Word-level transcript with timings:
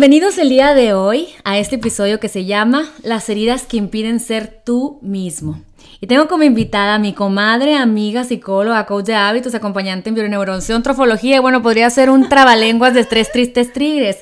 Bienvenidos 0.00 0.38
el 0.38 0.48
día 0.48 0.72
de 0.72 0.94
hoy 0.94 1.28
a 1.44 1.58
este 1.58 1.76
episodio 1.76 2.20
que 2.20 2.30
se 2.30 2.46
llama 2.46 2.88
Las 3.02 3.28
heridas 3.28 3.66
que 3.66 3.76
impiden 3.76 4.18
ser 4.18 4.62
tú 4.64 4.98
mismo. 5.02 5.60
Y 6.00 6.06
tengo 6.06 6.26
como 6.26 6.42
invitada 6.42 6.94
a 6.94 6.98
mi 6.98 7.12
comadre, 7.12 7.76
amiga, 7.76 8.24
psicóloga, 8.24 8.86
coach 8.86 9.04
de 9.04 9.14
hábitos, 9.14 9.54
acompañante 9.54 10.08
en 10.08 10.14
bioneuroción, 10.14 10.82
trofología, 10.82 11.36
y 11.36 11.40
bueno, 11.40 11.60
podría 11.60 11.90
ser 11.90 12.08
un 12.08 12.30
trabalenguas 12.30 12.94
de 12.94 13.00
estrés, 13.00 13.30
tristes, 13.30 13.74
tigres. 13.74 14.20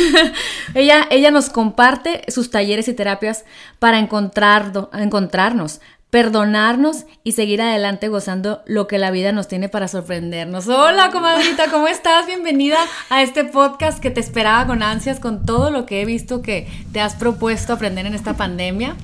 ella, 0.74 1.06
ella 1.10 1.30
nos 1.30 1.50
comparte 1.50 2.22
sus 2.28 2.50
talleres 2.50 2.88
y 2.88 2.94
terapias 2.94 3.44
para 3.78 3.98
encontrar, 3.98 4.72
encontrarnos, 4.94 5.82
perdonarnos 6.12 7.06
y 7.24 7.32
seguir 7.32 7.62
adelante 7.62 8.08
gozando 8.08 8.60
lo 8.66 8.86
que 8.86 8.98
la 8.98 9.10
vida 9.10 9.32
nos 9.32 9.48
tiene 9.48 9.70
para 9.70 9.88
sorprendernos. 9.88 10.68
Hola, 10.68 11.10
comadrita, 11.10 11.70
¿cómo 11.70 11.88
estás? 11.88 12.26
Bienvenida 12.26 12.76
a 13.08 13.22
este 13.22 13.44
podcast 13.44 13.98
que 13.98 14.10
te 14.10 14.20
esperaba 14.20 14.66
con 14.66 14.82
ansias, 14.82 15.20
con 15.20 15.46
todo 15.46 15.70
lo 15.70 15.86
que 15.86 16.02
he 16.02 16.04
visto 16.04 16.42
que 16.42 16.68
te 16.92 17.00
has 17.00 17.14
propuesto 17.14 17.72
aprender 17.72 18.04
en 18.04 18.12
esta 18.12 18.34
pandemia, 18.34 18.94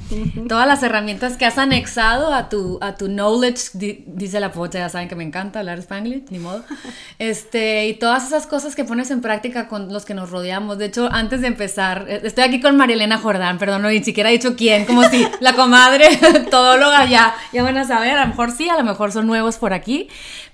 todas 0.51 0.69
las 0.69 0.83
herramientas 0.83 1.39
que 1.39 1.47
has 1.47 1.57
anexado 1.57 2.35
a 2.35 2.51
tu, 2.51 2.79
a 2.83 2.97
tu 2.97 3.09
knowledge, 3.09 3.71
dice 3.73 4.39
la 4.39 4.53
pocha, 4.53 4.79
ya 4.79 4.91
saben 4.91 5.09
que 5.09 5.17
me 5.17 5.25
encanta 5.25 5.61
hablar 5.61 5.79
spanglish, 5.79 6.25
ni 6.29 6.39
modo, 6.39 6.63
este, 7.19 7.87
y 7.87 7.95
todas 7.95 8.27
esas 8.27 8.47
cosas 8.47 8.77
que 8.77 8.85
pones 8.85 9.11
en 9.11 9.23
práctica 9.23 9.67
con 9.69 9.95
los 9.95 10.05
que 10.05 10.13
nos 10.13 10.29
rodeamos. 10.29 10.77
De 10.77 10.85
hecho, 10.85 11.09
antes 11.11 11.41
de 11.41 11.47
empezar, 11.47 12.05
eh, 12.07 12.21
estoy 12.25 12.45
aquí 12.45 12.61
con 12.61 12.77
Marielena 12.77 13.17
Jordán, 13.17 13.57
perdón, 13.57 13.81
no 13.81 13.89
ni 13.89 14.05
siquiera 14.05 14.29
he 14.29 14.33
dicho 14.33 14.57
quién, 14.57 14.85
como 14.85 15.05
si 15.05 15.27
la 15.41 15.55
comadre, 15.55 16.11
todóloga 16.51 16.98
ya, 17.07 17.35
ya 17.53 17.63
van 17.63 17.77
a 17.77 17.85
saber, 17.85 18.17
a 18.17 18.23
lo 18.23 18.29
mejor 18.29 18.51
sí, 18.51 18.69
a 18.69 18.77
lo 18.77 18.85
mejor 18.85 19.13
son 19.13 19.27
nuevos 19.27 19.59
por 19.59 19.73
aquí, 19.73 20.09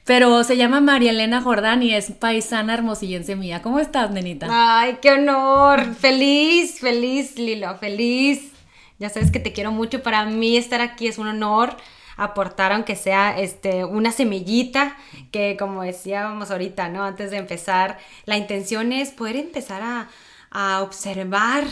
pero 0.05 0.45
se 0.45 0.57
llama 0.57 0.81
María 0.81 1.11
Elena 1.11 1.41
Jordán 1.41 1.83
y 1.83 1.95
es 1.95 2.11
paisana 2.13 2.75
hermosillense 2.75 3.37
mía. 3.37 3.63
¿Cómo 3.63 3.79
estás, 3.79 4.11
nenita? 4.11 4.47
Ay, 4.51 4.99
qué 5.01 5.13
honor, 5.13 5.95
feliz, 5.95 6.81
feliz, 6.81 7.37
Lilo, 7.37 7.77
feliz. 7.77 8.53
Ya 8.99 9.09
sabes 9.09 9.31
que 9.31 9.41
te 9.41 9.53
quiero 9.53 9.73
mucho, 9.73 10.03
para 10.03 10.25
mí 10.25 10.57
estar 10.57 10.81
aquí 10.81 11.09
es 11.09 11.19
un 11.19 11.29
honor 11.29 11.77
aportar 12.17 12.73
aunque 12.73 12.95
sea 12.95 13.37
este 13.39 13.85
una 13.85 14.13
semillita 14.13 14.97
que 15.33 15.57
como 15.59 15.83
decíamos 15.83 16.51
ahorita, 16.51 16.89
¿no? 16.89 17.05
Antes 17.05 17.31
de 17.31 17.39
empezar, 17.39 17.99
la 18.25 18.37
intención 18.37 18.93
es 18.93 19.11
poder 19.11 19.37
empezar 19.37 19.83
a, 19.83 20.09
a 20.51 20.83
observar 20.83 21.65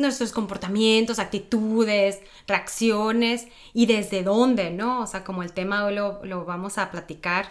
nuestros 0.00 0.32
comportamientos, 0.32 1.18
actitudes, 1.18 2.20
reacciones 2.46 3.46
y 3.72 3.86
desde 3.86 4.22
dónde, 4.22 4.70
¿no? 4.70 5.02
O 5.02 5.06
sea, 5.06 5.24
como 5.24 5.42
el 5.42 5.52
tema 5.52 5.84
hoy 5.84 5.94
lo, 5.94 6.44
vamos 6.44 6.78
a 6.78 6.90
platicar 6.90 7.50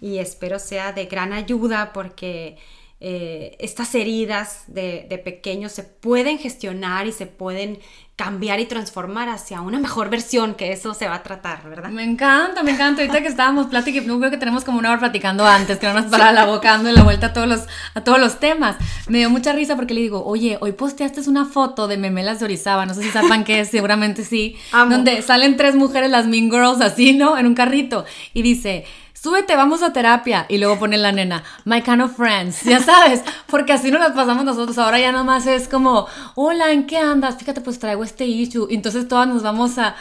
y 0.00 0.18
espero 0.18 0.58
sea 0.58 0.92
de 0.92 1.06
gran 1.06 1.32
ayuda 1.32 1.92
porque 1.92 2.56
eh, 3.00 3.56
estas 3.60 3.94
heridas 3.94 4.64
de, 4.66 5.06
de 5.08 5.18
pequeños 5.18 5.72
se 5.72 5.84
pueden 5.84 6.38
gestionar 6.38 7.06
y 7.06 7.12
se 7.12 7.26
pueden 7.26 7.78
cambiar 8.18 8.58
y 8.58 8.66
transformar 8.66 9.28
hacia 9.28 9.60
una 9.60 9.78
mejor 9.78 10.10
versión, 10.10 10.56
que 10.56 10.72
eso 10.72 10.92
se 10.92 11.06
va 11.06 11.14
a 11.14 11.22
tratar, 11.22 11.62
¿verdad? 11.70 11.90
Me 11.90 12.02
encanta, 12.02 12.64
me 12.64 12.72
encanta. 12.72 13.00
Ahorita 13.00 13.22
que 13.22 13.28
estábamos 13.28 13.66
platicando, 13.70 14.18
creo 14.18 14.32
que 14.32 14.38
tenemos 14.38 14.64
como 14.64 14.80
una 14.80 14.90
hora 14.90 14.98
platicando 14.98 15.46
antes, 15.46 15.78
que 15.78 15.86
no 15.86 15.94
nos 15.94 16.06
para 16.06 16.32
la 16.32 16.44
boca 16.44 16.72
dando 16.72 16.90
la 16.90 17.04
vuelta 17.04 17.26
a 17.26 17.32
todos, 17.32 17.46
los, 17.46 17.60
a 17.94 18.02
todos 18.02 18.18
los 18.18 18.40
temas. 18.40 18.74
Me 19.06 19.18
dio 19.18 19.30
mucha 19.30 19.52
risa 19.52 19.76
porque 19.76 19.94
le 19.94 20.00
digo, 20.00 20.24
oye, 20.24 20.58
hoy 20.60 20.72
posteaste 20.72 21.20
una 21.30 21.44
foto 21.44 21.86
de 21.86 21.96
Memelas 21.96 22.40
de 22.40 22.46
Orizaba, 22.46 22.86
no 22.86 22.94
sé 22.94 23.04
si 23.04 23.10
saben 23.10 23.44
qué 23.44 23.60
es, 23.60 23.68
seguramente 23.68 24.24
sí, 24.24 24.56
donde 24.72 25.22
salen 25.22 25.56
tres 25.56 25.76
mujeres, 25.76 26.10
las 26.10 26.26
Mean 26.26 26.50
Girls, 26.50 26.80
así, 26.80 27.12
¿no? 27.12 27.38
En 27.38 27.46
un 27.46 27.54
carrito. 27.54 28.04
Y 28.34 28.42
dice 28.42 28.84
súbete, 29.20 29.56
vamos 29.56 29.82
a 29.82 29.92
terapia. 29.92 30.46
Y 30.48 30.58
luego 30.58 30.78
pone 30.78 30.96
la 30.96 31.12
nena, 31.12 31.42
my 31.64 31.82
kind 31.82 32.02
of 32.02 32.16
friends, 32.16 32.62
ya 32.62 32.80
sabes, 32.80 33.22
porque 33.46 33.72
así 33.72 33.90
no 33.90 33.98
las 33.98 34.12
pasamos 34.12 34.44
nosotros. 34.44 34.78
Ahora 34.78 34.98
ya 34.98 35.12
nomás 35.12 35.46
es 35.46 35.68
como, 35.68 36.06
hola, 36.34 36.72
¿en 36.72 36.86
qué 36.86 36.98
andas? 36.98 37.36
Fíjate, 37.36 37.60
pues 37.60 37.78
traigo 37.78 38.04
este 38.04 38.26
issue. 38.26 38.68
Entonces 38.70 39.08
todas 39.08 39.28
nos 39.28 39.42
vamos 39.42 39.78
a, 39.78 39.96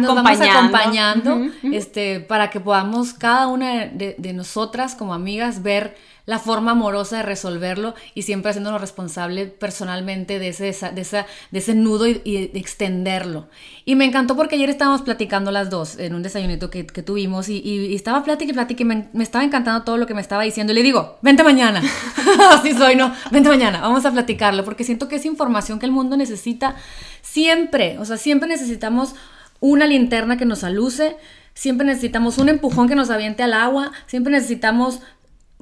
nos 0.00 0.14
vamos 0.14 0.40
acompañando, 0.40 1.38
este, 1.62 2.20
para 2.20 2.50
que 2.50 2.60
podamos 2.60 3.12
cada 3.12 3.48
una 3.48 3.86
de, 3.86 4.14
de 4.18 4.32
nosotras 4.32 4.94
como 4.94 5.14
amigas 5.14 5.62
ver 5.62 5.96
la 6.26 6.38
forma 6.38 6.72
amorosa 6.72 7.18
de 7.18 7.22
resolverlo 7.22 7.94
y 8.14 8.22
siempre 8.22 8.50
haciéndonos 8.50 8.80
responsable 8.80 9.46
personalmente 9.46 10.38
de 10.38 10.48
ese, 10.48 10.64
de 10.64 11.00
esa, 11.00 11.26
de 11.50 11.58
ese 11.58 11.74
nudo 11.74 12.06
y, 12.06 12.50
extenderlo. 12.54 13.48
Y 13.84 13.94
me 13.94 14.04
encantó 14.04 14.34
porque 14.36 14.56
ayer 14.56 14.70
estábamos 14.70 15.02
platicando 15.02 15.50
las 15.50 15.68
dos 15.68 15.98
en 15.98 16.14
un 16.14 16.22
desayunito 16.22 16.70
que, 16.70 16.84
tuvimos 16.84 17.48
y, 17.48 17.58
y, 17.58 17.94
estaba 17.94 18.24
plática 18.24 18.50
y 18.50 18.54
plática 18.54 18.82
y 18.82 18.86
me, 18.86 19.08
me, 19.12 19.22
estaba 19.22 19.44
encantando 19.44 19.84
todo 19.84 19.96
lo 19.98 20.06
que 20.06 20.14
me 20.14 20.22
estaba 20.22 20.42
diciendo. 20.42 20.72
Y 20.72 20.76
le 20.76 20.82
digo, 20.82 21.18
vente 21.22 21.42
mañana. 21.42 21.82
Así 22.50 22.72
soy, 22.72 22.96
¿no? 22.96 23.14
Vente 23.30 23.48
mañana, 23.48 23.80
vamos 23.80 24.04
a 24.04 24.12
platicarlo 24.12 24.64
porque 24.64 24.84
siento 24.84 25.08
que 25.08 25.16
es 25.16 25.26
información 25.26 25.78
que 25.78 25.86
el 25.86 25.92
mundo 25.92 26.16
necesita 26.16 26.76
siempre. 27.22 27.98
O 27.98 28.04
sea, 28.04 28.16
siempre 28.16 28.48
necesitamos 28.48 29.14
una 29.60 29.86
linterna 29.86 30.36
que 30.36 30.44
nos 30.44 30.64
aluce. 30.64 31.16
Siempre 31.54 31.86
necesitamos 31.86 32.38
un 32.38 32.48
empujón 32.48 32.88
que 32.88 32.96
nos 32.96 33.10
aviente 33.10 33.44
al 33.44 33.52
agua, 33.52 33.92
siempre 34.06 34.32
necesitamos 34.32 35.00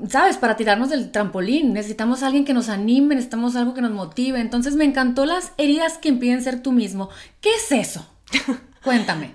¿sabes? 0.09 0.37
Para 0.37 0.57
tirarnos 0.57 0.91
del 0.91 1.11
trampolín. 1.11 1.73
Necesitamos 1.73 2.23
a 2.23 2.27
alguien 2.27 2.45
que 2.45 2.55
nos 2.55 2.69
anime, 2.69 3.15
necesitamos 3.15 3.57
algo 3.57 3.75
que 3.75 3.83
nos 3.83 3.93
motive. 3.93 4.41
Entonces 4.41 4.75
me 4.75 4.85
encantó 4.85 5.27
las 5.27 5.53
heridas 5.59 5.99
que 5.99 6.09
impiden 6.09 6.43
ser 6.43 6.63
tú 6.63 6.73
mismo. 6.73 7.09
¿Qué 7.41 7.51
es 7.55 7.73
eso? 7.73 8.07
Cuéntame. 8.85 9.35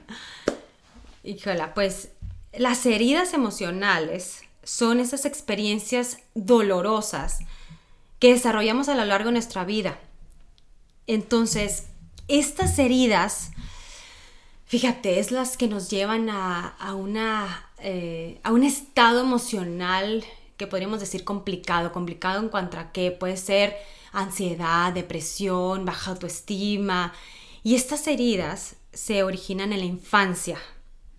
Híjola, 1.24 1.74
pues 1.74 2.10
las 2.54 2.86
heridas 2.86 3.34
emocionales 3.34 4.42
son 4.64 5.00
esas 5.00 5.26
experiencias 5.26 6.20
dolorosas 6.36 7.40
que 8.20 8.34
desarrollamos 8.34 8.90
a 8.90 8.96
lo 8.96 9.06
largo 9.06 9.28
de 9.28 9.34
nuestra 9.34 9.64
vida. 9.64 10.00
Entonces, 11.06 11.86
estas 12.28 12.78
heridas, 12.80 13.52
fíjate, 14.66 15.20
es 15.20 15.32
las 15.32 15.56
que 15.56 15.68
nos 15.68 15.90
llevan 15.90 16.30
a, 16.30 16.76
una, 16.96 17.70
eh, 17.80 18.40
a 18.44 18.52
un 18.52 18.64
estado 18.64 19.22
emocional 19.22 20.26
que 20.58 20.68
podríamos 20.68 21.00
decir 21.00 21.24
complicado, 21.24 21.92
complicado 21.92 22.40
en 22.40 22.50
cuanto 22.50 22.78
a 22.78 22.92
que 22.92 23.12
puede 23.12 23.38
ser 23.38 23.76
ansiedad, 24.12 24.92
depresión, 24.92 25.86
baja 25.86 26.12
autoestima. 26.12 27.14
Y 27.64 27.76
estas 27.76 28.08
heridas 28.08 28.76
se 28.92 29.24
originan 29.24 29.74
en 29.74 29.80
la 29.80 29.86
infancia. 29.86 30.58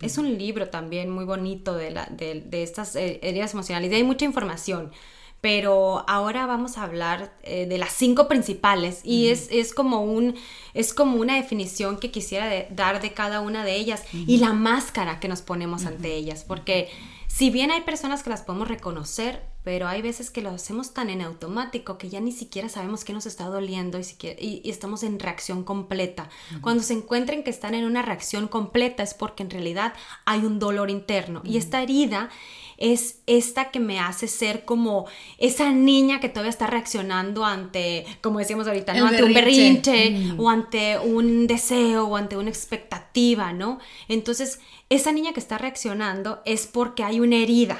Es 0.00 0.18
un 0.18 0.36
libro 0.38 0.68
también 0.68 1.10
muy 1.10 1.24
bonito 1.24 1.74
de, 1.74 1.90
la, 1.90 2.06
de, 2.06 2.62
estas 2.62 2.94
eh, 2.96 3.20
heridas 3.22 3.52
emocionales 3.52 3.90
y 3.90 3.94
hay 3.94 4.04
mucha 4.04 4.24
información 4.24 4.92
pero 5.40 6.04
ahora 6.08 6.46
vamos 6.46 6.78
a 6.78 6.82
hablar 6.82 7.32
eh, 7.42 7.66
de 7.66 7.78
las 7.78 7.92
cinco 7.92 8.26
principales 8.26 9.00
y 9.04 9.28
es, 9.28 9.48
es, 9.52 9.72
como 9.72 10.02
un, 10.02 10.34
es 10.74 10.92
como 10.92 11.20
una 11.20 11.36
definición 11.36 11.98
que 11.98 12.10
quisiera 12.10 12.50
dar 12.70 13.00
de 13.00 13.12
cada 13.12 13.40
una 13.40 13.64
de 13.64 13.76
ellas 13.76 14.02
y 14.12 14.38
la 14.38 14.52
máscara 14.52 15.20
que 15.20 15.28
nos 15.28 15.42
ponemos 15.42 15.84
ante 15.84 16.14
ellas, 16.14 16.44
porque 16.46 16.88
si 17.28 17.50
bien 17.50 17.70
hay 17.70 17.82
personas 17.82 18.22
que 18.24 18.30
las 18.30 18.42
podemos 18.42 18.66
reconocer, 18.66 19.44
pero 19.62 19.86
hay 19.86 20.02
veces 20.02 20.30
que 20.30 20.40
lo 20.40 20.50
hacemos 20.50 20.94
tan 20.94 21.10
en 21.10 21.20
automático 21.20 21.98
que 21.98 22.08
ya 22.08 22.20
ni 22.20 22.32
siquiera 22.32 22.68
sabemos 22.70 23.04
qué 23.04 23.12
nos 23.12 23.26
está 23.26 23.44
doliendo 23.44 23.98
y, 24.00 24.04
y, 24.40 24.70
estamos 24.70 25.02
en 25.02 25.20
reacción 25.20 25.62
completa. 25.62 26.30
Cuando 26.62 26.82
se 26.82 26.94
encuentren 26.94 27.44
que 27.44 27.50
están 27.50 27.74
en 27.74 27.84
una 27.84 28.02
reacción 28.02 28.48
completa 28.48 29.02
es 29.02 29.12
porque 29.12 29.42
en 29.42 29.50
realidad 29.50 29.92
hay 30.24 30.40
un 30.40 30.58
dolor 30.58 30.90
interno 30.90 31.42
y 31.44 31.58
esta 31.58 31.82
herida 31.82 32.30
es 32.78 33.20
esta 33.26 33.70
que 33.70 33.80
me 33.80 33.98
hace 33.98 34.28
ser 34.28 34.64
como 34.64 35.06
esa 35.36 35.70
niña 35.72 36.20
que 36.20 36.28
todavía 36.28 36.50
está 36.50 36.66
reaccionando 36.68 37.44
ante, 37.44 38.06
como 38.22 38.38
decíamos 38.38 38.66
ahorita, 38.66 38.94
¿no? 38.94 39.06
ante 39.06 39.24
un 39.24 39.34
berrinche 39.34 40.10
mm. 40.10 40.40
o 40.40 40.48
ante 40.48 40.98
un 40.98 41.46
deseo 41.46 42.06
o 42.06 42.16
ante 42.16 42.36
una 42.36 42.50
expectativa, 42.50 43.52
¿no? 43.52 43.80
Entonces, 44.06 44.60
esa 44.88 45.12
niña 45.12 45.32
que 45.32 45.40
está 45.40 45.58
reaccionando 45.58 46.40
es 46.44 46.66
porque 46.66 47.02
hay 47.02 47.20
una 47.20 47.36
herida. 47.36 47.78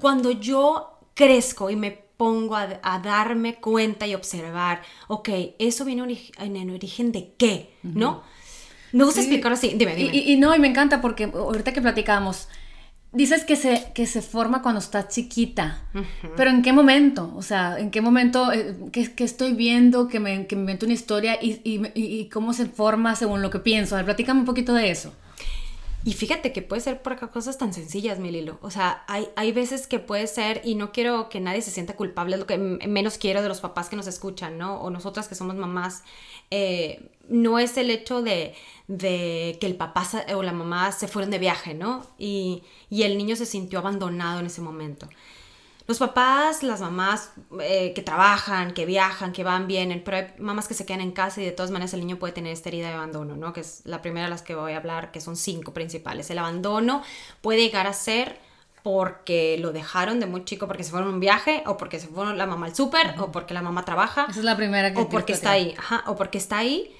Cuando 0.00 0.30
yo 0.30 0.98
crezco 1.14 1.70
y 1.70 1.76
me 1.76 1.90
pongo 1.90 2.56
a, 2.56 2.98
darme 3.02 3.56
cuenta 3.56 4.06
y 4.06 4.14
observar, 4.14 4.82
ok, 5.08 5.28
eso 5.58 5.84
viene 5.84 6.30
en 6.38 6.56
el 6.56 6.70
origen 6.70 7.10
de 7.10 7.32
qué, 7.36 7.74
¿no? 7.82 8.22
Me 8.92 9.04
gusta 9.04 9.20
explicarlo 9.20 9.54
así, 9.54 9.72
dime, 9.74 9.96
dime. 9.96 10.14
Y, 10.14 10.32
y, 10.32 10.36
no, 10.36 10.54
y 10.54 10.58
me 10.58 10.68
encanta 10.68 11.00
porque 11.00 11.24
ahorita 11.24 11.72
que 11.72 11.80
platicamos, 11.80 12.48
Dices 13.12 13.44
que 13.44 13.56
se, 13.56 13.92
que 13.94 14.06
se 14.06 14.22
forma 14.22 14.62
cuando 14.62 14.78
estás 14.78 15.08
chiquita, 15.08 15.82
pero 16.34 16.48
¿en 16.48 16.62
qué 16.62 16.72
momento? 16.72 17.30
O 17.36 17.42
sea, 17.42 17.78
¿en 17.78 17.90
qué 17.90 18.00
momento, 18.00 18.50
eh, 18.52 18.74
qué, 18.90 19.12
estoy 19.18 19.52
viendo, 19.52 20.08
que 20.08 20.18
me, 20.18 20.46
que 20.46 20.56
me 20.56 20.62
invento 20.62 20.86
una 20.86 20.94
historia 20.94 21.38
y, 21.40 21.60
y, 21.62 21.82
y, 21.94 22.30
cómo 22.30 22.54
se 22.54 22.64
forma 22.64 23.14
según 23.14 23.42
lo 23.42 23.50
que 23.50 23.58
pienso? 23.58 23.94
A 23.94 23.98
ver, 23.98 24.06
platícame 24.06 24.40
un 24.40 24.46
poquito 24.46 24.72
de 24.72 24.90
eso. 24.90 25.12
Y 26.04 26.14
fíjate 26.14 26.52
que 26.52 26.62
puede 26.62 26.80
ser 26.80 27.00
por 27.00 27.18
cosas 27.30 27.58
tan 27.58 27.72
sencillas, 27.72 28.18
mi 28.18 28.30
Lilo. 28.30 28.58
O 28.60 28.70
sea, 28.70 29.04
hay, 29.06 29.28
hay 29.36 29.52
veces 29.52 29.86
que 29.86 30.00
puede 30.00 30.26
ser, 30.26 30.60
y 30.64 30.74
no 30.74 30.90
quiero 30.90 31.28
que 31.28 31.38
nadie 31.38 31.62
se 31.62 31.70
sienta 31.70 31.94
culpable, 31.94 32.34
es 32.34 32.40
lo 32.40 32.46
que 32.46 32.58
menos 32.58 33.18
quiero 33.18 33.42
de 33.42 33.48
los 33.48 33.60
papás 33.60 33.88
que 33.88 33.96
nos 33.96 34.08
escuchan, 34.08 34.58
¿no? 34.58 34.80
O 34.80 34.90
nosotras 34.90 35.28
que 35.28 35.34
somos 35.34 35.54
mamás. 35.54 36.02
Eh, 36.50 37.11
no 37.32 37.58
es 37.58 37.76
el 37.76 37.90
hecho 37.90 38.22
de, 38.22 38.54
de, 38.86 39.58
que 39.60 39.66
el 39.66 39.74
papá 39.74 40.06
o 40.34 40.42
la 40.42 40.52
mamá 40.52 40.92
se 40.92 41.08
fueron 41.08 41.30
de 41.30 41.38
viaje, 41.38 41.74
¿no? 41.74 42.06
Y, 42.18 42.62
y 42.90 43.02
el 43.02 43.18
niño 43.18 43.34
se 43.36 43.46
sintió 43.46 43.80
abandonado 43.80 44.40
en 44.40 44.46
ese 44.46 44.60
momento. 44.60 45.08
Los 45.88 45.98
papás, 45.98 46.62
las 46.62 46.80
mamás 46.80 47.32
eh, 47.60 47.92
que 47.94 48.02
trabajan, 48.02 48.72
que 48.72 48.86
viajan, 48.86 49.32
que 49.32 49.42
van, 49.42 49.66
vienen, 49.66 50.02
pero 50.04 50.18
hay 50.18 50.26
mamás 50.38 50.68
que 50.68 50.74
se 50.74 50.86
quedan 50.86 51.00
en 51.00 51.10
casa 51.10 51.42
y 51.42 51.44
de 51.44 51.50
todas 51.50 51.72
maneras 51.72 51.92
el 51.92 52.00
niño 52.00 52.18
puede 52.18 52.32
tener 52.32 52.52
esta 52.52 52.68
herida 52.68 52.88
de 52.88 52.94
abandono, 52.94 53.36
¿no? 53.36 53.52
Que 53.52 53.60
es 53.60 53.82
la 53.84 54.00
primera 54.00 54.26
de 54.26 54.30
las 54.30 54.42
que 54.42 54.54
voy 54.54 54.72
a 54.72 54.76
hablar, 54.76 55.10
que 55.10 55.20
son 55.20 55.36
cinco 55.36 55.74
principales. 55.74 56.30
El 56.30 56.38
abandono 56.38 57.02
puede 57.40 57.60
llegar 57.60 57.88
a 57.88 57.92
ser 57.94 58.38
porque 58.84 59.56
lo 59.58 59.72
dejaron 59.72 60.20
de 60.20 60.26
muy 60.26 60.44
chico 60.44 60.66
porque 60.66 60.84
se 60.84 60.90
fueron 60.90 61.10
a 61.10 61.12
un 61.12 61.20
viaje 61.20 61.62
o 61.66 61.76
porque 61.76 61.98
se 61.98 62.06
fueron 62.06 62.38
la 62.38 62.46
mamá 62.46 62.66
al 62.66 62.74
súper 62.76 63.14
o 63.18 63.32
porque 63.32 63.52
la 63.52 63.62
mamá 63.62 63.84
trabaja. 63.84 64.26
Esa 64.28 64.38
es 64.38 64.44
la 64.44 64.56
primera 64.56 64.92
que 64.92 65.00
O 65.00 65.08
porque 65.08 65.32
está 65.32 65.52
ahí, 65.52 65.74
ajá, 65.76 66.04
o 66.06 66.16
porque 66.16 66.38
está 66.38 66.58
ahí. 66.58 66.94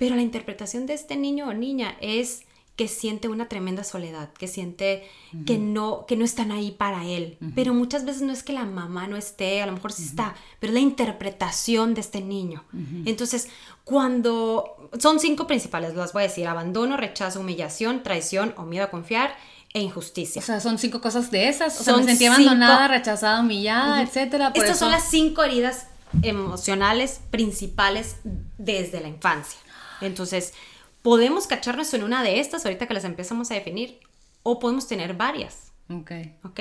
Pero 0.00 0.16
la 0.16 0.22
interpretación 0.22 0.86
de 0.86 0.94
este 0.94 1.14
niño 1.14 1.46
o 1.46 1.52
niña 1.52 1.94
es 2.00 2.44
que 2.74 2.88
siente 2.88 3.28
una 3.28 3.50
tremenda 3.50 3.84
soledad, 3.84 4.32
que 4.32 4.48
siente 4.48 5.06
que, 5.44 5.58
no, 5.58 6.06
que 6.06 6.16
no 6.16 6.24
están 6.24 6.52
ahí 6.52 6.70
para 6.70 7.04
él. 7.04 7.36
Pero 7.54 7.74
muchas 7.74 8.06
veces 8.06 8.22
no 8.22 8.32
es 8.32 8.42
que 8.42 8.54
la 8.54 8.64
mamá 8.64 9.08
no 9.08 9.18
esté, 9.18 9.60
a 9.60 9.66
lo 9.66 9.72
mejor 9.72 9.92
sí 9.92 10.04
está, 10.04 10.34
pero 10.58 10.70
es 10.70 10.74
la 10.74 10.80
interpretación 10.80 11.92
de 11.92 12.00
este 12.00 12.22
niño. 12.22 12.64
Entonces, 13.04 13.48
cuando 13.84 14.90
son 14.98 15.20
cinco 15.20 15.46
principales, 15.46 15.94
las 15.94 16.14
voy 16.14 16.22
a 16.22 16.28
decir, 16.28 16.46
abandono, 16.46 16.96
rechazo, 16.96 17.40
humillación, 17.40 18.02
traición 18.02 18.54
o 18.56 18.62
miedo 18.62 18.86
a 18.86 18.90
confiar 18.90 19.36
e 19.74 19.82
injusticia. 19.82 20.40
O 20.40 20.44
sea, 20.46 20.60
son 20.60 20.78
cinco 20.78 21.02
cosas 21.02 21.30
de 21.30 21.50
esas. 21.50 21.78
O 21.78 21.84
sea, 21.84 21.98
me 21.98 22.04
sentí 22.04 22.24
abandonada, 22.24 22.88
rechazada, 22.88 23.42
humillada, 23.42 24.00
etcétera. 24.00 24.52
Estas 24.54 24.78
son 24.78 24.90
las 24.90 25.04
cinco 25.10 25.44
heridas 25.44 25.88
emocionales 26.22 27.20
principales 27.30 28.16
desde 28.56 29.02
la 29.02 29.08
infancia. 29.08 29.58
Entonces, 30.00 30.54
podemos 31.02 31.46
cacharnos 31.46 31.92
en 31.94 32.04
una 32.04 32.22
de 32.22 32.40
estas 32.40 32.64
ahorita 32.64 32.86
que 32.86 32.94
las 32.94 33.04
empezamos 33.04 33.50
a 33.50 33.54
definir 33.54 34.00
o 34.42 34.58
podemos 34.58 34.86
tener 34.86 35.14
varias. 35.14 35.72
Ok. 35.90 36.12
Ok. 36.44 36.60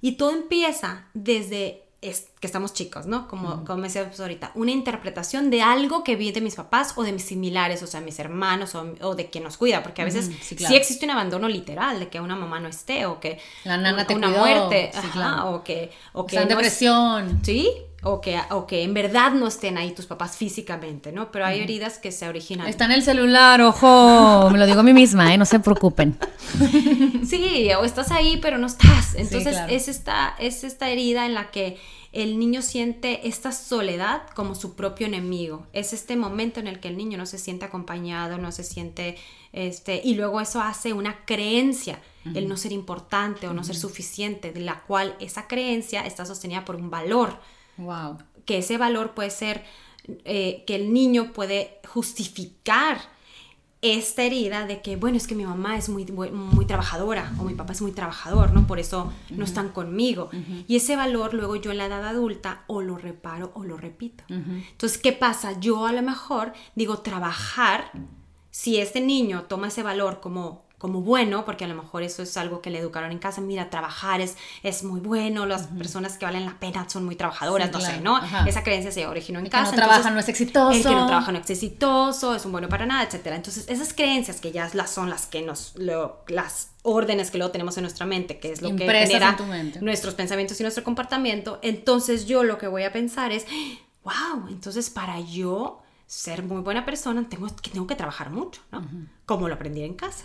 Y 0.00 0.12
todo 0.12 0.30
empieza 0.30 1.06
desde 1.14 1.88
que 2.00 2.46
estamos 2.46 2.74
chicos, 2.74 3.06
¿no? 3.06 3.26
Como, 3.26 3.64
como 3.64 3.78
me 3.78 3.88
decías 3.88 4.20
ahorita, 4.20 4.52
una 4.54 4.70
interpretación 4.70 5.50
de 5.50 5.62
algo 5.62 6.04
que 6.04 6.14
vi 6.14 6.30
de 6.30 6.40
mis 6.40 6.54
papás 6.54 6.92
o 6.94 7.02
de 7.02 7.10
mis 7.10 7.24
similares, 7.24 7.82
o 7.82 7.88
sea, 7.88 8.00
mis 8.00 8.20
hermanos 8.20 8.76
o, 8.76 9.14
de 9.16 9.30
quien 9.30 9.42
nos 9.42 9.56
cuida, 9.56 9.82
porque 9.82 10.02
a 10.02 10.04
veces 10.04 10.30
sí, 10.40 10.76
existe 10.76 11.04
un 11.06 11.10
abandono 11.10 11.48
literal, 11.48 11.98
de 11.98 12.08
que 12.08 12.20
una 12.20 12.36
mamá 12.36 12.60
no 12.60 12.68
esté 12.68 13.06
o 13.06 13.18
que 13.18 13.40
la 13.64 13.78
nana 13.78 14.06
te 14.06 14.14
una 14.14 14.28
muerte, 14.28 14.92
o 15.44 15.64
que 15.64 15.90
o 16.12 16.24
que 16.24 16.38
depresión, 16.44 17.40
sí, 17.42 17.68
o 18.02 18.20
que, 18.20 18.38
o 18.50 18.66
que 18.66 18.84
en 18.84 18.94
verdad 18.94 19.32
no 19.32 19.48
estén 19.48 19.76
ahí 19.76 19.92
tus 19.92 20.06
papás 20.06 20.36
físicamente, 20.36 21.10
¿no? 21.10 21.32
Pero 21.32 21.46
hay 21.46 21.60
heridas 21.60 21.98
que 21.98 22.12
se 22.12 22.28
originan. 22.28 22.68
Está 22.68 22.84
en 22.84 22.92
el 22.92 23.02
celular, 23.02 23.60
ojo, 23.60 24.50
me 24.50 24.58
lo 24.58 24.66
digo 24.66 24.80
a 24.80 24.82
mí 24.84 24.92
misma, 24.92 25.34
¿eh? 25.34 25.38
No 25.38 25.44
se 25.44 25.58
preocupen. 25.58 26.16
sí, 27.28 27.68
o 27.76 27.84
estás 27.84 28.12
ahí, 28.12 28.38
pero 28.40 28.56
no 28.58 28.68
estás. 28.68 29.16
Entonces 29.16 29.56
es, 29.68 29.88
esta, 29.88 30.36
es 30.38 30.62
esta 30.62 30.90
herida 30.90 31.26
en 31.26 31.34
la 31.34 31.50
que 31.50 31.76
el 32.12 32.38
niño 32.38 32.62
siente 32.62 33.26
esta 33.26 33.50
soledad 33.50 34.22
como 34.34 34.54
su 34.54 34.76
propio 34.76 35.08
enemigo. 35.08 35.66
Es 35.72 35.92
este 35.92 36.16
momento 36.16 36.60
en 36.60 36.68
el 36.68 36.78
que 36.78 36.88
el 36.88 36.96
niño 36.96 37.18
no 37.18 37.26
se 37.26 37.38
siente 37.38 37.64
acompañado, 37.64 38.38
no 38.38 38.52
se 38.52 38.62
siente, 38.62 39.16
este, 39.52 40.00
y 40.04 40.14
luego 40.14 40.40
eso 40.40 40.60
hace 40.62 40.92
una 40.92 41.24
creencia, 41.24 42.00
el 42.34 42.48
no 42.48 42.56
ser 42.56 42.72
importante 42.72 43.48
o 43.48 43.54
no 43.54 43.64
ser 43.64 43.76
suficiente, 43.76 44.52
de 44.52 44.60
la 44.60 44.82
cual 44.82 45.16
esa 45.18 45.48
creencia 45.48 46.06
está 46.06 46.24
sostenida 46.24 46.64
por 46.64 46.76
un 46.76 46.90
valor 46.90 47.38
Wow. 47.78 48.18
Que 48.44 48.58
ese 48.58 48.78
valor 48.78 49.14
puede 49.14 49.30
ser 49.30 49.64
eh, 50.24 50.64
que 50.66 50.74
el 50.74 50.92
niño 50.92 51.32
puede 51.32 51.80
justificar 51.86 52.98
esta 53.80 54.24
herida 54.24 54.66
de 54.66 54.82
que, 54.82 54.96
bueno, 54.96 55.16
es 55.16 55.28
que 55.28 55.36
mi 55.36 55.44
mamá 55.44 55.76
es 55.76 55.88
muy, 55.88 56.04
muy 56.06 56.66
trabajadora 56.66 57.32
o 57.38 57.44
mi 57.44 57.54
papá 57.54 57.72
es 57.72 57.80
muy 57.80 57.92
trabajador, 57.92 58.52
¿no? 58.52 58.66
Por 58.66 58.80
eso 58.80 59.12
no 59.30 59.44
están 59.44 59.68
conmigo. 59.68 60.30
Y 60.66 60.76
ese 60.76 60.96
valor 60.96 61.32
luego 61.32 61.54
yo 61.54 61.70
en 61.70 61.78
la 61.78 61.86
edad 61.86 62.04
adulta 62.04 62.64
o 62.66 62.82
lo 62.82 62.98
reparo 62.98 63.52
o 63.54 63.62
lo 63.62 63.76
repito. 63.76 64.24
Entonces, 64.28 64.98
¿qué 64.98 65.12
pasa? 65.12 65.60
Yo 65.60 65.86
a 65.86 65.92
lo 65.92 66.02
mejor 66.02 66.54
digo 66.74 66.98
trabajar, 66.98 67.92
si 68.50 68.78
este 68.78 69.00
niño 69.00 69.44
toma 69.44 69.68
ese 69.68 69.84
valor 69.84 70.18
como 70.20 70.67
como 70.78 71.00
bueno, 71.00 71.44
porque 71.44 71.64
a 71.64 71.68
lo 71.68 71.74
mejor 71.74 72.04
eso 72.04 72.22
es 72.22 72.36
algo 72.36 72.62
que 72.62 72.70
le 72.70 72.78
educaron 72.78 73.10
en 73.10 73.18
casa, 73.18 73.40
mira, 73.40 73.68
trabajar 73.68 74.20
es, 74.20 74.36
es 74.62 74.84
muy 74.84 75.00
bueno, 75.00 75.44
las 75.44 75.66
personas 75.66 76.16
que 76.16 76.24
valen 76.24 76.46
la 76.46 76.58
pena 76.60 76.88
son 76.88 77.04
muy 77.04 77.16
trabajadoras, 77.16 77.72
no 77.72 77.80
sé, 77.80 78.00
¿no? 78.00 78.20
Esa 78.46 78.62
creencia 78.62 78.92
se 78.92 79.06
originó 79.06 79.40
en 79.40 79.46
el 79.46 79.50
casa. 79.50 79.72
Que 79.72 79.76
no 79.76 79.82
trabaja 79.82 80.10
no 80.10 80.20
es 80.20 80.28
exitoso. 80.28 80.70
El 80.70 80.82
que 80.84 80.94
no 80.94 81.06
trabaja 81.08 81.32
no 81.32 81.38
es 81.38 81.50
exitoso, 81.50 82.34
es 82.34 82.44
un 82.44 82.52
bueno 82.52 82.68
para 82.68 82.86
nada, 82.86 83.02
etcétera. 83.02 83.34
Entonces, 83.34 83.64
esas 83.68 83.92
creencias 83.92 84.40
que 84.40 84.52
ya 84.52 84.70
las 84.72 84.90
son 84.90 85.10
las 85.10 85.26
que 85.26 85.42
nos, 85.42 85.74
las 86.28 86.70
órdenes 86.82 87.32
que 87.32 87.38
luego 87.38 87.50
tenemos 87.50 87.76
en 87.76 87.82
nuestra 87.82 88.06
mente, 88.06 88.38
que 88.38 88.52
es 88.52 88.62
lo 88.62 88.74
que 88.76 88.86
genera 88.86 89.36
nuestros 89.80 90.14
pensamientos 90.14 90.60
y 90.60 90.62
nuestro 90.62 90.84
comportamiento, 90.84 91.58
entonces 91.62 92.26
yo 92.26 92.44
lo 92.44 92.56
que 92.56 92.68
voy 92.68 92.84
a 92.84 92.92
pensar 92.92 93.32
es, 93.32 93.46
wow, 94.04 94.46
entonces 94.48 94.90
para 94.90 95.18
yo 95.18 95.82
ser 96.06 96.44
muy 96.44 96.62
buena 96.62 96.84
persona 96.86 97.28
tengo, 97.28 97.48
tengo 97.48 97.86
que 97.88 97.96
trabajar 97.96 98.30
mucho, 98.30 98.62
¿no? 98.70 98.86
Como 99.26 99.48
lo 99.48 99.54
aprendí 99.54 99.82
en 99.82 99.94
casa. 99.94 100.24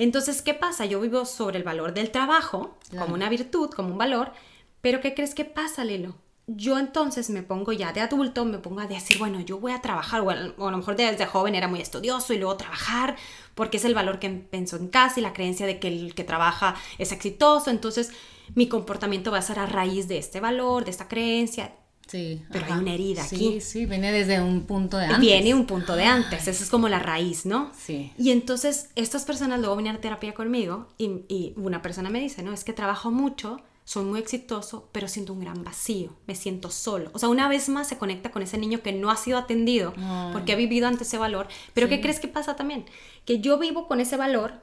Entonces, 0.00 0.40
¿qué 0.40 0.54
pasa? 0.54 0.86
Yo 0.86 0.98
vivo 0.98 1.26
sobre 1.26 1.58
el 1.58 1.62
valor 1.62 1.92
del 1.92 2.10
trabajo 2.10 2.78
como 2.98 3.12
una 3.12 3.28
virtud, 3.28 3.68
como 3.68 3.90
un 3.90 3.98
valor, 3.98 4.32
pero 4.80 5.02
¿qué 5.02 5.12
crees 5.12 5.34
que 5.34 5.44
pasa, 5.44 5.84
Lilo? 5.84 6.14
Yo 6.46 6.78
entonces 6.78 7.28
me 7.28 7.42
pongo 7.42 7.72
ya 7.72 7.92
de 7.92 8.00
adulto, 8.00 8.46
me 8.46 8.56
pongo 8.56 8.80
a 8.80 8.86
decir, 8.86 9.18
bueno, 9.18 9.40
yo 9.40 9.60
voy 9.60 9.72
a 9.72 9.82
trabajar, 9.82 10.22
o 10.22 10.30
a, 10.30 10.70
lo 10.70 10.76
mejor 10.78 10.96
desde 10.96 11.26
joven 11.26 11.54
era 11.54 11.68
muy 11.68 11.82
estudioso 11.82 12.32
y 12.32 12.38
luego 12.38 12.56
trabajar, 12.56 13.16
porque 13.54 13.76
es 13.76 13.84
el 13.84 13.94
valor 13.94 14.18
que 14.18 14.30
pensó 14.30 14.78
en 14.78 14.88
casa 14.88 15.20
y 15.20 15.22
la 15.22 15.34
creencia 15.34 15.66
de 15.66 15.78
que 15.78 15.88
el 15.88 16.14
que 16.14 16.24
trabaja 16.24 16.76
es 16.96 17.12
exitoso, 17.12 17.68
entonces 17.68 18.10
mi 18.54 18.68
comportamiento 18.68 19.30
va 19.30 19.36
a 19.36 19.42
ser 19.42 19.58
a 19.58 19.66
raíz 19.66 20.08
de 20.08 20.16
este 20.16 20.40
valor, 20.40 20.86
de 20.86 20.92
esta 20.92 21.08
creencia, 21.08 21.74
Sí. 22.10 22.42
Pero 22.50 22.66
hay 22.66 22.72
una 22.72 22.94
herida 22.94 23.22
aquí. 23.22 23.36
Sí, 23.36 23.60
sí, 23.60 23.86
viene 23.86 24.10
desde 24.10 24.40
un 24.40 24.62
punto 24.62 24.96
de 24.96 25.04
antes. 25.04 25.20
Viene 25.20 25.54
un 25.54 25.66
punto 25.66 25.94
de 25.94 26.04
antes, 26.04 26.48
esa 26.48 26.64
es 26.64 26.70
como 26.70 26.88
la 26.88 26.98
raíz, 26.98 27.46
¿no? 27.46 27.70
Sí. 27.78 28.12
Y 28.18 28.30
entonces 28.30 28.90
estas 28.96 29.24
personas 29.24 29.60
luego 29.60 29.76
vienen 29.76 29.96
a 29.96 30.00
terapia 30.00 30.34
conmigo 30.34 30.88
y, 30.98 31.24
y 31.28 31.54
una 31.56 31.82
persona 31.82 32.10
me 32.10 32.20
dice, 32.20 32.42
no, 32.42 32.52
es 32.52 32.64
que 32.64 32.72
trabajo 32.72 33.12
mucho, 33.12 33.60
soy 33.84 34.04
muy 34.04 34.20
exitoso, 34.20 34.88
pero 34.92 35.08
siento 35.08 35.32
un 35.32 35.40
gran 35.40 35.64
vacío, 35.64 36.14
me 36.26 36.34
siento 36.34 36.70
solo. 36.70 37.10
O 37.12 37.18
sea, 37.18 37.28
una 37.28 37.48
vez 37.48 37.68
más 37.68 37.88
se 37.88 37.98
conecta 37.98 38.30
con 38.30 38.42
ese 38.42 38.58
niño 38.58 38.82
que 38.82 38.92
no 38.92 39.10
ha 39.10 39.16
sido 39.16 39.38
atendido 39.38 39.92
porque 40.32 40.52
ha 40.52 40.56
vivido 40.56 40.86
ante 40.86 41.04
ese 41.04 41.18
valor. 41.18 41.48
Pero 41.74 41.88
¿qué 41.88 42.00
crees 42.00 42.20
que 42.20 42.28
pasa 42.28 42.56
también? 42.56 42.86
Que 43.24 43.40
yo 43.40 43.58
vivo 43.58 43.88
con 43.88 44.00
ese 44.00 44.16
valor, 44.16 44.54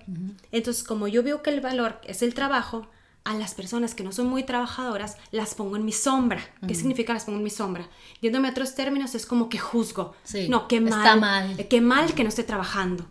entonces 0.52 0.84
como 0.84 1.08
yo 1.08 1.24
veo 1.24 1.44
que 1.44 1.50
el 1.50 1.62
valor 1.62 2.00
es 2.06 2.22
el 2.22 2.34
trabajo, 2.34 2.88
a 3.28 3.34
las 3.34 3.54
personas 3.54 3.94
que 3.94 4.04
no 4.04 4.14
son 4.14 4.28
muy 4.28 4.44
trabajadoras 4.44 5.18
las 5.32 5.54
pongo 5.54 5.76
en 5.76 5.84
mi 5.84 5.92
sombra. 5.92 6.42
¿Qué 6.66 6.76
significa 6.76 7.14
las 7.14 7.26
pongo 7.26 7.38
en 7.38 7.44
mi 7.44 7.50
sombra? 7.50 7.88
Yéndome 8.22 8.48
a 8.48 8.52
otros 8.52 8.74
términos 8.74 9.16
es 9.16 9.26
como 9.26 9.50
que 9.50 9.58
juzgo. 9.58 10.16
no, 10.48 10.68
qué 10.68 10.80
mal, 10.80 10.94
está 10.94 11.16
mal. 11.18 11.68
Qué 11.68 11.82
mal 11.82 12.14
que 12.14 12.24
no 12.24 12.30
esté 12.30 12.44
trabajando. 12.44 13.06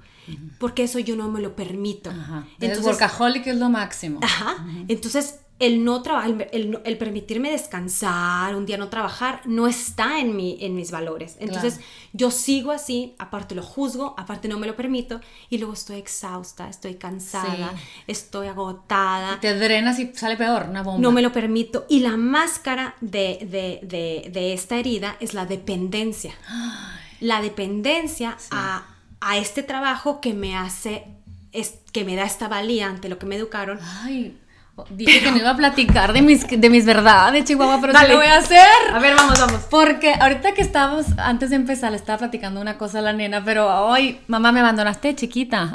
Porque 0.58 0.84
eso 0.84 0.98
yo 0.98 1.14
no 1.16 1.28
me 1.28 1.40
lo 1.40 1.54
permito. 1.54 2.10
Ajá. 2.10 2.46
Entonces, 2.58 2.84
workaholic 2.86 3.46
es 3.46 3.56
lo 3.56 3.68
máximo. 3.68 4.20
Ajá. 4.22 4.66
Entonces, 4.88 5.40
el 5.58 5.84
no 5.84 6.02
trabajar, 6.02 6.48
el, 6.52 6.98
permitirme 6.98 7.50
descansar, 7.50 8.54
un 8.54 8.66
día 8.66 8.76
no 8.76 8.88
trabajar, 8.88 9.40
no 9.46 9.66
está 9.66 10.20
en, 10.20 10.36
mi, 10.36 10.58
en 10.60 10.74
mis 10.74 10.90
valores. 10.90 11.36
Entonces 11.40 11.80
yo 12.12 12.30
sigo 12.30 12.72
así, 12.72 13.14
aparte 13.18 13.54
lo 13.54 13.62
juzgo, 13.62 14.14
aparte 14.18 14.48
no 14.48 14.58
me 14.58 14.66
lo 14.66 14.76
permito 14.76 15.20
y 15.48 15.56
luego 15.56 15.72
estoy 15.72 15.96
exhausta, 15.96 16.68
estoy 16.68 16.96
cansada, 16.96 17.72
estoy 18.06 18.48
agotada. 18.48 19.40
te 19.40 19.58
drenas 19.58 19.98
y 19.98 20.12
sale 20.14 20.36
peor, 20.36 20.66
una 20.68 20.82
bomba. 20.82 21.00
No 21.00 21.10
me 21.10 21.22
lo 21.22 21.32
permito. 21.32 21.86
Y 21.88 22.00
la 22.00 22.18
máscara 22.18 22.94
de, 23.00 23.48
de, 23.82 24.52
esta 24.52 24.76
herida 24.76 25.16
es 25.20 25.32
la 25.32 25.46
dependencia. 25.46 26.34
La 27.20 27.40
dependencia 27.40 28.36
a, 28.50 28.86
a, 29.20 29.38
este 29.38 29.62
trabajo 29.62 30.20
que 30.20 30.34
me 30.34 30.54
hace, 30.54 31.04
es, 31.52 31.78
que 31.92 32.04
me 32.04 32.14
da 32.14 32.24
esta 32.24 32.46
valía 32.46 32.88
ante 32.88 33.08
lo 33.08 33.18
que 33.18 33.24
me 33.24 33.36
educaron. 33.36 33.78
Ay 34.02 34.36
Dije 34.90 35.20
que 35.20 35.30
no 35.30 35.38
iba 35.38 35.50
a 35.50 35.56
platicar 35.56 36.12
de 36.12 36.20
mis, 36.20 36.46
de 36.48 36.70
mis 36.70 36.84
verdades, 36.84 37.44
Chihuahua, 37.44 37.78
pero 37.80 37.98
sí 37.98 38.06
lo 38.08 38.16
voy 38.16 38.26
a 38.26 38.36
hacer. 38.36 38.66
A 38.92 38.98
ver, 38.98 39.14
vamos, 39.14 39.40
vamos. 39.40 39.62
Porque 39.70 40.12
ahorita 40.12 40.52
que 40.52 40.60
estábamos, 40.60 41.06
antes 41.16 41.48
de 41.50 41.56
empezar, 41.56 41.92
le 41.92 41.96
estaba 41.96 42.18
platicando 42.18 42.60
una 42.60 42.76
cosa 42.76 42.98
a 42.98 43.02
la 43.02 43.14
nena, 43.14 43.42
pero 43.42 43.66
hoy, 43.86 44.18
mamá, 44.26 44.52
me 44.52 44.60
abandonaste 44.60 45.14
chiquita. 45.14 45.74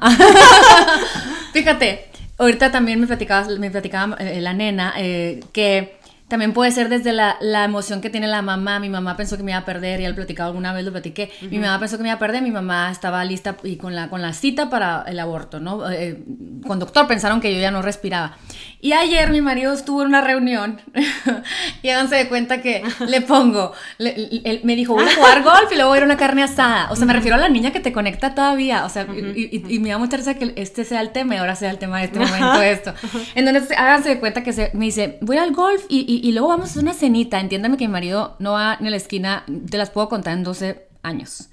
Fíjate, 1.53 2.10
ahorita 2.38 2.72
también 2.72 3.00
me 3.00 3.08
platicaba, 3.08 3.48
me 3.58 3.72
platicaba 3.72 4.15
eh, 4.17 4.39
la 4.39 4.53
nena 4.53 4.93
eh, 4.98 5.39
que 5.51 6.00
también 6.31 6.53
puede 6.53 6.71
ser 6.71 6.88
desde 6.88 7.11
la, 7.11 7.35
la, 7.41 7.65
emoción 7.65 8.00
que 8.00 8.09
tiene 8.09 8.25
la 8.25 8.41
mamá. 8.41 8.79
Mi 8.79 8.88
mamá 8.88 9.17
pensó 9.17 9.35
que 9.35 9.43
me 9.43 9.51
iba 9.51 9.59
a 9.59 9.65
perder, 9.65 10.00
y 10.00 10.05
al 10.05 10.15
platicado 10.15 10.47
alguna 10.47 10.71
vez, 10.71 10.85
lo 10.85 10.93
platiqué. 10.93 11.29
Mi 11.41 11.59
mamá 11.59 11.77
pensó 11.77 11.97
que 11.97 12.03
me 12.03 12.07
iba 12.07 12.15
a 12.15 12.19
perder, 12.19 12.41
mi 12.41 12.51
mamá 12.51 12.89
estaba 12.89 13.25
lista 13.25 13.57
y 13.63 13.75
con 13.75 13.95
la, 13.95 14.09
con 14.09 14.21
la 14.21 14.31
cita 14.31 14.69
para 14.69 15.03
el 15.07 15.19
aborto, 15.19 15.59
¿no? 15.59 15.91
Eh, 15.91 16.23
con 16.65 16.79
doctor 16.79 17.05
pensaron 17.05 17.41
que 17.41 17.53
yo 17.53 17.59
ya 17.59 17.69
no 17.69 17.81
respiraba. 17.81 18.38
Y 18.79 18.93
ayer 18.93 19.29
mi 19.29 19.41
marido 19.41 19.73
estuvo 19.73 20.03
en 20.03 20.07
una 20.07 20.21
reunión 20.21 20.79
y 21.83 21.89
háganse 21.89 22.15
de 22.15 22.29
cuenta 22.29 22.61
que 22.61 22.81
le 23.05 23.19
pongo, 23.19 23.73
él 24.00 24.61
me 24.63 24.77
dijo, 24.77 24.93
voy 24.93 25.03
a 25.03 25.13
jugar 25.13 25.43
golf 25.43 25.69
y 25.71 25.75
luego 25.75 25.89
voy 25.89 25.97
a 25.97 26.00
ir 26.00 26.03
a 26.03 26.05
una 26.05 26.17
carne 26.17 26.43
asada. 26.43 26.89
O 26.91 26.95
sea, 26.95 27.05
me 27.05 27.11
refiero 27.11 27.35
a 27.35 27.39
la 27.39 27.50
niña 27.50 27.71
que 27.71 27.81
te 27.81 27.91
conecta 27.91 28.33
todavía. 28.33 28.85
O 28.85 28.89
sea, 28.89 29.05
y, 29.05 29.79
me 29.79 29.89
da 29.89 29.97
mucha 29.97 30.15
risa 30.15 30.35
que 30.35 30.53
este 30.55 30.85
sea 30.85 31.01
el 31.01 31.11
tema 31.11 31.35
y 31.35 31.38
ahora 31.39 31.57
sea 31.57 31.71
el 31.71 31.77
tema 31.77 32.00
de 32.00 32.05
este 32.05 32.19
momento 32.19 32.61
esto. 32.61 32.93
Entonces, 33.35 33.77
háganse 33.77 34.07
de 34.07 34.19
cuenta 34.19 34.43
que 34.43 34.53
se, 34.53 34.71
me 34.73 34.85
dice, 34.85 35.17
voy 35.19 35.38
al 35.38 35.51
golf 35.51 35.83
y 35.89 36.20
y 36.20 36.20
luego 36.31 36.49
vamos 36.49 36.77
a 36.77 36.79
una 36.79 36.93
cenita. 36.93 37.39
Entiéndame 37.39 37.77
que 37.77 37.87
mi 37.87 37.91
marido 37.91 38.35
no 38.39 38.53
va 38.53 38.73
a 38.73 38.81
la 38.81 38.95
esquina, 38.95 39.43
te 39.69 39.77
las 39.77 39.89
puedo 39.89 40.09
contar 40.09 40.37
en 40.37 40.43
12 40.43 40.87
años. 41.03 41.49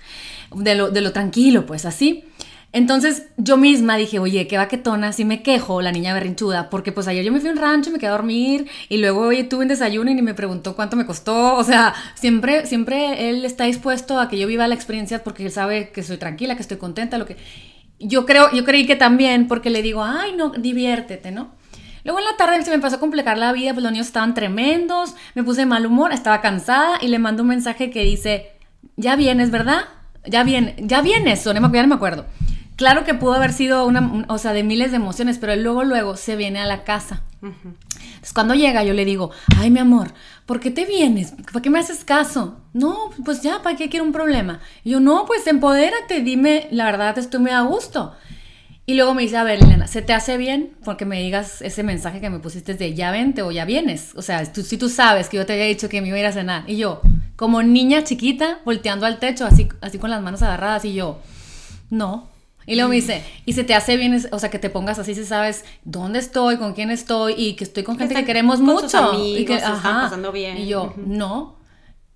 De 0.55 0.75
lo, 0.75 0.91
de 0.91 1.01
lo 1.01 1.13
tranquilo, 1.13 1.67
pues 1.67 1.85
así. 1.85 2.25
Entonces 2.73 3.29
yo 3.39 3.57
misma 3.57 3.97
dije, 3.97 4.19
oye, 4.19 4.47
qué 4.47 4.59
vaquetona, 4.59 5.13
si 5.13 5.25
me 5.25 5.43
quejo, 5.43 5.81
la 5.81 5.91
niña 5.91 6.13
berrinchuda, 6.13 6.69
porque 6.69 6.93
pues 6.93 7.09
ayer 7.09 7.25
yo 7.25 7.33
me 7.33 7.41
fui 7.41 7.49
a 7.49 7.53
un 7.53 7.59
rancho 7.59 7.89
y 7.89 7.95
me 7.95 7.99
quedé 7.99 8.09
a 8.09 8.13
dormir 8.13 8.69
y 8.91 8.99
luego 8.99 9.23
oye, 9.23 9.45
tuve 9.45 9.63
un 9.63 9.69
desayuno 9.69 10.11
y 10.11 10.15
ni 10.15 10.21
me 10.21 10.35
preguntó 10.35 10.77
cuánto 10.77 10.95
me 10.95 11.07
costó, 11.07 11.57
o 11.57 11.65
sea, 11.65 11.95
siempre, 12.15 12.67
siempre 12.67 13.31
él 13.31 13.47
está 13.47 13.65
dispuesto 13.65 14.21
a 14.21 14.29
que 14.29 14.39
yo 14.39 14.47
viva 14.47 14.69
la 14.69 14.75
experiencia 14.75 15.25
porque 15.25 15.47
él 15.47 15.51
sabe 15.51 15.91
que 15.93 16.03
soy 16.03 16.19
tranquila, 16.19 16.57
que 16.57 16.63
estoy 16.63 16.77
contenta, 16.77 17.17
lo 17.17 17.25
que... 17.25 17.37
Yo 18.01 18.27
creo, 18.27 18.53
yo 18.53 18.65
creí 18.65 18.87
que 18.87 18.95
también 18.95 19.49
porque 19.49 19.71
le 19.71 19.83
digo, 19.83 20.05
ay, 20.05 20.33
no, 20.37 20.51
diviértete, 20.51 21.33
¿no? 21.33 21.58
Luego 22.09 22.21
en 22.21 22.25
la 22.25 22.39
tarde 22.39 22.65
se 22.65 22.71
me 22.71 22.77
empezó 22.77 22.97
a 22.97 23.01
complicar 23.01 23.37
la 23.37 23.53
vida, 23.53 23.75
pues 23.75 23.83
los 23.83 23.93
niños 23.93 24.07
estaban 24.07 24.33
tremendos, 24.33 25.15
me 25.35 25.45
puse 25.45 25.61
de 25.61 25.67
mal 25.67 25.85
humor, 25.85 26.11
estaba 26.15 26.41
cansada 26.41 26.97
y 27.03 27.09
le 27.09 27.19
mando 27.19 27.43
un 27.43 27.51
mensaje 27.51 27.91
que 27.91 28.03
dice, 28.03 28.51
ya 28.97 29.15
vienes, 29.15 29.51
¿verdad? 29.51 29.83
Ya 30.25 30.43
viene, 30.43 30.75
ya 30.79 31.03
vienes, 31.03 31.47
o 31.47 31.53
no 31.53 31.61
me, 31.61 31.71
ya 31.71 31.83
no 31.83 31.89
me 31.89 31.97
acuerdo. 31.97 32.25
Claro 32.77 33.05
que 33.05 33.13
pudo 33.13 33.35
haber 33.35 33.53
sido 33.53 33.85
una, 33.85 34.25
o 34.29 34.39
sea, 34.39 34.55
de 34.55 34.63
miles 34.63 34.91
de 34.91 34.97
emociones, 34.97 35.37
pero 35.37 35.55
luego, 35.57 35.85
luego 35.85 36.17
se 36.17 36.35
viene 36.35 36.61
a 36.61 36.65
la 36.65 36.83
casa. 36.83 37.25
Entonces, 37.43 38.33
cuando 38.33 38.55
llega, 38.55 38.83
yo 38.85 38.95
le 38.95 39.05
digo, 39.05 39.31
ay, 39.59 39.71
mi 39.71 39.81
amor, 39.81 40.15
¿por 40.47 40.61
qué 40.61 40.71
te 40.71 40.87
vienes? 40.87 41.35
¿Para 41.53 41.61
qué 41.61 41.69
me 41.69 41.79
haces 41.79 42.05
caso? 42.05 42.57
No, 42.73 43.11
pues 43.23 43.43
ya, 43.43 43.61
¿para 43.61 43.77
qué 43.77 43.91
quiero 43.91 44.07
un 44.07 44.13
problema? 44.13 44.61
Y 44.83 44.93
yo, 44.93 45.01
no, 45.01 45.27
pues 45.27 45.47
empodérate, 45.47 46.23
dime, 46.23 46.69
la 46.71 46.87
verdad, 46.87 47.19
estoy 47.19 47.41
muy 47.41 47.51
a 47.51 47.61
gusto. 47.61 48.15
Y 48.89 48.95
luego 48.95 49.13
me 49.13 49.21
dice, 49.21 49.37
a 49.37 49.45
ver, 49.45 49.63
Elena, 49.63 49.87
¿se 49.87 50.01
te 50.01 50.15
hace 50.15 50.39
bien? 50.39 50.71
Porque 50.83 51.05
me 51.05 51.21
digas 51.23 51.61
ese 51.61 51.83
mensaje 51.83 52.23
que 52.23 52.31
me 52.31 52.39
pusiste 52.39 52.73
de 52.73 52.95
ya 52.95 53.11
vente 53.11 53.43
o 53.43 53.51
ya 53.51 53.67
vienes. 53.67 54.15
O 54.15 54.23
sea, 54.23 54.51
tú, 54.51 54.63
si 54.63 54.79
tú 54.79 54.89
sabes 54.89 55.29
que 55.29 55.37
yo 55.37 55.45
te 55.45 55.53
había 55.53 55.67
dicho 55.67 55.91
que 55.91 56.01
me 56.01 56.09
iba 56.09 56.17
a 56.17 56.21
ir 56.21 56.25
a 56.25 56.33
cenar. 56.33 56.65
Y 56.67 56.79
yo, 56.79 57.03
como 57.37 57.63
niña 57.63 58.03
chiquita, 58.05 58.61
volteando 58.65 59.05
al 59.05 59.19
techo, 59.19 59.45
así, 59.45 59.69
así 59.83 59.99
con 59.99 60.09
las 60.09 60.23
manos 60.23 60.41
agarradas, 60.41 60.87
y 60.87 60.95
yo, 60.95 61.19
no, 61.91 62.31
y 62.65 62.77
luego 62.77 62.89
me 62.89 62.95
dice, 62.95 63.23
y 63.45 63.53
se 63.53 63.63
te 63.63 63.75
hace 63.75 63.99
bien, 63.99 64.27
o 64.33 64.39
sea, 64.39 64.51
que 64.51 64.59
te 64.59 64.71
pongas 64.71 64.99
así 64.99 65.15
si 65.15 65.27
sabes 65.27 65.67
dónde 65.85 66.19
estoy, 66.19 66.57
con 66.57 66.73
quién 66.73 66.91
estoy 66.91 67.35
y 67.37 67.57
que 67.57 67.65
estoy 67.65 67.83
con 67.83 67.99
gente 67.99 68.15
que, 68.15 68.25
queremos 68.25 68.59
mucho. 68.61 69.23
y 69.23 69.45
que 69.45 69.57
están 69.57 69.83
pasando 69.83 70.33
bien. 70.33 70.57
Y 70.57 70.67
yo, 70.67 70.95
no. 70.97 71.57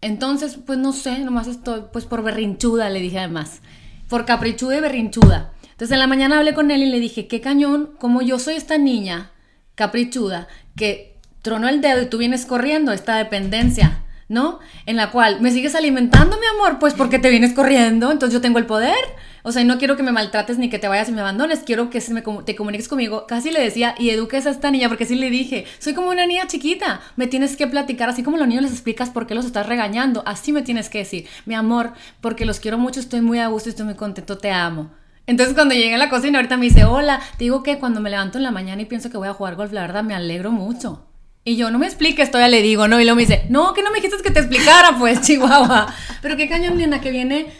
Entonces, 0.01 0.59
pues 0.65 0.79
no 0.79 0.95
sé, 0.95 1.19
nomás 1.19 1.49
estoy, 1.49 1.83
pues 1.93 2.07
por 2.07 2.23
berrinchuda, 2.23 2.89
le 2.89 3.01
dije 3.01 3.19
además. 3.19 3.61
Por 4.09 4.25
caprichuda 4.25 4.79
y 4.79 4.81
berrinchuda. 4.81 5.53
Entonces 5.83 5.97
en 5.97 5.99
la 5.99 6.07
mañana 6.07 6.39
hablé 6.39 6.55
con 6.55 6.71
él 6.71 6.81
y 6.85 6.91
le 6.91 7.01
dije, 7.01 7.27
qué 7.27 7.41
cañón, 7.41 7.91
como 7.99 8.23
yo 8.23 8.39
soy 8.39 8.55
esta 8.55 8.79
niña 8.79 9.33
caprichuda 9.75 10.47
que 10.77 11.17
tronó 11.43 11.69
el 11.69 11.81
dedo 11.81 12.03
y 12.03 12.07
tú 12.07 12.19
vienes 12.19 12.47
corriendo, 12.47 12.93
esta 12.93 13.17
dependencia. 13.17 13.99
¿no? 14.29 14.61
En 14.87 14.95
la 14.95 15.11
cual 15.11 15.41
me 15.41 15.51
sigues 15.51 15.75
alimentando, 15.75 16.39
mi 16.39 16.47
amor, 16.47 16.79
pues 16.79 16.95
porque 16.95 17.19
te 17.19 17.31
vienes 17.31 17.53
corriendo, 17.53 18.13
entonces 18.13 18.33
yo 18.33 18.41
tengo 18.41 18.59
el 18.61 18.67
poder. 18.67 18.95
O 19.43 19.51
sea, 19.51 19.65
no 19.65 19.77
quiero 19.79 19.97
que 19.97 20.05
me 20.05 20.13
maltrates 20.13 20.57
ni 20.57 20.71
que 20.71 20.79
te 20.79 20.87
vayas 20.87 21.09
y 21.09 21.13
me 21.13 21.21
abandones, 21.21 21.65
quiero 21.67 21.91
que 21.91 22.01
se 22.01 22.15
me, 22.15 22.23
te 22.47 22.55
comuniques 22.55 22.87
conmigo. 22.87 23.27
Casi 23.27 23.51
le 23.51 23.61
decía, 23.61 23.97
y 23.99 24.11
eduques 24.11 24.47
a 24.47 24.51
esta 24.51 24.71
niña, 24.71 24.89
porque 24.89 25.05
sí 25.05 25.17
le 25.17 25.31
dije, 25.31 25.65
soy 25.81 25.95
como 25.95 26.11
una 26.11 26.27
niña 26.27 26.47
chiquita, 26.47 27.01
me 27.17 27.27
tienes 27.27 27.57
que 27.57 27.67
platicar, 27.67 28.09
así 28.09 28.23
como 28.23 28.37
los 28.37 28.47
niños 28.47 28.63
les 28.63 28.73
explicas 28.73 29.11
por 29.11 29.27
qué 29.27 29.35
los 29.35 29.47
estás 29.47 29.67
regañando, 29.67 30.23
así 30.27 30.53
me 30.53 30.63
tienes 30.63 30.89
que 30.89 30.99
decir, 30.99 31.27
mi 31.45 31.57
amor, 31.57 31.93
porque 32.21 32.47
los 32.47 32.61
quiero 32.61 32.79
mucho, 32.79 33.01
estoy 33.01 33.21
muy 33.21 33.41
a 33.41 33.49
gusto, 33.49 33.69
estoy 33.69 33.85
muy 33.85 33.97
contento, 33.97 34.39
te 34.39 34.53
amo. 34.53 35.02
Entonces 35.27 35.55
cuando 35.55 35.75
llegué 35.75 35.95
a 35.95 35.99
la 35.99 36.11
cocina 36.11 36.39
ahorita 36.39 36.57
me 36.57 36.67
dice, 36.67 36.85
hola, 36.85 37.21
te 37.39 37.45
digo 37.45 37.63
que 37.63 37.79
cuando 37.79 38.01
me 38.01 38.11
levanto 38.11 38.39
en 38.39 38.45
la 38.45 38.51
mañana 38.51 38.83
y 38.83 38.87
pienso 38.87 39.11
que 39.11 39.17
voy 39.17 39.29
a 39.29 39.35
jugar 39.35 39.57
golf, 39.57 39.73
la 39.73 39.83
verdad 39.83 40.03
me 40.03 40.15
alegro 40.15 40.51
mucho. 40.51 41.07
Y 41.45 41.57
yo, 41.57 41.71
no 41.71 41.79
me 41.79 41.87
expliques, 41.87 42.31
todavía 42.31 42.49
le 42.49 42.63
digo, 42.63 42.87
¿no? 42.87 43.01
Y 43.01 43.05
luego 43.05 43.17
me 43.17 43.23
dice, 43.23 43.47
no, 43.49 43.75
que 43.75 43.83
no 43.83 43.91
me 43.91 43.97
dijiste 43.97 44.23
que 44.23 44.31
te 44.31 44.41
explicara, 44.41 44.97
pues, 44.99 45.23
Chihuahua. 45.23 45.93
Pero 46.21 46.37
qué 46.37 46.49
cañón, 46.49 46.79
Lina, 46.79 47.01
que 47.01 47.11
viene 47.11 47.53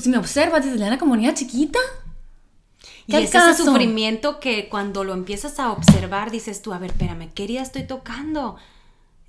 si 0.00 0.08
me 0.08 0.18
observas, 0.18 0.64
dices, 0.64 0.78
Leana 0.78 0.98
como 0.98 1.16
niña 1.16 1.34
chiquita. 1.34 1.78
Y 3.06 3.16
es 3.16 3.34
ese 3.34 3.54
sufrimiento 3.54 4.40
que 4.40 4.68
cuando 4.68 5.04
lo 5.04 5.12
empiezas 5.12 5.58
a 5.58 5.72
observar 5.72 6.30
dices 6.30 6.62
tú, 6.62 6.72
a 6.72 6.78
ver, 6.78 6.90
espérame, 6.90 7.30
¿qué 7.34 7.44
herida 7.44 7.60
estoy 7.60 7.84
tocando? 7.84 8.56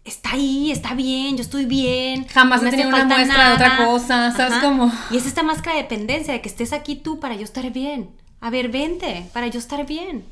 Está 0.05 0.33
ahí, 0.33 0.71
está 0.71 0.93
bien, 0.93 1.35
yo 1.35 1.41
estoy 1.41 1.65
bien. 1.65 2.27
Jamás 2.27 2.62
me 2.62 2.69
he 2.69 2.71
tenido 2.71 2.89
una 2.89 3.03
muestra 3.05 3.50
de 3.50 3.53
otra 3.55 3.85
cosa, 3.85 4.31
¿sabes 4.31 4.59
cómo? 4.62 4.91
Y 5.12 5.17
es 5.17 5.25
esta 5.25 5.43
máscara 5.43 5.75
de 5.75 5.81
dependencia 5.81 6.33
de 6.33 6.41
que 6.41 6.50
estés 6.50 6.71
aquí 6.71 6.95
tú 6.95 7.19
para 7.19 7.35
yo 7.35 7.43
estar 7.43 7.69
bien. 7.71 8.12
A 8.39 8.50
ver, 8.51 8.69
vente, 8.69 9.27
para 9.33 9.47
yo 9.47 9.59
estar 9.59 9.85
bien. 9.85 10.24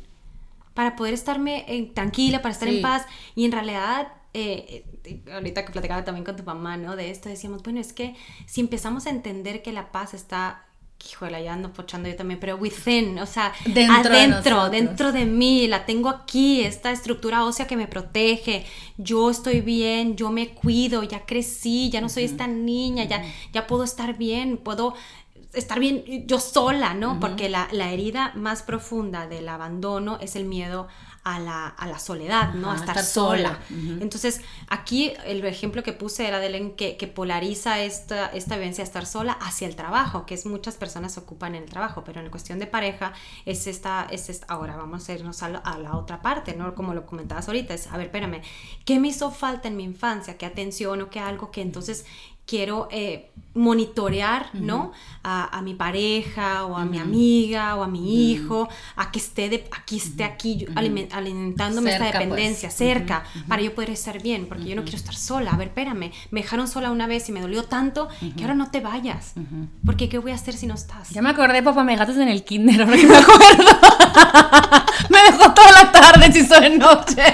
Para 0.75 0.95
poder 0.95 1.13
estarme 1.13 1.65
eh, 1.67 1.91
tranquila, 1.93 2.41
para 2.41 2.53
estar 2.53 2.67
en 2.67 2.81
paz. 2.81 3.05
Y 3.35 3.45
en 3.45 3.51
realidad 3.51 4.07
eh, 4.33 4.85
ahorita 5.31 5.65
que 5.65 5.71
platicaba 5.71 6.03
también 6.03 6.25
con 6.25 6.35
tu 6.35 6.43
mamá, 6.43 6.77
¿no? 6.77 6.95
De 6.95 7.11
esto, 7.11 7.29
decíamos, 7.29 7.61
bueno, 7.63 7.79
es 7.79 7.93
que 7.93 8.15
si 8.45 8.61
empezamos 8.61 9.05
a 9.05 9.09
entender 9.09 9.61
que 9.61 9.71
la 9.71 9.91
paz 9.91 10.13
está 10.13 10.65
híjole, 11.09 11.43
ya 11.43 11.53
ando 11.53 11.71
pochando 11.73 12.07
yo 12.09 12.15
también, 12.15 12.39
pero 12.39 12.55
within, 12.55 13.19
o 13.19 13.25
sea, 13.25 13.53
dentro 13.65 14.13
adentro, 14.13 14.69
de 14.69 14.81
dentro 14.81 15.11
de 15.11 15.25
mí, 15.25 15.67
la 15.67 15.85
tengo 15.85 16.09
aquí, 16.09 16.61
esta 16.61 16.91
estructura 16.91 17.43
ósea 17.43 17.67
que 17.67 17.75
me 17.75 17.87
protege, 17.87 18.65
yo 18.97 19.29
estoy 19.29 19.61
bien, 19.61 20.15
yo 20.15 20.31
me 20.31 20.49
cuido, 20.49 21.03
ya 21.03 21.25
crecí, 21.25 21.89
ya 21.89 22.01
no 22.01 22.09
soy 22.09 22.23
esta 22.23 22.47
niña, 22.47 23.03
ya, 23.03 23.23
ya 23.51 23.67
puedo 23.67 23.83
estar 23.83 24.17
bien, 24.17 24.57
puedo 24.57 24.93
estar 25.53 25.79
bien 25.79 26.25
yo 26.25 26.39
sola, 26.39 26.93
¿no? 26.93 27.19
Porque 27.19 27.49
la, 27.49 27.67
la, 27.71 27.91
herida 27.91 28.33
más 28.35 28.63
profunda 28.63 29.27
del 29.27 29.47
abandono 29.49 30.17
es 30.19 30.35
el 30.35 30.45
miedo 30.45 30.87
a 31.23 31.39
la, 31.39 31.67
a 31.67 31.87
la 31.87 31.99
soledad, 31.99 32.53
¿no? 32.53 32.69
a 32.69 32.75
estar, 32.75 33.01
sola. 33.01 33.59
Entonces, 34.01 34.41
aquí 34.67 35.13
el 35.25 35.43
ejemplo 35.45 35.81
que 35.81 35.93
puse 35.93 36.27
era 36.27 36.39
de 36.39 36.75
que, 36.75 36.97
que 36.97 37.07
polariza 37.07 37.81
esta, 37.81 38.27
esta 38.27 38.55
vivencia 38.55 38.83
de 38.83 38.87
estar 38.87 39.05
sola 39.05 39.33
hacia 39.41 39.67
el 39.67 39.75
trabajo, 39.77 40.25
que 40.25 40.33
es 40.33 40.45
muchas 40.45 40.75
personas 40.75 41.17
ocupan 41.17 41.55
en 41.55 41.63
el 41.63 41.69
trabajo, 41.69 42.03
pero 42.03 42.19
en 42.19 42.29
cuestión 42.29 42.59
de 42.59 42.67
pareja 42.67 43.13
es 43.45 43.67
esta, 43.67 44.05
es 44.11 44.29
esta 44.29 44.47
ahora 44.47 44.75
vamos 44.75 45.07
a 45.07 45.13
irnos 45.13 45.43
a 45.43 45.49
la, 45.49 45.59
a 45.59 45.79
la, 45.79 45.95
otra 45.95 46.21
parte, 46.21 46.55
¿no? 46.55 46.75
Como 46.75 46.93
lo 46.93 47.05
comentabas 47.05 47.47
ahorita, 47.47 47.73
es, 47.73 47.87
a 47.87 47.97
ver, 47.97 48.07
espérame, 48.07 48.41
¿qué 48.83 48.99
me 48.99 49.07
hizo 49.07 49.31
falta 49.31 49.69
en 49.69 49.77
mi 49.77 49.83
infancia? 49.83 50.37
¿Qué 50.37 50.45
atención 50.45 51.01
o 51.01 51.09
qué 51.09 51.19
algo 51.19 51.51
que 51.51 51.61
entonces 51.61 52.05
quiero 52.45 52.87
eh, 52.91 53.31
monitorear, 53.53 54.49
¿no? 54.53 54.91
A, 55.23 55.61
mi 55.63 55.75
pareja 55.75 56.65
o 56.65 56.75
a 56.75 56.83
mi 56.83 56.97
amiga 56.97 57.75
o 57.75 57.83
a 57.83 57.87
mi 57.87 58.31
hijo, 58.31 58.67
a 58.97 59.11
que 59.11 59.19
esté 59.19 59.47
de, 59.47 59.65
aquí 59.71 59.97
esté 59.97 60.25
aquí 60.25 60.65
alimentándome 60.75 61.91
esta 61.91 62.05
pues. 62.05 62.13
dependencia 62.13 62.69
cerca 62.69 63.23
para 63.47 63.61
yo 63.61 63.73
poder 63.73 63.91
estar 63.91 64.21
bien, 64.21 64.47
porque 64.47 64.65
yo 64.65 64.75
no 64.75 64.81
quiero 64.81 64.97
estar 64.97 65.15
sola. 65.15 65.51
A 65.51 65.57
ver, 65.57 65.67
espérame, 65.69 66.11
me 66.31 66.41
dejaron 66.41 66.67
sola 66.67 66.91
una 66.91 67.07
vez 67.07 67.29
y 67.29 67.31
me 67.31 67.39
dolió 67.39 67.63
tanto 67.63 68.09
que 68.35 68.43
ahora 68.43 68.55
no 68.55 68.69
te 68.71 68.81
vayas, 68.81 69.35
porque 69.85 70.09
¿qué 70.09 70.17
voy 70.17 70.31
a 70.31 70.35
hacer 70.35 70.55
si 70.55 70.67
no 70.67 70.73
estás? 70.73 71.11
Ya 71.11 71.21
me 71.21 71.29
acordé, 71.29 71.63
papá, 71.63 71.83
me 71.83 71.93
dejaste 71.93 72.21
en 72.21 72.27
el 72.27 72.43
kinder, 72.43 72.81
ahora 72.83 72.97
que 72.97 73.07
me 73.07 73.15
acuerdo. 73.15 73.63
me 75.09 75.23
dejó 75.23 75.53
toda 75.53 75.71
la 75.71 75.91
tarde, 75.91 76.33
si 76.33 76.45
soy 76.45 76.77
noche. 76.77 77.15
ya 77.23 77.33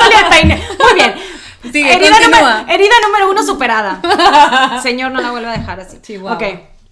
salió 0.00 0.18
el 0.18 0.28
peine. 0.30 0.62
Muy 0.78 0.94
bien 0.94 1.27
herida, 1.62 2.94
número, 3.06 3.30
uno 3.30 3.42
superada. 3.42 4.80
Señor, 4.82 5.12
no 5.12 5.20
la 5.20 5.30
vuelva 5.30 5.52
a 5.52 5.58
dejar 5.58 5.80
así. 5.80 5.98
Ok. 6.18 6.42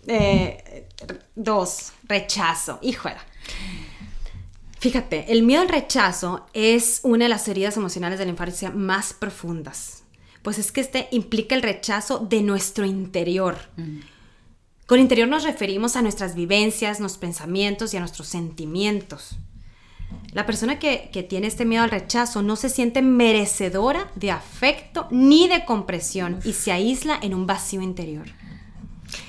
Eh, 0.08 0.88
dos, 1.34 1.92
rechazo. 2.04 2.78
Híjole. 2.82 3.16
Fíjate, 4.78 5.32
el 5.32 5.42
miedo 5.42 5.62
al 5.62 5.68
rechazo 5.68 6.46
es 6.52 7.00
una 7.02 7.24
de 7.24 7.28
las 7.28 7.48
heridas 7.48 7.76
emocionales 7.76 8.18
de 8.18 8.24
la 8.24 8.30
infancia 8.30 8.70
más 8.70 9.12
profundas. 9.14 10.04
Pues 10.42 10.58
es 10.58 10.70
que 10.70 10.80
este 10.80 11.08
implica 11.10 11.54
el 11.54 11.62
rechazo 11.62 12.18
de 12.18 12.42
nuestro 12.42 12.84
interior. 12.84 13.56
Mm. 13.76 14.00
Con 14.86 15.00
interior 15.00 15.26
nos 15.26 15.42
referimos 15.42 15.96
a 15.96 16.02
nuestras 16.02 16.36
vivencias, 16.36 17.00
nuestros 17.00 17.20
pensamientos 17.20 17.92
y 17.92 17.96
a 17.96 18.00
nuestros 18.00 18.28
sentimientos. 18.28 19.38
La 20.32 20.44
persona 20.44 20.78
que, 20.78 21.26
tiene 21.28 21.46
este 21.46 21.64
miedo 21.64 21.82
al 21.82 21.90
rechazo 21.90 22.42
no 22.42 22.56
se 22.56 22.68
siente 22.68 23.00
merecedora 23.00 24.10
de 24.16 24.30
afecto 24.30 25.08
ni 25.10 25.48
de 25.48 25.64
compresión 25.64 26.40
y 26.44 26.52
se 26.52 26.72
aísla 26.72 27.18
en 27.22 27.32
un 27.32 27.46
vacío 27.46 27.80
interior. 27.80 28.26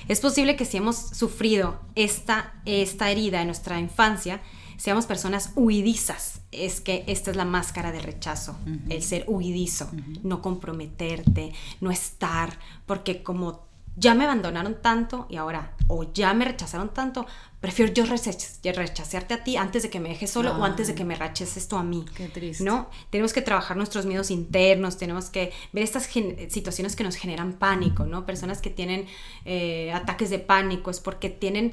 Es 0.10 0.20
posible 0.20 0.56
que 0.56 0.66
si 0.66 0.78
hemos 0.78 0.98
sufrido 0.98 1.80
esta, 1.96 2.62
esta 2.66 3.10
herida 3.10 3.42
en 3.42 3.48
nuestra 3.48 3.80
infancia, 3.80 4.42
seamos 4.76 5.06
personas 5.06 5.52
huidizas. 5.56 6.42
Es 6.52 6.82
que 6.82 7.04
esta 7.08 7.32
es 7.32 7.38
la 7.38 7.46
máscara 7.46 7.92
del 7.92 8.04
rechazo, 8.04 8.58
el 8.90 9.02
ser 9.02 9.26
huidizo, 9.28 9.90
no 10.24 10.42
comprometerte, 10.42 11.54
no 11.82 11.92
estar, 11.92 12.58
porque 12.86 13.24
como 13.24 13.67
ya 13.98 14.14
me 14.14 14.26
abandonaron 14.26 14.80
tanto 14.82 15.26
y 15.28 15.38
ahora, 15.38 15.74
o 15.88 16.12
ya 16.14 16.34
me 16.34 16.46
rechazaron 16.46 16.94
tanto, 16.94 17.26
prefiero 17.60 17.92
yo 17.92 18.06
rechazarte 18.06 19.34
a 19.34 19.44
ti 19.44 19.58
antes 19.58 19.82
de 19.84 19.90
que 19.90 20.00
me 20.00 20.10
dejes 20.10 20.30
solo 20.30 20.52
o 20.52 20.64
antes 20.64 20.88
de 20.88 20.96
que 20.96 21.04
me 21.04 21.16
rechaces 21.16 21.68
tú 21.68 21.76
a 21.78 21.84
mí. 21.84 22.06
Qué 22.16 22.30
triste. 22.30 22.64
¿No? 22.64 22.90
Tenemos 23.10 23.34
que 23.34 23.42
trabajar 23.42 23.76
nuestros 23.76 24.06
miedos 24.06 24.30
internos, 24.30 24.98
tenemos 24.98 25.32
que 25.32 25.52
ver 25.74 25.84
estas 25.84 26.04
situaciones 26.50 26.96
que 26.96 27.04
nos 27.04 27.16
generan 27.16 27.54
pánico, 27.54 28.06
¿no? 28.06 28.26
Personas 28.26 28.62
que 28.62 28.70
tienen 28.70 29.08
eh, 29.46 29.92
ataques 29.92 30.30
de 30.30 30.40
pánico 30.40 30.92
es 30.92 31.00
porque 31.00 31.32
tienen 31.32 31.72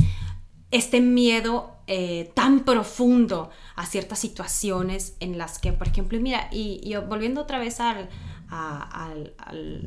este 0.71 1.01
miedo 1.01 1.77
eh, 1.87 2.33
tan 2.35 2.65
profundo 2.65 3.51
a 3.77 3.87
ciertas 3.87 4.19
situaciones 4.19 5.15
en 5.21 5.37
las 5.37 5.59
que, 5.59 5.73
por 5.73 5.89
ejemplo, 5.89 6.19
mira, 6.19 6.49
y, 6.51 6.95
volviendo 7.09 7.43
otra 7.43 7.59
vez 7.59 7.79
al, 7.79 8.09
al, 8.51 9.35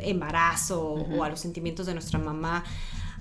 embarazo 0.01 0.81
o 0.81 1.23
a 1.23 1.29
los 1.29 1.39
sentimientos 1.39 1.85
de 1.85 1.93
nuestra 1.93 2.19
mamá, 2.19 2.63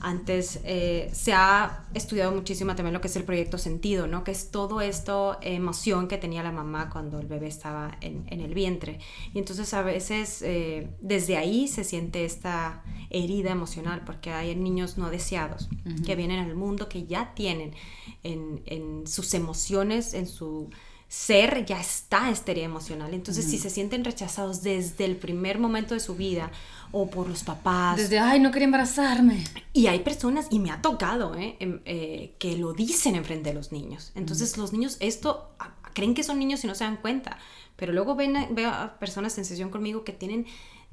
antes 0.00 0.60
eh, 0.64 1.10
se 1.12 1.32
ha 1.32 1.84
estudiado 1.94 2.30
muchísimo 2.32 2.74
también 2.74 2.92
lo 2.92 3.00
que 3.00 3.08
es 3.08 3.16
el 3.16 3.24
proyecto 3.24 3.56
sentido, 3.56 4.06
¿no? 4.06 4.24
Que 4.24 4.30
es 4.30 4.50
todo 4.50 4.80
esto 4.80 5.38
emoción 5.40 6.06
que 6.06 6.18
tenía 6.18 6.42
la 6.42 6.52
mamá 6.52 6.90
cuando 6.90 7.18
el 7.18 7.26
bebé 7.26 7.48
estaba 7.48 7.96
en, 8.00 8.26
el 8.28 8.52
vientre. 8.52 8.98
Y 9.32 9.38
entonces 9.38 9.72
a 9.74 9.82
veces 9.82 10.42
eh, 10.42 10.90
desde 11.00 11.36
ahí 11.36 11.66
se 11.66 11.82
siente 11.82 12.24
esta 12.24 12.82
herida 13.10 13.50
emocional 13.50 14.02
porque 14.04 14.32
hay 14.32 14.54
niños 14.54 14.98
no 14.98 15.10
deseados 15.10 15.68
que 16.04 16.14
vienen 16.14 16.40
al 16.40 16.54
mundo 16.54 16.88
que 16.88 17.06
ya 17.06 17.34
tienen 17.34 17.74
en, 18.22 18.62
en 18.66 19.06
sus 19.06 19.32
emociones, 19.34 20.12
en 20.12 20.26
su 20.26 20.70
ser 21.08 21.64
ya 21.64 21.80
está 21.80 22.30
esta 22.30 22.50
herida 22.50 22.64
emocional. 22.64 23.14
Entonces, 23.14 23.44
si 23.44 23.58
se 23.58 23.70
sienten 23.70 24.04
rechazados 24.04 24.62
desde 24.62 25.04
el 25.04 25.16
primer 25.16 25.58
momento 25.58 25.94
de 25.94 26.00
su 26.00 26.16
vida 26.16 26.50
o 26.92 27.08
por 27.08 27.28
los 27.28 27.44
papás. 27.44 27.96
Desde, 27.96 28.18
ay, 28.18 28.40
no 28.40 28.50
quería 28.50 28.66
embarazarme. 28.66 29.44
Y 29.72 29.86
hay 29.86 30.00
personas, 30.00 30.46
y 30.50 30.58
me 30.58 30.70
ha 30.70 30.82
tocado, 30.82 31.34
¿eh? 31.36 31.56
Em, 31.60 31.80
eh, 31.84 32.34
que 32.38 32.56
lo 32.56 32.72
dicen 32.72 33.14
enfrente 33.14 33.50
de 33.50 33.54
los 33.54 33.72
niños. 33.72 34.12
Entonces, 34.14 34.56
los 34.56 34.72
niños, 34.72 34.96
esto, 35.00 35.50
creen 35.92 36.14
que 36.14 36.22
son 36.22 36.38
niños 36.38 36.64
y 36.64 36.66
no 36.66 36.74
se 36.74 36.84
dan 36.84 36.96
cuenta. 36.96 37.38
Pero 37.76 37.92
luego 37.92 38.14
ven, 38.14 38.34
veo 38.50 38.70
a 38.70 38.98
personas 38.98 39.36
en 39.38 39.44
sesión 39.44 39.70
conmigo 39.70 40.02
que 40.02 40.12
tienen 40.12 40.46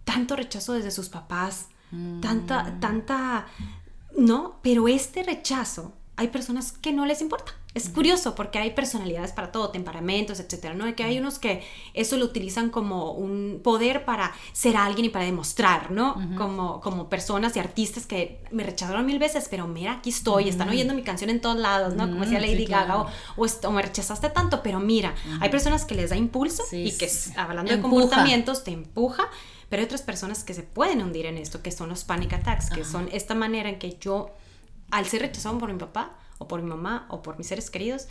tanto 0.04 0.36
rechazo 0.36 0.74
desde 0.74 0.92
sus 0.92 1.10
papás, 1.10 1.68
tanta, 2.22 2.64
mm. 2.64 2.80
tanta, 2.80 3.48
¿no? 4.18 4.60
Pero 4.62 4.88
este 4.88 5.24
rechazo 5.24 5.94
hay 6.16 6.28
personas 6.28 6.72
que 6.72 6.92
no 6.92 7.06
les 7.06 7.22
importa. 7.22 7.54
Es 7.74 7.90
curioso 7.90 8.36
porque 8.36 8.60
hay 8.60 8.70
personalidades 8.70 9.32
para 9.32 9.52
todo, 9.52 9.70
temperamentos, 9.70 10.40
etcétera, 10.40 10.76
¿no? 10.76 10.96
Que 10.96 11.04
hay 11.04 11.18
unos 11.18 11.40
que 11.40 11.64
eso 11.96 12.18
lo 12.18 12.26
utilizan 12.26 12.70
como 12.70 13.14
un 13.14 13.62
poder 13.64 14.06
para 14.06 14.32
ser 14.52 14.78
alguien 14.78 15.08
y 15.08 15.10
para 15.10 15.26
demostrar, 15.26 15.90
¿no? 15.90 16.16
como, 16.38 16.82
como 16.82 17.10
personas 17.10 17.56
y 17.56 17.60
artistas 17.60 18.06
que 18.06 18.44
me 18.52 18.62
rechazaron 18.64 19.08
mil 19.08 19.18
veces, 19.18 19.48
pero 19.50 19.68
mira, 19.68 19.94
aquí 19.94 20.12
estoy, 20.12 20.50
están 20.50 20.70
oyendo 20.70 20.94
mi 20.94 21.02
canción 21.02 21.32
en 21.32 21.42
todos 21.42 21.58
lados, 21.58 21.96
¿no? 21.96 22.08
Como 22.08 22.22
decía 22.22 22.40
Lady 22.40 22.66
Gaga, 22.66 23.08
o, 23.36 23.72
me 23.72 23.82
rechazaste 23.82 24.30
tanto, 24.30 24.62
pero 24.62 24.80
mira, 24.80 25.16
hay 25.42 25.50
personas 25.50 25.84
que 25.86 25.96
les 25.96 26.12
da 26.12 26.16
impulso 26.16 26.64
y 26.72 26.92
que, 26.92 27.10
hablando 27.36 27.72
de 27.72 27.82
comportamientos, 27.82 28.64
te 28.64 28.72
empuja 28.72 29.28
pero 29.70 29.82
hay 29.82 29.86
otras 29.86 30.04
personas 30.04 30.44
que 30.44 30.54
se 30.54 30.62
pueden 30.62 31.02
hundir 31.02 31.26
en 31.26 31.36
esto, 31.36 31.64
que 31.64 31.72
son 31.72 31.90
los 31.90 32.04
panic 32.04 32.34
attacks, 32.34 32.70
que 32.70 32.86
son 32.86 33.10
esta 33.12 33.34
manera 33.34 33.70
en 33.70 33.80
que 33.80 33.98
yo 34.00 34.30
al 34.94 35.06
ser 35.08 35.22
rechazado 35.22 35.58
por 35.58 35.74
mi 35.74 35.80
papá 35.80 36.16
o 36.38 36.48
por 36.48 36.62
mi 36.62 36.70
mamá 36.70 37.08
o 37.10 37.24
por 37.24 37.38
mis 37.38 37.48
seres 37.48 37.72
queridos, 37.72 38.08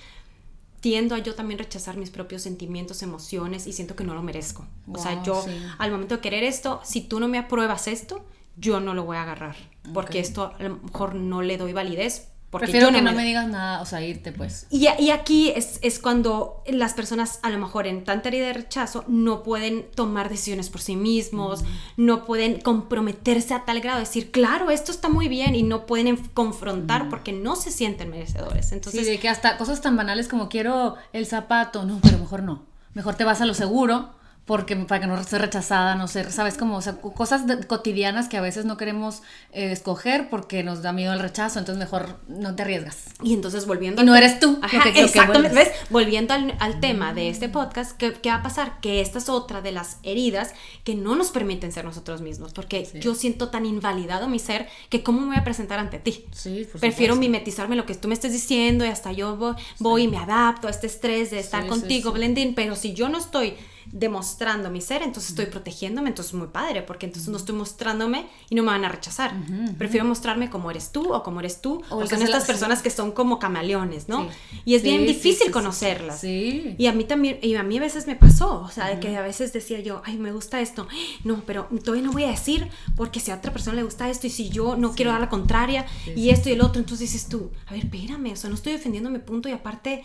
tiendo 0.81 1.15
a 1.15 1.19
yo 1.19 1.37
también 1.37 1.59
rechazar 1.59 1.97
mis 1.97 2.11
propios 2.11 2.43
sentimientos, 2.43 3.03
emociones 3.03 3.69
y 3.69 3.73
siento 3.73 3.95
que 3.95 4.03
no 4.03 4.15
lo 4.15 4.23
merezco. 4.23 4.67
o 4.93 4.99
sea, 4.99 5.23
yo 5.23 5.45
al 5.79 5.93
momento 5.93 6.17
de 6.17 6.21
querer 6.21 6.43
esto, 6.43 6.81
si 6.83 7.03
tú 7.03 7.21
no 7.21 7.29
me 7.29 7.39
apruebas 7.39 7.87
esto, 7.87 8.25
yo 8.57 8.81
no 8.81 8.95
lo 8.95 9.05
voy 9.05 9.17
a 9.17 9.23
agarrar, 9.23 9.55
porque 9.95 10.19
esto 10.19 10.53
a 10.59 10.63
lo 10.63 10.79
mejor 10.79 11.15
no 11.15 11.41
le 11.41 11.57
doy 11.57 11.73
validez 11.73 12.32
Prefiero 12.59 12.91
que 12.91 13.01
no 13.01 13.13
me... 13.13 13.25
digas 13.25 13.49
nada, 13.49 13.81
o 13.81 13.87
sea, 13.87 14.03
irte 14.03 14.33
pues. 14.33 14.67
Y, 14.71 14.87
y 14.99 15.11
aquí 15.11 15.51
es, 15.51 15.79
es, 15.83 15.99
cuando 15.99 16.63
las 16.67 16.95
personas 16.95 17.39
a 17.43 17.51
lo 17.51 17.59
mejor 17.59 17.87
en 17.87 18.05
tanta 18.05 18.29
herida 18.29 18.47
de 18.47 18.53
rechazo 18.53 19.05
no 19.09 19.43
pueden 19.43 19.87
tomar 19.95 20.29
decisiones 20.29 20.69
por 20.69 20.81
sí 20.81 20.97
mismos, 20.97 21.65
no 21.97 22.25
pueden 22.25 22.61
comprometerse 22.61 23.55
a 23.55 23.65
tal 23.65 23.81
grado, 23.81 23.99
de 23.99 24.05
decir, 24.05 24.31
claro, 24.31 24.71
esto 24.71 24.93
está 24.93 25.09
muy 25.09 25.29
bien 25.29 25.55
y 25.55 25.63
no 25.63 25.87
pueden 25.87 26.17
confrontar 26.17 27.09
porque 27.09 27.33
no 27.33 27.57
se 27.57 27.71
sienten 27.71 28.11
merecedores. 28.11 28.73
Entonces, 28.73 29.05
sí, 29.05 29.11
de 29.11 29.19
que 29.19 29.29
hasta 29.29 29.57
cosas 29.57 29.81
tan 29.81 29.97
banales 29.97 30.29
como 30.29 30.49
quiero 30.49 30.97
el 31.13 31.27
zapato, 31.27 31.85
no, 31.85 32.01
pero 32.03 32.19
mejor 32.19 32.43
no. 32.43 32.65
Mejor 32.95 33.15
te 33.15 33.25
vas 33.25 33.41
a 33.41 33.47
lo 33.47 33.55
seguro 33.55 34.11
porque 34.45 34.75
para 34.75 35.01
que 35.01 35.07
no 35.07 35.23
sea 35.23 35.39
rechazada, 35.39 35.95
no 35.95 36.09
sé, 36.09 36.29
sabes 36.33 36.57
como, 36.57 36.77
o 36.77 36.83
sea, 36.83 36.97
cosas 36.97 37.43
cotidianas 37.69 38.29
que 38.29 38.37
a 38.37 38.41
veces 38.41 38.65
no 38.65 38.77
queremos 38.77 39.23
eh, 39.53 39.71
escoger 39.71 40.29
porque 40.31 40.65
nos 40.65 40.83
da 40.83 40.93
miedo 40.93 41.13
el 41.13 41.21
rechazo, 41.21 41.61
entonces 41.61 41.79
mejor 41.79 42.19
no 42.27 42.57
te 42.57 42.63
arriesgas. 42.63 43.05
Y 43.23 43.35
entonces 43.35 43.67
volviendo... 43.67 44.03
Y 44.03 44.05
no 44.05 44.17
eres 44.17 44.41
tú. 44.41 44.61
exactamente, 44.97 45.55
¿ves? 45.55 45.71
Volviendo 45.91 46.35
al, 46.35 46.81
tema 46.81 47.15
de 47.15 47.29
este 47.29 47.49
podcast, 47.49 47.97
¿qué, 47.97 48.13
va 48.29 48.37
a 48.37 48.43
pasar? 48.43 48.81
Que 48.81 49.01
esta 49.01 49.19
es 49.19 49.29
otra 49.29 49.61
de 49.61 49.71
las 49.71 49.99
heridas 50.03 50.55
que 50.83 50.97
no 50.97 51.15
nos 51.15 51.31
permiten 51.31 51.71
ser 51.71 51.85
nosotros 51.85 52.21
mismos, 52.21 52.53
porque 52.53 52.89
yo 53.01 53.15
siento 53.15 53.51
tan 53.51 53.65
invalidado 53.65 54.27
mi 54.27 54.41
ser 54.41 54.69
que 54.89 55.05
cómo 55.05 55.21
me 55.21 55.29
voy 55.29 55.37
a 55.37 55.45
presentar 55.45 55.79
ante 55.79 55.99
ti. 56.01 56.25
Sí, 56.33 56.67
Prefiero 56.81 57.15
mimetizarme 57.15 57.77
lo 57.77 57.87
que 57.87 57.95
tú 57.95 58.09
me 58.09 58.15
estés 58.15 58.33
diciendo 58.33 58.85
y 58.85 58.89
hasta 58.89 59.13
yo 59.13 59.37
voy, 59.79 60.03
y 60.03 60.09
me 60.09 60.17
adapto 60.17 60.67
a 60.67 60.71
este 60.71 60.89
estrés 60.89 61.31
de 61.31 61.39
estar 61.39 61.67
contigo, 61.69 62.11
Blending, 62.11 62.55
pero 62.57 62.75
si 62.75 62.95
yo 62.95 63.09
no 63.09 63.19
estoy 63.19 63.55
demostrando 63.91 64.71
mi 64.71 64.81
ser, 64.81 65.03
entonces 65.03 65.31
estoy 65.31 65.47
protegiéndome, 65.47 66.09
entonces 66.09 66.33
es 66.33 66.39
muy 66.39 66.49
padre, 66.49 66.83
porque 66.83 67.07
entonces 67.07 67.29
no 67.29 67.37
estoy 67.37 67.55
mostrándome 67.55 68.27
y 68.49 68.55
no 68.55 68.63
me 68.63 68.71
van 68.71 68.85
a 68.85 68.89
rechazar. 68.89 69.33
Prefiero 69.79 70.05
mostrarme 70.05 70.51
como 70.51 70.71
eres 70.71 70.93
tú 70.93 71.13
o 71.13 71.23
como 71.23 71.41
eres 71.41 71.61
tú, 71.61 71.83
o, 71.91 72.07
son 72.07 72.23
estas 72.23 72.45
personas 72.45 72.83
que 72.83 72.91
son 72.91 73.13
como 73.13 73.39
camaleones, 73.39 74.09
¿no? 74.09 74.29
Y 74.65 74.75
es 74.75 74.83
bien 74.83 75.07
difícil 75.07 75.51
conocerlas. 75.51 76.23
Y 76.25 76.87
a 76.87 76.93
mí 76.93 77.05
también, 77.05 77.39
y 77.43 77.55
a 77.55 77.63
mí 77.63 77.79
a 77.79 77.81
veces 77.81 78.07
me 78.07 78.17
pasó, 78.17 78.61
o 78.61 78.71
sea, 78.71 78.89
de 78.89 79.01
que 79.01 79.17
a 79.17 79.23
veces 79.23 79.53
decía 79.53 79.81
yo, 79.81 80.03
ay, 80.05 80.19
me 80.19 80.33
gusta 80.33 80.61
esto, 80.61 80.87
no, 81.25 81.43
pero 81.47 81.69
todavía 81.85 82.07
no 82.07 82.13
voy 82.13 82.25
a 82.25 82.31
decir 82.31 82.69
porque 82.97 83.21
si 83.21 83.31
a 83.31 83.37
otra 83.37 83.53
persona 83.53 83.77
le 83.77 83.83
gusta 83.83 84.09
esto 84.09 84.27
y 84.27 84.31
si 84.31 84.49
yo 84.49 84.77
no 84.77 84.93
quiero 84.93 85.13
dar 85.13 85.21
la 85.21 85.29
contraria 85.29 85.87
y 86.15 86.31
esto 86.31 86.49
y 86.49 86.53
el 86.53 86.61
otro, 86.61 86.81
entonces 86.81 87.13
dices 87.13 87.29
tú, 87.29 87.51
a 87.67 87.73
ver, 87.73 87.85
espérame, 87.85 88.33
o 88.33 88.37
sea, 88.37 88.51
no 88.51 88.57
estoy 88.57 88.73
defendiendo 88.73 89.11
mi 89.11 89.19
punto 89.19 89.49
y 89.49 89.53
aparte 89.53 90.05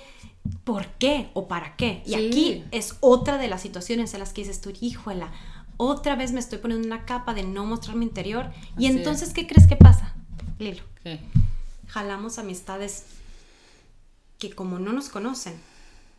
por 0.64 0.88
qué 1.00 1.30
o 1.34 1.48
para 1.48 1.76
qué. 1.76 2.02
Y 2.06 2.16
aquí 2.16 2.64
es 2.72 2.96
otra 3.00 3.38
de 3.38 3.48
las 3.48 3.62
situaciones 3.62 4.14
en 4.14 4.20
las 4.20 4.34
que 4.34 4.42
dices 4.42 4.62
tú, 4.62 4.72
híjola, 4.80 5.32
otra 5.78 6.16
vez 6.16 6.32
me 6.32 6.40
estoy 6.40 6.58
poniendo 6.58 6.88
una 6.88 7.06
capa 7.06 7.34
de 7.34 7.44
no 7.44 7.66
mostrar 7.66 7.96
mi 7.96 8.06
interior. 8.06 8.52
y 8.78 8.88
entonces, 8.88 9.34
¿qué 9.34 9.48
crees 9.48 9.68
que 9.68 9.76
pasa, 9.76 10.16
Lilo? 10.60 10.84
Jalamos 11.88 12.38
amistades 12.38 13.06
que 14.40 14.52
como 14.52 14.80
no 14.80 14.94
nos 14.94 15.10
conocen, 15.10 15.54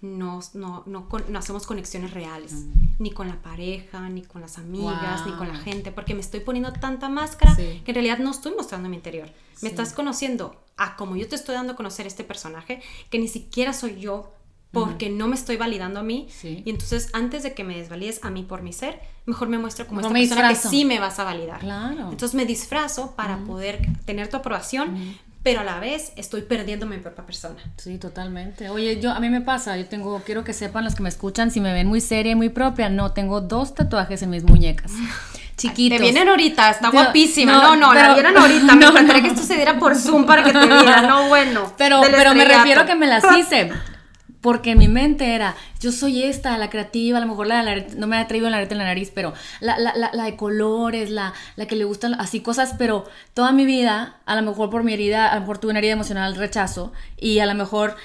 no, 0.01 0.41
no, 0.55 0.85
no, 0.87 1.09
hacemos 1.39 1.67
conexiones 1.67 2.13
reales, 2.13 2.67
ni 2.99 3.11
con 3.11 3.29
la 3.29 3.43
pareja, 3.43 4.09
ni 4.09 4.23
con 4.23 4.41
las 4.41 4.59
amigas, 4.59 5.27
ni 5.27 5.33
con 5.33 5.49
la 5.49 5.57
gente, 5.57 5.91
porque 5.91 6.15
me 6.15 6.21
estoy 6.21 6.41
poniendo 6.41 6.73
tanta 6.73 7.09
máscara 7.09 7.57
que 7.57 7.83
en 7.85 7.95
realidad 7.95 8.19
no 8.19 8.31
estoy 8.31 8.53
mostrando 8.55 8.89
mi 8.89 8.97
interior. 8.97 9.29
Me 9.61 9.69
estás 9.69 9.93
conociendo 9.93 10.55
a 10.77 10.97
como 10.97 11.17
yo 11.17 11.29
te 11.29 11.35
estoy 11.35 11.55
dando 11.55 11.73
a 11.73 11.77
conocer 11.77 12.07
este 12.07 12.25
personaje, 12.25 12.81
que 13.11 13.19
ni 13.19 13.29
siquiera 13.29 13.73
soy 13.73 13.99
yo, 14.01 14.33
porque 14.71 15.09
no 15.09 15.29
me 15.29 15.35
estoy 15.35 15.57
validando 15.57 16.01
a 16.01 16.03
mí. 16.03 16.29
Y 16.43 16.71
entonces, 16.71 17.11
antes 17.13 17.43
de 17.43 17.55
que 17.55 17.65
me 17.65 17.77
desvalides 17.77 18.21
a 18.23 18.31
mí 18.31 18.43
por 18.43 18.63
mi 18.63 18.73
ser, 18.73 19.01
mejor 19.27 19.49
me 19.49 19.59
muestro 19.59 19.87
como 19.87 20.01
esta 20.01 20.13
persona 20.13 20.49
que 20.49 20.55
sí 20.57 20.85
me 20.85 21.01
vas 21.01 21.19
a 21.19 21.25
validar. 21.25 21.63
Entonces 22.11 22.35
me 22.35 22.47
disfrazo 22.47 23.15
para 23.17 23.39
poder 23.45 23.81
tener 24.05 24.29
tu 24.29 24.37
aprobación, 24.37 25.17
pero 25.43 25.61
a 25.61 25.65
la 25.65 25.79
vez 25.81 26.13
estoy 26.17 26.43
perdiéndome 26.43 26.97
mi 26.97 27.03
propia 27.03 27.25
persona. 27.25 27.61
Sí, 27.77 27.99
totalmente. 27.99 28.69
Oye, 28.71 29.01
yo 29.01 29.13
a 29.13 29.21
mí 29.21 29.29
me 29.29 29.41
pasa, 29.41 29.77
yo 29.77 29.87
tengo, 29.87 30.21
quiero 30.25 30.45
que 30.45 30.53
sepan 30.53 30.85
los 30.85 30.95
que 30.95 31.03
me 31.03 31.09
escuchan, 31.09 31.51
si 31.51 31.61
me 31.61 31.73
ven 31.73 31.87
muy 31.87 32.01
seria 32.01 32.33
y 32.33 32.35
muy 32.35 32.49
propia, 32.49 32.89
no, 32.89 33.13
tengo 33.13 33.41
dos 33.41 33.75
tatuajes 33.75 34.23
en 34.23 34.31
mis 34.31 34.45
muñecas. 34.45 34.93
Chiquitos. 35.57 35.99
Te 35.99 36.03
vienen 36.03 36.29
ahorita, 36.29 36.71
está 36.71 36.91
guapísima. 36.91 37.53
No, 37.53 37.77
no, 37.77 37.93
la 37.93 38.15
vieron 38.15 38.37
ahorita. 38.39 38.77
Me 38.77 38.87
encantaría 38.87 39.23
que 39.23 39.29
esto 39.29 39.43
se 39.43 39.57
diera 39.57 39.77
por 39.79 39.97
Zoom 39.97 40.25
para 40.25 40.45
que 40.45 40.53
te 40.53 40.67
vieran. 40.67 41.09
No, 41.09 41.27
bueno. 41.29 41.73
Pero, 41.77 42.01
pero 42.03 42.33
me 42.33 42.45
refiero 42.45 42.83
a 42.83 42.87
que 42.87 42.95
me 42.95 43.09
las 43.09 43.25
hice 43.37 43.73
porque 44.41 44.77
mi 44.77 44.89
mente 44.89 45.35
era, 45.35 45.57
yo 45.81 45.93
soy 45.93 46.23
esta, 46.23 46.57
la 46.59 46.71
creativa, 46.71 47.19
a 47.19 47.21
lo 47.21 47.27
mejor 47.27 47.47
la, 47.47 47.63
la 47.63 47.85
no 47.97 48.07
me 48.07 48.17
ha 48.17 48.27
traído 48.27 48.49
la 48.51 48.59
arete 48.59 48.75
en 48.75 48.79
la 48.79 48.85
nariz, 48.85 49.11
pero 49.15 49.35
la, 49.61 49.79
la, 49.79 49.93
la, 49.95 50.25
de 50.25 50.37
colores, 50.37 51.11
la, 51.11 51.33
la 51.57 51.67
que 51.67 51.77
le 51.77 51.85
gustan 51.85 52.15
así 52.15 52.41
cosas, 52.41 52.75
pero 52.79 53.05
toda 53.35 53.53
mi 53.53 53.65
vida, 53.65 54.19
a 54.27 54.37
lo 54.37 54.43
mejor 54.43 54.71
por 54.71 54.85
mi 54.85 54.93
herida, 54.93 55.29
a 55.29 55.35
lo 55.35 55.41
mejor 55.41 55.59
tuve 55.59 55.71
una 55.71 55.81
herida 55.81 55.93
emocional, 55.93 56.37
rechazo, 56.37 56.93
y 57.17 57.41
a 57.41 57.47
lo 57.47 57.55
mejor 57.55 57.97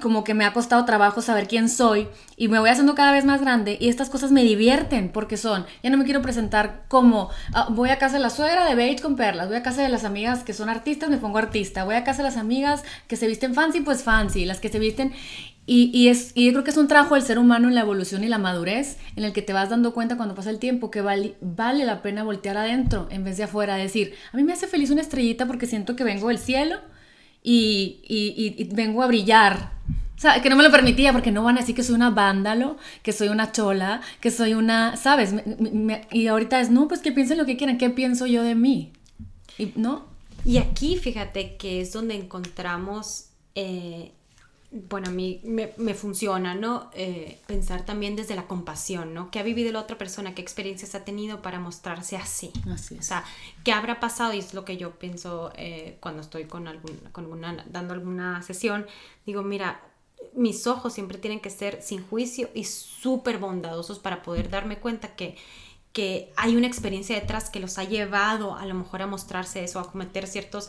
como 0.00 0.24
que 0.24 0.34
me 0.34 0.44
ha 0.44 0.52
costado 0.52 0.84
trabajo 0.84 1.22
saber 1.22 1.48
quién 1.48 1.68
soy 1.68 2.08
y 2.36 2.48
me 2.48 2.58
voy 2.58 2.70
haciendo 2.70 2.94
cada 2.94 3.12
vez 3.12 3.24
más 3.24 3.40
grande 3.40 3.76
y 3.80 3.88
estas 3.88 4.10
cosas 4.10 4.32
me 4.32 4.42
divierten 4.42 5.10
porque 5.10 5.36
son, 5.36 5.66
ya 5.82 5.90
no 5.90 5.96
me 5.96 6.04
quiero 6.04 6.22
presentar 6.22 6.84
como 6.88 7.30
ah, 7.54 7.68
voy 7.70 7.90
a 7.90 7.98
casa 7.98 8.16
de 8.16 8.22
la 8.22 8.30
suegra 8.30 8.66
de 8.66 8.74
beige 8.74 9.02
con 9.02 9.16
perlas, 9.16 9.48
voy 9.48 9.56
a 9.56 9.62
casa 9.62 9.82
de 9.82 9.88
las 9.88 10.04
amigas 10.04 10.42
que 10.42 10.52
son 10.52 10.68
artistas, 10.68 11.08
me 11.08 11.18
pongo 11.18 11.38
artista, 11.38 11.84
voy 11.84 11.94
a 11.94 12.04
casa 12.04 12.18
de 12.18 12.28
las 12.28 12.36
amigas 12.36 12.82
que 13.06 13.16
se 13.16 13.26
visten 13.26 13.54
fancy, 13.54 13.80
pues 13.80 14.02
fancy, 14.02 14.44
las 14.44 14.60
que 14.60 14.68
se 14.68 14.78
visten 14.78 15.12
y, 15.68 16.08
es, 16.08 16.30
y 16.36 16.46
yo 16.46 16.52
creo 16.52 16.64
que 16.64 16.70
es 16.70 16.76
un 16.76 16.86
trabajo 16.86 17.16
del 17.16 17.24
ser 17.24 17.40
humano 17.40 17.66
en 17.66 17.74
la 17.74 17.80
evolución 17.80 18.22
y 18.22 18.28
la 18.28 18.38
madurez, 18.38 18.98
en 19.16 19.24
el 19.24 19.32
que 19.32 19.42
te 19.42 19.52
vas 19.52 19.68
dando 19.68 19.92
cuenta 19.94 20.16
cuando 20.16 20.36
pasa 20.36 20.50
el 20.50 20.60
tiempo 20.60 20.92
que 20.92 21.00
vale, 21.00 21.34
vale 21.40 21.84
la 21.84 22.02
pena 22.02 22.22
voltear 22.22 22.56
adentro 22.56 23.08
en 23.10 23.24
vez 23.24 23.36
de 23.36 23.44
afuera. 23.44 23.74
Decir, 23.74 24.14
a 24.32 24.36
mí 24.36 24.44
me 24.44 24.52
hace 24.52 24.68
feliz 24.68 24.90
una 24.90 25.00
estrellita 25.00 25.46
porque 25.46 25.66
siento 25.66 25.96
que 25.96 26.04
vengo 26.04 26.28
del 26.28 26.38
cielo 26.38 26.78
y, 27.48 28.00
y, 28.58 28.64
vengo 28.74 29.04
a 29.04 29.06
brillar. 29.06 29.72
O 30.16 30.18
sea, 30.18 30.42
que 30.42 30.50
no 30.50 30.56
me 30.56 30.64
lo 30.64 30.70
permitía 30.72 31.12
porque 31.12 31.30
no 31.30 31.44
van 31.44 31.56
a 31.56 31.60
decir 31.60 31.76
que 31.76 31.84
soy 31.84 31.94
una 31.94 32.10
vándalo, 32.10 32.76
que 33.02 33.12
soy 33.12 33.28
una 33.28 33.52
chola, 33.52 34.00
que 34.20 34.32
soy 34.32 34.54
una, 34.54 34.96
¿sabes? 34.96 35.32
y 36.10 36.26
ahorita 36.26 36.60
es, 36.60 36.70
no, 36.70 36.88
pues 36.88 37.00
que 37.00 37.12
piensen 37.12 37.38
lo 37.38 37.46
que 37.46 37.56
quieran, 37.56 37.78
¿qué 37.78 37.90
pienso 37.90 38.26
yo 38.26 38.42
de 38.42 38.56
mí? 38.56 38.92
Y, 39.58 39.72
¿No? 39.76 40.06
Y 40.44 40.58
aquí 40.58 40.96
fíjate 40.96 41.56
que 41.56 41.80
es 41.80 41.92
donde 41.92 42.16
encontramos 42.16 43.26
eh, 43.54 44.12
bueno, 44.88 45.08
a 45.08 45.10
mí 45.10 45.40
me, 45.44 45.72
me 45.76 45.94
funciona, 45.94 46.54
¿no? 46.54 46.90
Eh, 46.94 47.40
pensar 47.46 47.84
también 47.84 48.16
desde 48.16 48.34
la 48.34 48.46
compasión, 48.46 49.14
¿no? 49.14 49.30
¿Qué 49.30 49.38
ha 49.38 49.42
vivido 49.42 49.72
la 49.72 49.80
otra 49.80 49.96
persona? 49.96 50.34
¿Qué 50.34 50.42
experiencias 50.42 50.94
ha 50.94 51.04
tenido 51.04 51.42
para 51.42 51.58
mostrarse 51.58 52.16
así? 52.16 52.52
O 52.68 53.02
sea, 53.02 53.24
¿qué 53.64 53.72
habrá 53.72 54.00
pasado? 54.00 54.32
Y 54.34 54.38
es 54.38 54.54
lo 54.54 54.64
que 54.64 54.76
yo 54.76 54.98
pienso 54.98 55.52
eh, 55.56 55.96
cuando 56.00 56.22
estoy 56.22 56.44
con, 56.44 56.68
algún, 56.68 56.96
con 57.12 57.26
una, 57.26 57.64
dando 57.68 57.94
alguna 57.94 58.42
sesión. 58.42 58.86
Digo, 59.24 59.42
mira, 59.42 59.80
mis 60.34 60.66
ojos 60.66 60.92
siempre 60.92 61.18
tienen 61.18 61.40
que 61.40 61.50
ser 61.50 61.82
sin 61.82 62.06
juicio 62.06 62.50
y 62.54 62.64
súper 62.64 63.38
bondadosos 63.38 63.98
para 63.98 64.22
poder 64.22 64.50
darme 64.50 64.78
cuenta 64.78 65.16
que, 65.16 65.36
que 65.92 66.32
hay 66.36 66.56
una 66.56 66.66
experiencia 66.66 67.18
detrás 67.18 67.50
que 67.50 67.60
los 67.60 67.78
ha 67.78 67.84
llevado 67.84 68.54
a 68.54 68.66
lo 68.66 68.74
mejor 68.74 69.02
a 69.02 69.06
mostrarse 69.06 69.64
eso, 69.64 69.80
a 69.80 69.90
cometer 69.90 70.26
ciertos 70.26 70.68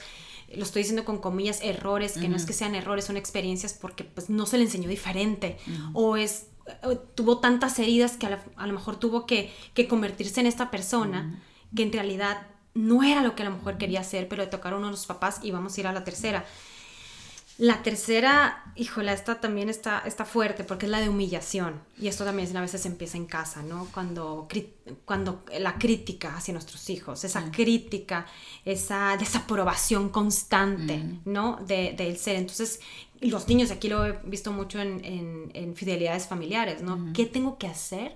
lo 0.56 0.64
estoy 0.64 0.82
diciendo 0.82 1.06
con 1.06 1.18
comillas, 1.20 1.60
errores, 1.62 2.14
que 2.14 2.30
no 2.30 2.36
es 2.36 2.46
que 2.46 2.54
sean 2.54 2.76
errores, 2.76 3.06
son 3.06 3.18
experiencias 3.18 3.74
porque 3.74 4.04
pues 4.04 4.30
no 4.30 4.46
se 4.46 4.58
le 4.58 4.64
enseñó 4.64 4.90
diferente. 4.90 5.58
O 5.94 6.18
es 6.18 6.48
tuvo 7.16 7.40
tantas 7.40 7.80
heridas 7.80 8.18
que 8.18 8.28
a, 8.28 8.68
lo 8.68 8.74
mejor 8.74 8.98
tuvo 8.98 9.26
que, 9.26 9.54
que, 9.74 9.88
convertirse 9.88 10.42
en 10.42 10.48
esta 10.48 10.70
persona 10.70 11.42
que 11.76 11.84
en 11.84 11.94
realidad 11.94 12.48
no 12.74 13.04
era 13.04 13.22
lo 13.22 13.36
que 13.36 13.44
a 13.44 13.46
lo 13.50 13.56
mejor 13.56 13.78
quería 13.78 14.02
hacer, 14.02 14.28
pero 14.28 14.44
le 14.44 14.50
tocaron 14.50 14.84
de 14.84 14.90
los 14.90 15.06
papás 15.06 15.40
y 15.42 15.52
vamos 15.52 15.78
a 15.78 15.80
ir 15.80 15.88
a 15.88 15.94
la 15.94 16.04
tercera. 16.04 16.46
La 17.60 17.82
tercera, 17.82 18.72
híjole, 18.76 19.12
esta 19.12 19.42
también 19.42 19.68
está, 19.68 20.04
está 20.06 20.26
fuerte 20.26 20.64
porque 20.64 20.86
es 20.86 20.92
la 20.92 21.00
de 21.00 21.10
humillación. 21.10 21.82
Y 22.00 22.08
esto 22.08 22.24
también 22.24 22.56
a 22.56 22.62
veces 22.62 22.86
empieza 22.86 23.18
en 23.18 23.26
casa, 23.26 23.64
¿no? 23.64 23.88
Cuando, 23.92 24.48
cuando 25.06 25.44
la 25.60 25.80
crítica 25.80 26.36
hacia 26.36 26.54
nuestros 26.54 26.88
hijos, 26.92 27.24
esa 27.24 27.50
crítica, 27.50 28.28
esa 28.64 29.18
desaprobación 29.18 30.10
constante, 30.10 31.02
¿no? 31.26 31.58
Del 31.66 32.18
ser. 32.18 32.36
Entonces, 32.36 32.80
los 33.22 33.48
niños, 33.48 33.72
aquí 33.72 33.90
lo 33.90 34.06
he 34.06 34.12
visto 34.24 34.52
mucho 34.52 34.80
en, 34.80 35.02
en, 35.54 35.76
fidelidades 35.76 36.28
familiares, 36.28 36.84
¿no? 36.84 37.12
¿Qué 37.14 37.26
tengo 37.26 37.58
que 37.58 37.66
hacer? 37.66 38.16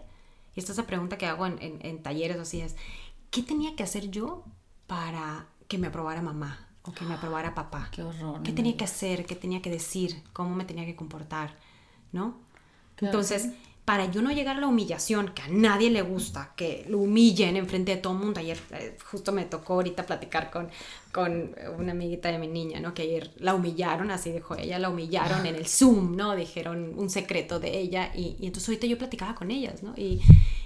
Y 0.56 0.60
esta 0.60 0.74
es 0.74 0.78
la 0.78 0.86
pregunta 0.86 1.18
que 1.18 1.26
hago 1.26 1.48
en, 1.48 1.58
en 1.60 2.04
talleres 2.04 2.38
así 2.38 2.62
es, 2.62 2.76
¿qué 3.32 3.42
tenía 3.42 3.76
que 3.76 3.82
hacer 3.82 4.12
yo 4.12 4.44
para 4.86 5.48
que 5.68 5.80
me 5.80 5.88
aprobara 5.88 6.22
mamá? 6.22 6.71
O 6.84 6.92
que 6.92 7.06
me 7.06 7.14
aprobara 7.14 7.54
papá. 7.54 7.90
Qué 7.92 8.04
horror. 8.04 8.42
¿Qué 8.44 8.52
tenía 8.52 8.76
que 8.76 8.84
hacer? 8.84 9.26
¿Qué 9.26 9.36
tenía 9.36 9.62
que 9.62 9.70
decir? 9.70 10.24
¿Cómo 10.34 10.56
me 10.56 10.66
tenía 10.66 10.86
que 10.86 10.96
comportar? 10.96 11.56
¿No? 12.12 12.36
Entonces, 12.98 13.50
para 13.86 14.06
yo 14.12 14.22
no 14.22 14.32
llegar 14.32 14.58
a 14.58 14.60
la 14.60 14.68
humillación, 14.68 15.30
que 15.34 15.42
a 15.42 15.48
nadie 15.48 15.90
le 15.90 16.04
gusta, 16.04 16.54
que 16.56 16.86
lo 16.88 17.00
humillen 17.00 17.58
en 17.58 17.68
frente 17.68 17.96
de 17.96 18.02
todo 18.02 18.14
el 18.14 18.20
mundo. 18.20 18.40
Ayer 18.40 18.60
eh, 18.72 18.96
justo 19.10 19.32
me 19.32 19.46
tocó 19.46 19.74
ahorita 19.74 20.06
platicar 20.06 20.52
con, 20.52 20.70
con 21.12 21.56
una 21.80 21.92
amiguita 21.92 22.32
de 22.32 22.38
mi 22.38 22.48
niña, 22.48 22.80
¿no? 22.80 22.94
Que 22.94 23.02
ayer 23.02 23.32
la 23.38 23.56
humillaron, 23.56 24.12
así 24.12 24.32
dijo 24.32 24.56
ella, 24.56 24.78
la 24.78 24.90
humillaron 24.90 25.46
en 25.48 25.56
el 25.56 25.68
Zoom, 25.68 26.16
¿no? 26.16 26.36
Dijeron 26.36 26.94
un 26.96 27.10
secreto 27.10 27.60
de 27.60 27.80
ella 27.80 28.12
y, 28.16 28.36
y 28.40 28.46
entonces 28.46 28.70
ahorita 28.70 28.86
yo 28.86 28.98
platicaba 29.00 29.34
con 29.34 29.50
ellas, 29.50 29.82
¿no? 29.82 29.94
Y, 29.98 30.22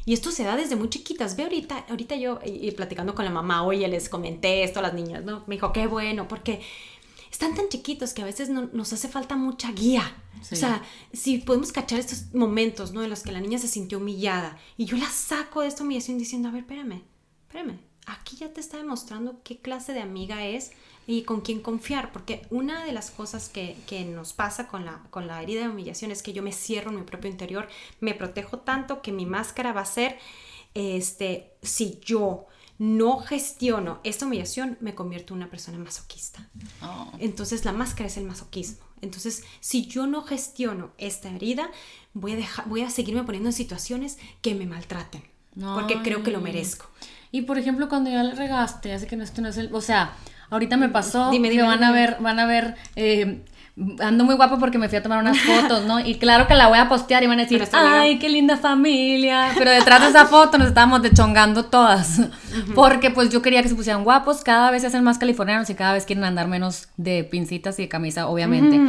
y, 0.05 0.13
esto 0.13 0.29
se 0.29 0.43
da 0.43 0.57
desde 0.57 0.75
muy 0.75 0.89
chiquitas. 0.89 1.37
Ve 1.37 1.43
ahorita, 1.43 1.85
ahorita 1.89 2.15
yo, 2.17 2.39
y, 2.45 2.69
platicando 2.71 3.15
con 3.15 3.23
la 3.23 3.31
mamá, 3.31 3.63
oye, 3.63 3.87
les 3.87 4.09
comenté 4.09 4.63
esto 4.63 4.79
a 4.79 4.83
las 4.83 4.93
niñas, 4.93 5.23
¿no? 5.23 5.43
Me 5.47 5.55
dijo, 5.55 5.71
qué 5.71 5.87
bueno, 5.87 6.27
porque 6.27 6.59
están 7.31 7.55
tan 7.55 7.69
chiquitos 7.69 8.13
que 8.13 8.21
a 8.21 8.25
veces 8.25 8.49
no, 8.49 8.69
nos 8.73 8.91
hace 8.93 9.07
falta 9.07 9.35
mucha 9.35 9.71
guía. 9.71 10.15
O 10.39 10.55
sea, 10.55 10.83
si 11.13 11.39
podemos 11.39 11.71
cachar 11.71 11.99
estos 11.99 12.33
momentos, 12.33 12.91
¿no? 12.93 13.03
En 13.03 13.09
los 13.09 13.23
que 13.23 13.31
la 13.31 13.39
niña 13.39 13.57
se 13.57 13.67
sintió 13.67 13.97
humillada 13.97 14.57
y 14.77 14.85
yo 14.85 14.97
la 14.97 15.09
saco 15.09 15.61
de 15.61 15.67
esta 15.67 15.83
humillación 15.83 16.17
diciendo, 16.17 16.49
a 16.49 16.51
ver, 16.51 16.61
espérame, 16.61 17.03
espérame, 17.47 17.79
aquí 18.05 18.37
ya 18.37 18.53
te 18.53 18.59
está 18.59 18.77
demostrando 18.77 19.41
qué 19.43 19.57
clase 19.57 19.93
de 19.93 20.01
amiga 20.01 20.45
es 20.45 20.71
y 21.07 21.23
con 21.23 21.41
quién 21.41 21.61
confiar, 21.61 22.11
porque 22.11 22.45
una 22.49 22.83
de 22.83 22.91
las 22.91 23.11
cosas 23.11 23.49
que, 23.49 23.77
que, 23.87 24.05
nos 24.05 24.33
pasa 24.33 24.67
con 24.67 24.85
la, 24.85 25.03
con 25.11 25.27
la 25.27 25.41
herida 25.41 25.61
de 25.61 25.69
humillación 25.69 26.11
es 26.11 26.23
que 26.23 26.33
yo 26.33 26.41
me 26.41 26.51
cierro 26.51 26.89
en 26.89 26.97
mi 26.97 27.03
propio 27.03 27.29
interior, 27.29 27.67
me 27.99 28.13
protejo 28.13 28.59
tanto 28.59 29.01
que 29.01 29.11
mi 29.11 29.25
máscara 29.25 29.71
va 29.71 29.81
a 29.81 29.85
ser, 29.85 30.17
este, 30.73 31.53
si 31.61 31.99
yo 32.03 32.47
no 32.77 33.19
gestiono 33.19 33.99
esta 34.03 34.25
humillación, 34.25 34.77
me 34.81 34.95
convierto 34.95 35.33
en 35.33 35.37
una 35.41 35.49
persona 35.49 35.77
masoquista. 35.77 36.49
Oh. 36.81 37.11
Entonces 37.19 37.63
la 37.65 37.71
máscara 37.71 38.07
es 38.07 38.17
el 38.17 38.25
masoquismo. 38.25 38.83
Entonces, 39.05 39.43
si 39.61 39.87
yo 39.87 40.07
no 40.07 40.23
gestiono 40.23 40.91
esta 40.97 41.29
herida, 41.29 41.69
voy 42.13 42.33
a, 42.33 42.35
dejar, 42.35 42.67
voy 42.67 42.81
a 42.81 42.89
seguirme 42.89 43.23
poniendo 43.23 43.49
en 43.49 43.53
situaciones 43.53 44.17
que 44.41 44.55
me 44.55 44.65
maltraten. 44.65 45.23
Porque 45.73 46.01
creo 46.01 46.21
que 46.21 46.31
lo 46.31 46.41
merezco. 46.41 46.87
Y 47.31 47.43
por 47.43 47.57
ejemplo, 47.57 47.87
cuando 47.87 48.09
ya 48.09 48.23
le 48.23 48.35
regaste, 48.35 48.93
hace 48.93 49.07
que 49.07 49.15
no, 49.15 49.23
esto 49.23 49.41
no 49.41 49.47
es 49.47 49.57
el. 49.57 49.73
O 49.73 49.81
sea, 49.81 50.13
ahorita 50.49 50.75
me 50.77 50.89
pasó. 50.89 51.31
Dime, 51.31 51.49
dime, 51.49 51.63
van, 51.63 51.83
A 51.83 51.91
ver, 51.91 52.17
van 52.19 52.39
a 52.39 52.45
ver. 52.45 52.75
Eh, 52.95 53.41
ando 53.99 54.23
muy 54.23 54.35
guapo 54.35 54.57
porque 54.57 54.77
me 54.77 54.87
fui 54.87 54.97
a 54.97 55.03
tomar 55.03 55.19
unas 55.19 55.37
fotos, 55.37 55.83
¿no? 55.85 55.99
Y 55.99 56.15
claro 56.15 56.47
que 56.47 56.55
la 56.55 56.69
voy 56.69 56.77
a 56.77 56.87
postear 56.87 57.23
y 57.23 57.27
van 57.27 57.39
a 57.39 57.43
decir, 57.43 57.61
ay, 57.73 58.19
qué 58.19 58.29
linda 58.29 58.55
familia. 58.55 59.51
Pero 59.57 59.69
detrás 59.69 60.01
de 60.01 60.09
esa 60.09 60.25
foto 60.27 60.57
nos 60.57 60.69
estábamos 60.69 61.01
dechongando 61.01 61.65
todas. 61.65 62.21
Porque 62.73 63.11
pues 63.11 63.29
yo 63.29 63.41
quería 63.41 63.61
que 63.61 63.67
se 63.67 63.75
pusieran 63.75 64.05
guapos, 64.05 64.43
cada 64.43 64.71
vez 64.71 64.81
se 64.81 64.87
hacen 64.87 65.03
más 65.03 65.17
californianos 65.17 65.69
y 65.69 65.75
cada 65.75 65.93
vez 65.93 66.05
quieren 66.05 66.23
andar 66.23 66.47
menos 66.47 66.87
de 66.95 67.25
pincitas 67.25 67.77
y 67.79 67.83
de 67.83 67.89
camisa, 67.89 68.27
obviamente. 68.27 68.79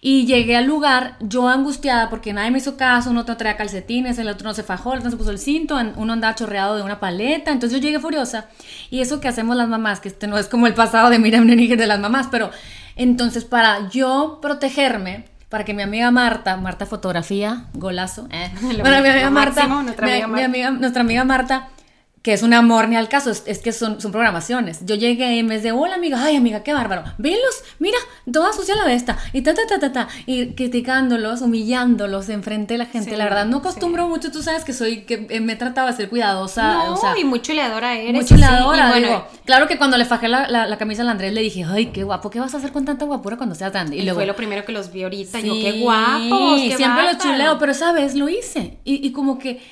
Y 0.00 0.26
llegué 0.26 0.56
al 0.56 0.66
lugar 0.66 1.16
yo 1.20 1.48
angustiada 1.48 2.10
porque 2.10 2.32
nadie 2.34 2.50
me 2.50 2.58
hizo 2.58 2.76
caso, 2.76 3.10
uno 3.10 3.24
traía 3.24 3.56
calcetines, 3.56 4.18
el 4.18 4.28
otro 4.28 4.46
no 4.46 4.54
se 4.54 4.62
fajó, 4.62 4.92
el 4.92 4.98
otro 4.98 5.06
no 5.06 5.10
se 5.12 5.16
puso 5.16 5.30
el 5.30 5.38
cinto, 5.38 5.76
uno 5.96 6.12
andaba 6.12 6.34
chorreado 6.34 6.76
de 6.76 6.82
una 6.82 7.00
paleta, 7.00 7.50
entonces 7.50 7.80
yo 7.80 7.82
llegué 7.82 7.98
furiosa. 7.98 8.46
Y 8.90 9.00
eso 9.00 9.20
que 9.20 9.26
hacemos 9.26 9.56
las 9.56 9.68
mamás, 9.68 10.00
que 10.00 10.08
este 10.08 10.26
no 10.26 10.36
es 10.36 10.48
como 10.48 10.66
el 10.66 10.74
pasado 10.74 11.08
de 11.08 11.18
Miriam 11.18 11.46
Neniger 11.46 11.78
de 11.78 11.86
las 11.86 11.98
mamás, 11.98 12.28
pero 12.30 12.50
entonces, 12.98 13.44
para 13.44 13.88
yo 13.88 14.38
protegerme, 14.42 15.24
para 15.48 15.64
que 15.64 15.72
mi 15.72 15.82
amiga 15.82 16.10
Marta, 16.10 16.56
Marta 16.56 16.84
Fotografía, 16.84 17.64
golazo, 17.72 18.28
eh, 18.30 18.52
para 18.82 19.00
mi 19.00 19.08
amiga 19.08 19.30
Marta, 19.30 19.66
nuestra 19.66 21.00
amiga 21.00 21.24
Marta 21.24 21.68
que 22.28 22.34
es 22.34 22.42
un 22.42 22.52
amor 22.52 22.90
ni 22.90 22.96
al 22.96 23.08
caso, 23.08 23.30
es, 23.30 23.58
que 23.60 23.72
son, 23.72 24.02
son, 24.02 24.12
programaciones. 24.12 24.84
Yo 24.84 24.96
llegué 24.96 25.36
y 25.36 25.42
me 25.42 25.56
dice, 25.56 25.72
hola 25.72 25.94
amiga, 25.94 26.22
ay 26.22 26.36
amiga, 26.36 26.62
qué 26.62 26.74
bárbaro, 26.74 27.02
velos, 27.16 27.64
mira, 27.78 27.96
toda 28.30 28.52
sucia 28.52 28.76
la 28.76 28.84
besta, 28.84 29.16
y 29.32 29.40
ta, 29.40 29.54
ta, 29.54 29.62
ta, 29.66 29.78
ta, 29.80 29.92
ta, 29.94 30.08
y 30.26 30.48
criticándolos, 30.48 31.40
humillándolos 31.40 32.28
enfrente 32.28 32.74
de 32.74 32.78
la 32.78 32.84
gente. 32.84 33.16
la 33.16 33.24
verdad, 33.24 33.46
no 33.46 33.56
acostumbro 33.56 34.08
mucho, 34.08 34.30
tú 34.30 34.42
sabes 34.42 34.62
que 34.62 34.74
soy, 34.74 35.04
que 35.06 35.26
eh, 35.30 35.40
me 35.40 35.54
he 35.54 35.56
tratado 35.56 35.86
de 35.86 35.94
ser 35.94 36.10
cuidadosa. 36.10 36.74
No, 36.74 36.92
o 36.92 36.96
sea, 36.98 37.18
y 37.18 37.24
muy 37.24 37.40
chuleadora 37.40 37.96
eres. 37.96 38.12
Muy 38.12 38.26
chuleadora, 38.26 38.90
bueno, 38.90 39.24
claro 39.46 39.66
que 39.66 39.78
cuando 39.78 39.96
le 39.96 40.04
fajé 40.04 40.28
la, 40.28 40.48
la, 40.48 40.76
camisa 40.76 41.00
al 41.00 41.08
Andrés 41.08 41.32
le 41.32 41.40
dije, 41.40 41.64
ay, 41.64 41.86
qué 41.86 42.04
guapo, 42.04 42.28
¿qué 42.28 42.40
vas 42.40 42.52
a 42.52 42.58
hacer 42.58 42.72
con 42.72 42.84
tanta 42.84 43.06
guapura 43.06 43.38
cuando 43.38 43.54
seas 43.54 43.72
grande? 43.72 43.96
Y, 43.96 44.02
luego, 44.02 44.18
fue 44.18 44.26
lo 44.26 44.36
primero 44.36 44.66
que 44.66 44.72
los 44.72 44.92
vi 44.92 45.02
ahorita, 45.04 45.40
yo, 45.40 45.54
qué 45.54 45.80
guapo. 45.80 46.58
siempre 46.58 47.10
lo 47.10 47.18
chuleo, 47.18 47.58
pero 47.58 47.72
sabes, 47.72 48.14
lo 48.14 48.28
hice. 48.28 48.80
Y, 48.84 49.06
y 49.06 49.12
como 49.12 49.38
que 49.38 49.62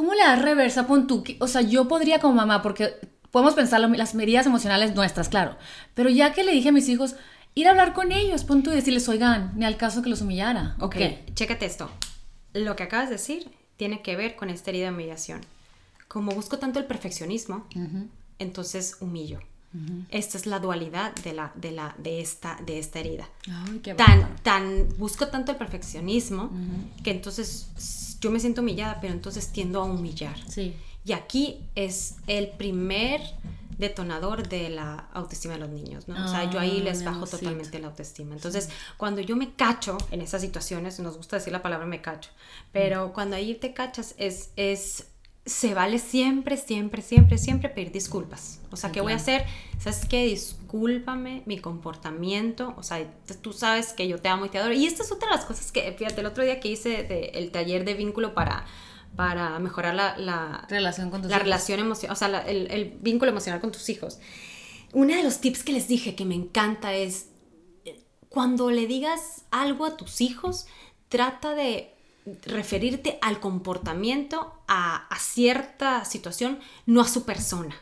¿Cómo 0.00 0.14
le 0.14 0.22
das 0.22 0.40
reversa, 0.40 0.86
pon 0.86 1.06
tú? 1.06 1.22
O 1.40 1.46
sea, 1.46 1.60
yo 1.60 1.86
podría 1.86 2.20
como 2.20 2.32
mamá, 2.32 2.62
porque 2.62 2.94
podemos 3.30 3.52
pensar 3.52 3.80
las 3.80 4.14
medidas 4.14 4.46
emocionales 4.46 4.94
nuestras, 4.94 5.28
claro. 5.28 5.58
Pero 5.92 6.08
ya 6.08 6.32
que 6.32 6.42
le 6.42 6.52
dije 6.52 6.70
a 6.70 6.72
mis 6.72 6.88
hijos, 6.88 7.16
ir 7.54 7.66
a 7.66 7.72
hablar 7.72 7.92
con 7.92 8.10
ellos, 8.10 8.44
pon 8.44 8.62
tú 8.62 8.70
y 8.70 8.76
decirles, 8.76 9.06
oigan, 9.10 9.52
ni 9.56 9.66
al 9.66 9.76
caso 9.76 10.00
que 10.00 10.08
los 10.08 10.22
humillara. 10.22 10.74
Ok, 10.80 10.96
chécate 11.34 11.66
esto. 11.66 11.90
Lo 12.54 12.76
que 12.76 12.84
acabas 12.84 13.10
de 13.10 13.16
decir 13.16 13.50
tiene 13.76 14.00
que 14.00 14.16
ver 14.16 14.36
con 14.36 14.48
esta 14.48 14.70
herida 14.70 14.86
de 14.86 14.94
humillación. 14.94 15.42
Como 16.08 16.32
busco 16.32 16.58
tanto 16.58 16.78
el 16.78 16.86
perfeccionismo, 16.86 17.66
entonces 18.38 18.96
humillo. 19.00 19.40
Esta 20.08 20.38
es 20.38 20.46
la 20.46 20.60
dualidad 20.60 21.14
de, 21.16 21.34
la, 21.34 21.52
de, 21.56 21.72
la, 21.72 21.94
de, 21.98 22.22
esta, 22.22 22.58
de 22.64 22.78
esta 22.78 23.00
herida. 23.00 23.28
Ay, 23.48 23.80
qué 23.80 23.92
tan, 23.92 24.34
tan, 24.36 24.88
busco 24.96 25.28
tanto 25.28 25.52
el 25.52 25.58
perfeccionismo 25.58 26.50
que 27.04 27.10
entonces 27.10 27.68
yo 28.20 28.30
me 28.30 28.40
siento 28.40 28.60
humillada, 28.60 29.00
pero 29.00 29.12
entonces 29.12 29.48
tiendo 29.48 29.80
a 29.80 29.84
humillar. 29.84 30.36
Sí. 30.48 30.74
Y 31.04 31.12
aquí 31.12 31.60
es 31.74 32.16
el 32.26 32.48
primer 32.48 33.20
detonador 33.78 34.48
de 34.48 34.68
la 34.68 35.08
autoestima 35.14 35.54
de 35.54 35.60
los 35.60 35.70
niños, 35.70 36.06
¿no? 36.06 36.24
o 36.24 36.28
sea, 36.28 36.50
yo 36.50 36.60
ahí 36.60 36.80
les 36.80 37.02
bajo 37.02 37.26
totalmente 37.26 37.78
la 37.78 37.88
autoestima. 37.88 38.34
Entonces, 38.34 38.68
cuando 38.98 39.22
yo 39.22 39.36
me 39.36 39.54
cacho 39.54 39.96
en 40.10 40.20
esas 40.20 40.42
situaciones, 40.42 41.00
nos 41.00 41.16
gusta 41.16 41.36
decir 41.36 41.52
la 41.52 41.62
palabra 41.62 41.86
me 41.86 42.02
cacho, 42.02 42.30
pero 42.72 43.12
cuando 43.14 43.36
ahí 43.36 43.54
te 43.54 43.72
cachas 43.72 44.14
es, 44.18 44.50
es 44.56 45.06
se 45.46 45.74
vale 45.74 45.98
siempre, 45.98 46.56
siempre, 46.56 47.02
siempre, 47.02 47.38
siempre 47.38 47.68
pedir 47.70 47.92
disculpas. 47.92 48.60
O 48.70 48.76
sea, 48.76 48.92
¿qué 48.92 49.00
voy 49.00 49.12
a 49.12 49.16
hacer? 49.16 49.46
¿Sabes 49.78 50.04
qué? 50.06 50.26
Discúlpame 50.26 51.42
mi 51.46 51.58
comportamiento. 51.58 52.74
O 52.76 52.82
sea, 52.82 53.04
tú 53.40 53.52
sabes 53.52 53.92
que 53.92 54.06
yo 54.06 54.18
te 54.18 54.28
amo 54.28 54.46
y 54.46 54.48
te 54.50 54.58
adoro. 54.58 54.74
Y 54.74 54.86
esta 54.86 55.02
es 55.02 55.10
otra 55.10 55.30
de 55.30 55.36
las 55.36 55.46
cosas 55.46 55.72
que, 55.72 55.92
fíjate, 55.92 56.20
el 56.20 56.26
otro 56.26 56.44
día 56.44 56.60
que 56.60 56.68
hice 56.68 57.32
el 57.34 57.50
taller 57.50 57.84
de 57.84 57.94
vínculo 57.94 58.34
para, 58.34 58.66
para 59.16 59.58
mejorar 59.58 59.94
la, 59.94 60.66
relación 60.68 61.10
con 61.10 61.22
tus 61.22 61.30
la 61.30 61.38
relación 61.38 61.80
emocional, 61.80 62.12
o 62.12 62.18
sea, 62.18 62.40
el, 62.42 62.70
el 62.70 62.96
vínculo 63.00 63.30
emocional 63.30 63.60
con 63.60 63.72
tus 63.72 63.88
hijos. 63.88 64.18
Uno 64.92 65.14
de 65.14 65.22
los 65.22 65.40
tips 65.40 65.62
que 65.62 65.72
les 65.72 65.88
dije 65.88 66.14
que 66.14 66.24
me 66.24 66.34
encanta 66.34 66.94
es, 66.94 67.28
eh, 67.84 68.00
cuando 68.28 68.70
le 68.70 68.86
digas 68.86 69.44
algo 69.50 69.86
a 69.86 69.96
tus 69.96 70.20
hijos, 70.20 70.66
trata 71.08 71.54
de 71.54 71.94
referirte 72.44 73.18
al 73.22 73.40
comportamiento, 73.40 74.54
a, 74.68 75.08
cierta 75.18 76.04
situación, 76.04 76.58
no 76.86 77.00
a 77.00 77.08
su 77.08 77.24
persona. 77.24 77.74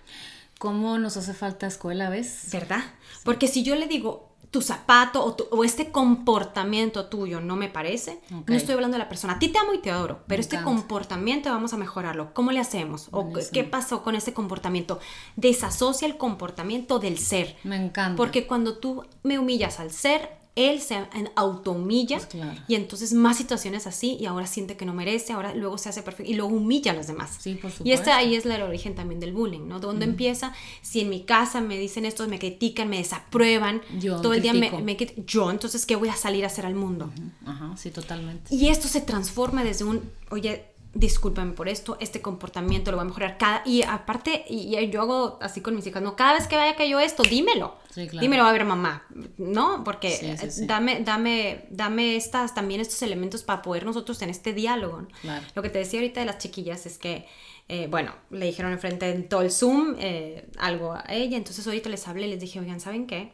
¿Cómo 0.58 0.98
nos 0.98 1.16
hace 1.16 1.34
falta 1.34 1.66
escuela, 1.66 2.10
ves? 2.10 2.48
¿Verdad? 2.52 2.82
Porque 3.24 3.46
si 3.46 3.62
yo 3.62 3.74
le 3.76 3.86
digo, 3.86 4.28
tu 4.50 4.60
zapato 4.62 5.22
o, 5.24 5.34
tu- 5.34 5.46
o 5.50 5.62
este 5.62 5.90
comportamiento 5.92 7.06
tuyo 7.06 7.40
no 7.40 7.54
me 7.54 7.68
parece, 7.68 8.20
Ok. 8.34 8.48
no 8.48 8.56
estoy 8.56 8.74
hablando 8.74 8.94
de 8.96 9.04
la 9.04 9.08
persona. 9.08 9.34
A 9.34 9.38
ti 9.38 9.48
te 9.48 9.58
amo 9.58 9.74
y 9.74 9.78
te 9.78 9.90
adoro, 9.90 10.24
pero 10.26 10.38
Me 10.38 10.42
este 10.42 10.56
encanta. 10.56 10.74
comportamiento 10.74 11.50
vamos 11.50 11.72
a 11.74 11.76
mejorarlo. 11.76 12.32
¿Cómo 12.34 12.50
le 12.50 12.58
hacemos? 12.60 13.08
¿O 13.12 13.24
Buenísimo. 13.24 13.50
qué 13.52 13.64
pasó 13.64 14.02
con 14.02 14.14
ese 14.16 14.32
comportamiento? 14.32 15.00
Desasocia 15.36 16.06
el 16.08 16.16
comportamiento 16.16 16.98
del 16.98 17.18
ser. 17.18 17.56
Me 17.62 17.76
encanta. 17.76 18.16
Porque 18.16 18.46
cuando 18.46 18.78
tú 18.78 19.04
me 19.22 19.38
humillas 19.38 19.78
al 19.80 19.90
ser, 19.92 20.30
él 20.58 20.80
se 20.80 20.98
autohumilla 21.36 22.16
Pues 22.16 22.28
claro. 22.28 22.60
y 22.66 22.74
entonces 22.74 23.12
más 23.12 23.36
situaciones 23.36 23.86
así 23.86 24.16
y 24.20 24.26
ahora 24.26 24.46
siente 24.46 24.76
que 24.76 24.84
no 24.84 24.92
merece, 24.94 25.32
ahora 25.32 25.54
luego 25.54 25.78
se 25.78 25.88
hace 25.88 26.02
perfecto 26.02 26.30
y 26.30 26.34
luego 26.34 26.54
humilla 26.54 26.92
a 26.92 26.94
los 26.94 27.06
demás. 27.06 27.36
Sí, 27.38 27.54
por 27.54 27.70
Y 27.70 27.92
este 27.92 28.06
supuesto. 28.06 28.12
ahí 28.12 28.34
es 28.34 28.44
el 28.46 28.62
origen 28.62 28.94
también 28.94 29.20
del 29.20 29.32
bullying, 29.32 29.66
¿no? 29.68 29.80
¿Dónde 29.80 30.04
empieza? 30.04 30.52
Si 30.82 31.00
en 31.00 31.10
mi 31.10 31.22
casa 31.22 31.60
me 31.60 31.78
dicen 31.78 32.04
esto, 32.04 32.26
me 32.28 32.38
critican, 32.38 32.88
me 32.88 32.98
desaprueban, 32.98 33.82
Yo 33.98 34.20
todo 34.20 34.32
el 34.34 34.42
día 34.42 34.52
me, 34.54 34.70
me 34.82 34.96
yo, 35.26 35.50
entonces 35.50 35.86
¿qué 35.86 35.96
voy 35.96 36.08
a 36.08 36.16
salir 36.16 36.44
a 36.44 36.48
hacer 36.48 36.66
al 36.66 36.74
mundo? 36.74 37.10
Ajá, 37.46 37.76
sí, 37.76 37.90
totalmente. 37.90 38.54
Y 38.54 38.68
esto 38.68 38.88
se 38.88 39.00
transforma 39.00 39.64
desde 39.64 39.84
un, 39.84 40.10
oye, 40.30 40.66
discúlpame 40.94 41.52
por 41.52 41.68
esto, 41.68 41.96
este 42.00 42.20
comportamiento 42.20 42.90
lo 42.90 42.96
voy 42.96 43.04
a 43.04 43.08
mejorar 43.08 43.38
cada... 43.38 43.62
Y 43.64 43.82
aparte, 43.82 44.44
y, 44.48 44.76
y 44.76 44.90
yo 44.90 45.02
hago 45.02 45.38
así 45.40 45.60
con 45.60 45.76
mis 45.76 45.86
hijas, 45.86 46.02
no, 46.02 46.16
cada 46.16 46.34
vez 46.34 46.48
que 46.48 46.56
vaya 46.56 46.76
que 46.76 46.88
yo 46.88 46.98
esto, 46.98 47.22
dímelo. 47.22 47.76
Sí, 47.90 48.08
claro. 48.08 48.20
Dímelo, 48.22 48.44
a 48.44 48.52
ver, 48.52 48.64
mamá, 48.64 49.04
¿no? 49.36 49.84
Porque 49.84 50.10
Sí, 50.10 50.36
sí, 50.38 50.50
sí. 50.50 50.66
dame, 50.66 51.00
dame, 51.04 51.66
dame 51.70 52.16
estas, 52.16 52.54
también 52.54 52.80
estos 52.80 53.02
elementos 53.02 53.42
para 53.42 53.62
poder 53.62 53.84
nosotros 53.84 54.20
en 54.22 54.30
este 54.30 54.52
diálogo. 54.52 55.02
¿no? 55.02 55.08
Claro. 55.20 55.46
Lo 55.54 55.62
que 55.62 55.70
te 55.70 55.78
decía 55.78 56.00
ahorita 56.00 56.20
de 56.20 56.26
las 56.26 56.38
chiquillas 56.38 56.86
es 56.86 56.98
que, 56.98 57.26
eh, 57.68 57.86
bueno, 57.90 58.14
le 58.30 58.46
dijeron 58.46 58.72
enfrente 58.72 59.06
de 59.14 59.22
todo 59.22 59.42
el 59.42 59.50
Zoom 59.50 59.94
eh, 59.98 60.48
algo 60.58 60.94
a 60.94 61.04
ella, 61.10 61.36
entonces 61.36 61.66
ahorita 61.66 61.88
les 61.90 62.08
hablé 62.08 62.26
y 62.26 62.30
les 62.30 62.40
dije, 62.40 62.60
oigan, 62.60 62.80
¿saben 62.80 63.06
qué? 63.06 63.32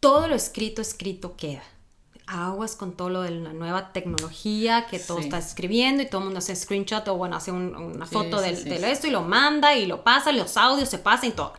Todo 0.00 0.28
lo 0.28 0.34
escrito, 0.34 0.82
escrito 0.82 1.36
queda. 1.36 1.62
Aguas 2.26 2.74
con 2.76 2.92
todo 2.96 3.10
lo 3.10 3.20
de 3.22 3.30
la 3.32 3.52
nueva 3.52 3.92
tecnología 3.92 4.86
que 4.86 4.98
todo 4.98 5.18
Sí. 5.18 5.24
está 5.24 5.38
escribiendo 5.38 6.02
y 6.02 6.06
todo 6.06 6.20
el 6.20 6.24
mundo 6.26 6.38
hace 6.38 6.56
screenshot 6.56 7.06
o 7.08 7.16
bueno, 7.16 7.36
hace 7.36 7.52
un- 7.52 7.74
una 7.76 8.06
foto 8.06 8.38
sí, 8.38 8.44
del, 8.46 8.56
sí, 8.56 8.68
de 8.68 8.90
esto 8.90 9.06
y 9.06 9.10
lo 9.10 9.22
manda 9.22 9.74
y 9.76 9.84
lo 9.86 10.02
pasa, 10.04 10.32
los 10.32 10.56
audios 10.56 10.88
se 10.88 10.98
pasan 10.98 11.30
y 11.30 11.32
todo. 11.32 11.52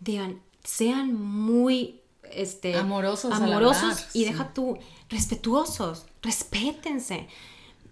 Digan, 0.00 0.40
sean 0.64 1.14
muy 1.14 2.00
este, 2.32 2.76
Amorosos 2.76 3.32
amorosos 3.32 4.06
y 4.14 4.24
deja 4.24 4.52
tú 4.52 4.76
respetuosos, 5.08 6.06
respétense. 6.22 7.28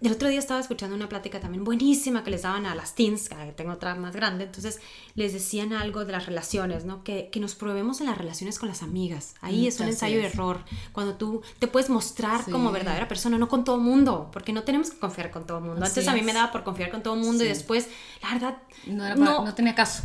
El 0.03 0.11
otro 0.11 0.27
día 0.27 0.37
estaba 0.39 0.59
escuchando 0.59 0.95
una 0.95 1.07
plática 1.07 1.39
también 1.39 1.63
buenísima 1.63 2.23
que 2.25 2.29
les 2.31 2.41
daban 2.41 2.65
a 2.65 2.75
las 2.75 2.93
teens, 2.93 3.29
que 3.29 3.35
tengo 3.55 3.71
otra 3.71 3.95
más 3.95 4.13
grande, 4.13 4.43
entonces 4.43 4.79
les 5.15 5.31
decían 5.31 5.71
algo 5.71 6.03
de 6.03 6.11
las 6.11 6.25
relaciones, 6.25 6.83
¿no? 6.83 7.03
Que, 7.05 7.29
que 7.31 7.39
nos 7.39 7.55
probemos 7.55 8.01
en 8.01 8.07
las 8.07 8.17
relaciones 8.17 8.59
con 8.59 8.67
las 8.67 8.83
amigas. 8.83 9.35
Ahí 9.41 9.63
Mm, 9.63 9.67
es 9.67 9.79
un 9.79 9.87
ensayo 9.87 10.19
y 10.19 10.25
es. 10.25 10.33
error. 10.33 10.59
Cuando 10.91 11.15
tú 11.15 11.41
te 11.59 11.67
puedes 11.67 11.89
mostrar 11.89 12.43
Sí. 12.43 12.51
como 12.51 12.71
verdadera 12.73 13.07
persona, 13.07 13.37
no 13.37 13.47
con 13.47 13.63
todo 13.63 13.77
mundo, 13.77 14.29
porque 14.33 14.51
no 14.51 14.63
tenemos 14.63 14.89
que 14.91 14.97
confiar 14.99 15.31
con 15.31 15.47
todo 15.47 15.61
mundo. 15.61 15.85
Antes 15.85 16.05
a 16.07 16.13
mí 16.13 16.21
me 16.21 16.33
daba 16.33 16.51
por 16.51 16.63
confiar 16.63 16.91
con 16.91 17.01
todo 17.01 17.15
mundo 17.15 17.45
y 17.45 17.47
después, 17.47 17.87
la 18.21 18.33
verdad, 18.33 18.57
No, 18.85 19.05
era 19.05 19.15
para- 19.15 19.25
no, 19.31 19.45
no 19.45 19.55
tenía 19.55 19.73
caso. 19.73 20.03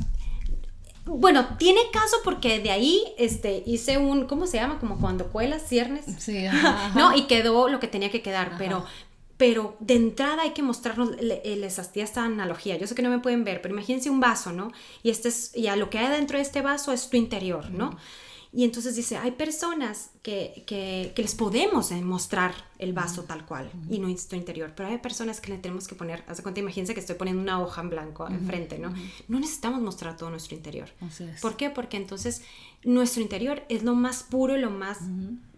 bueno, 1.06 1.56
tiene 1.58 1.80
caso 1.92 2.18
porque 2.22 2.60
de 2.60 2.70
ahí 2.70 3.02
este, 3.18 3.62
hice 3.66 3.98
un, 3.98 4.26
¿cómo 4.26 4.46
se 4.46 4.58
llama? 4.58 4.78
Como 4.78 4.98
cuando 5.00 5.26
cuelas 5.28 5.62
ciernes. 5.66 6.04
Sí, 6.18 6.46
ajá, 6.46 6.86
ajá. 6.86 6.98
¿no? 6.98 7.16
Y 7.16 7.22
quedó 7.26 7.68
lo 7.68 7.80
que 7.80 7.88
tenía 7.88 8.10
que 8.10 8.22
quedar, 8.22 8.48
Ajá. 8.48 8.58
pero, 8.58 8.84
pero 9.38 9.76
de 9.78 9.94
entrada 9.94 10.42
hay 10.42 10.50
que 10.50 10.62
mostrarnos, 10.62 11.12
eh, 11.18 11.56
les 11.56 11.78
hacía 11.78 12.04
esta 12.04 12.24
analogía, 12.24 12.76
yo 12.76 12.86
sé 12.86 12.94
que 12.94 13.02
no 13.02 13.08
me 13.08 13.20
pueden 13.20 13.44
ver, 13.44 13.62
pero 13.62 13.72
imagínense 13.72 14.10
un 14.10 14.20
vaso, 14.20 14.52
¿no? 14.52 14.72
Y, 15.02 15.10
este 15.10 15.28
es, 15.28 15.56
y 15.56 15.68
a 15.68 15.76
lo 15.76 15.88
que 15.88 15.98
hay 15.98 16.08
dentro 16.14 16.36
de 16.36 16.42
este 16.42 16.60
vaso 16.60 16.92
es 16.92 17.08
tu 17.08 17.16
interior, 17.16 17.70
¿no? 17.70 17.96
Y 18.52 18.64
entonces 18.64 18.96
dice, 18.96 19.16
hay 19.16 19.32
personas 19.32 20.10
que, 20.22 20.64
que, 20.66 21.12
que 21.14 21.22
les 21.22 21.34
podemos 21.34 21.92
eh, 21.92 22.00
mostrar 22.00 22.54
el 22.78 22.94
vaso 22.94 23.24
tal 23.24 23.44
cual 23.44 23.70
y 23.90 23.98
no 23.98 24.08
tu 24.28 24.36
interior, 24.36 24.72
pero 24.74 24.88
hay 24.88 24.98
personas 24.98 25.40
que 25.40 25.52
le 25.52 25.58
tenemos 25.58 25.86
que 25.86 25.94
poner, 25.94 26.24
haz 26.26 26.38
de 26.38 26.42
cuenta, 26.42 26.58
imagínense 26.60 26.94
que 26.94 27.00
estoy 27.00 27.16
poniendo 27.16 27.42
una 27.42 27.60
hoja 27.60 27.82
en 27.82 27.90
blanco 27.90 28.26
enfrente, 28.26 28.78
¿no? 28.78 28.92
No 29.28 29.38
necesitamos 29.38 29.82
mostrar 29.82 30.16
todo 30.16 30.30
nuestro 30.30 30.56
interior. 30.56 30.88
Así 31.02 31.24
es. 31.24 31.40
¿Por 31.40 31.56
qué? 31.56 31.68
Porque 31.70 31.98
entonces 31.98 32.42
nuestro 32.82 33.22
interior 33.22 33.62
es 33.68 33.82
lo 33.84 33.94
más 33.94 34.22
puro 34.22 34.56
y 34.56 34.60
lo 34.60 34.70
más 34.70 34.98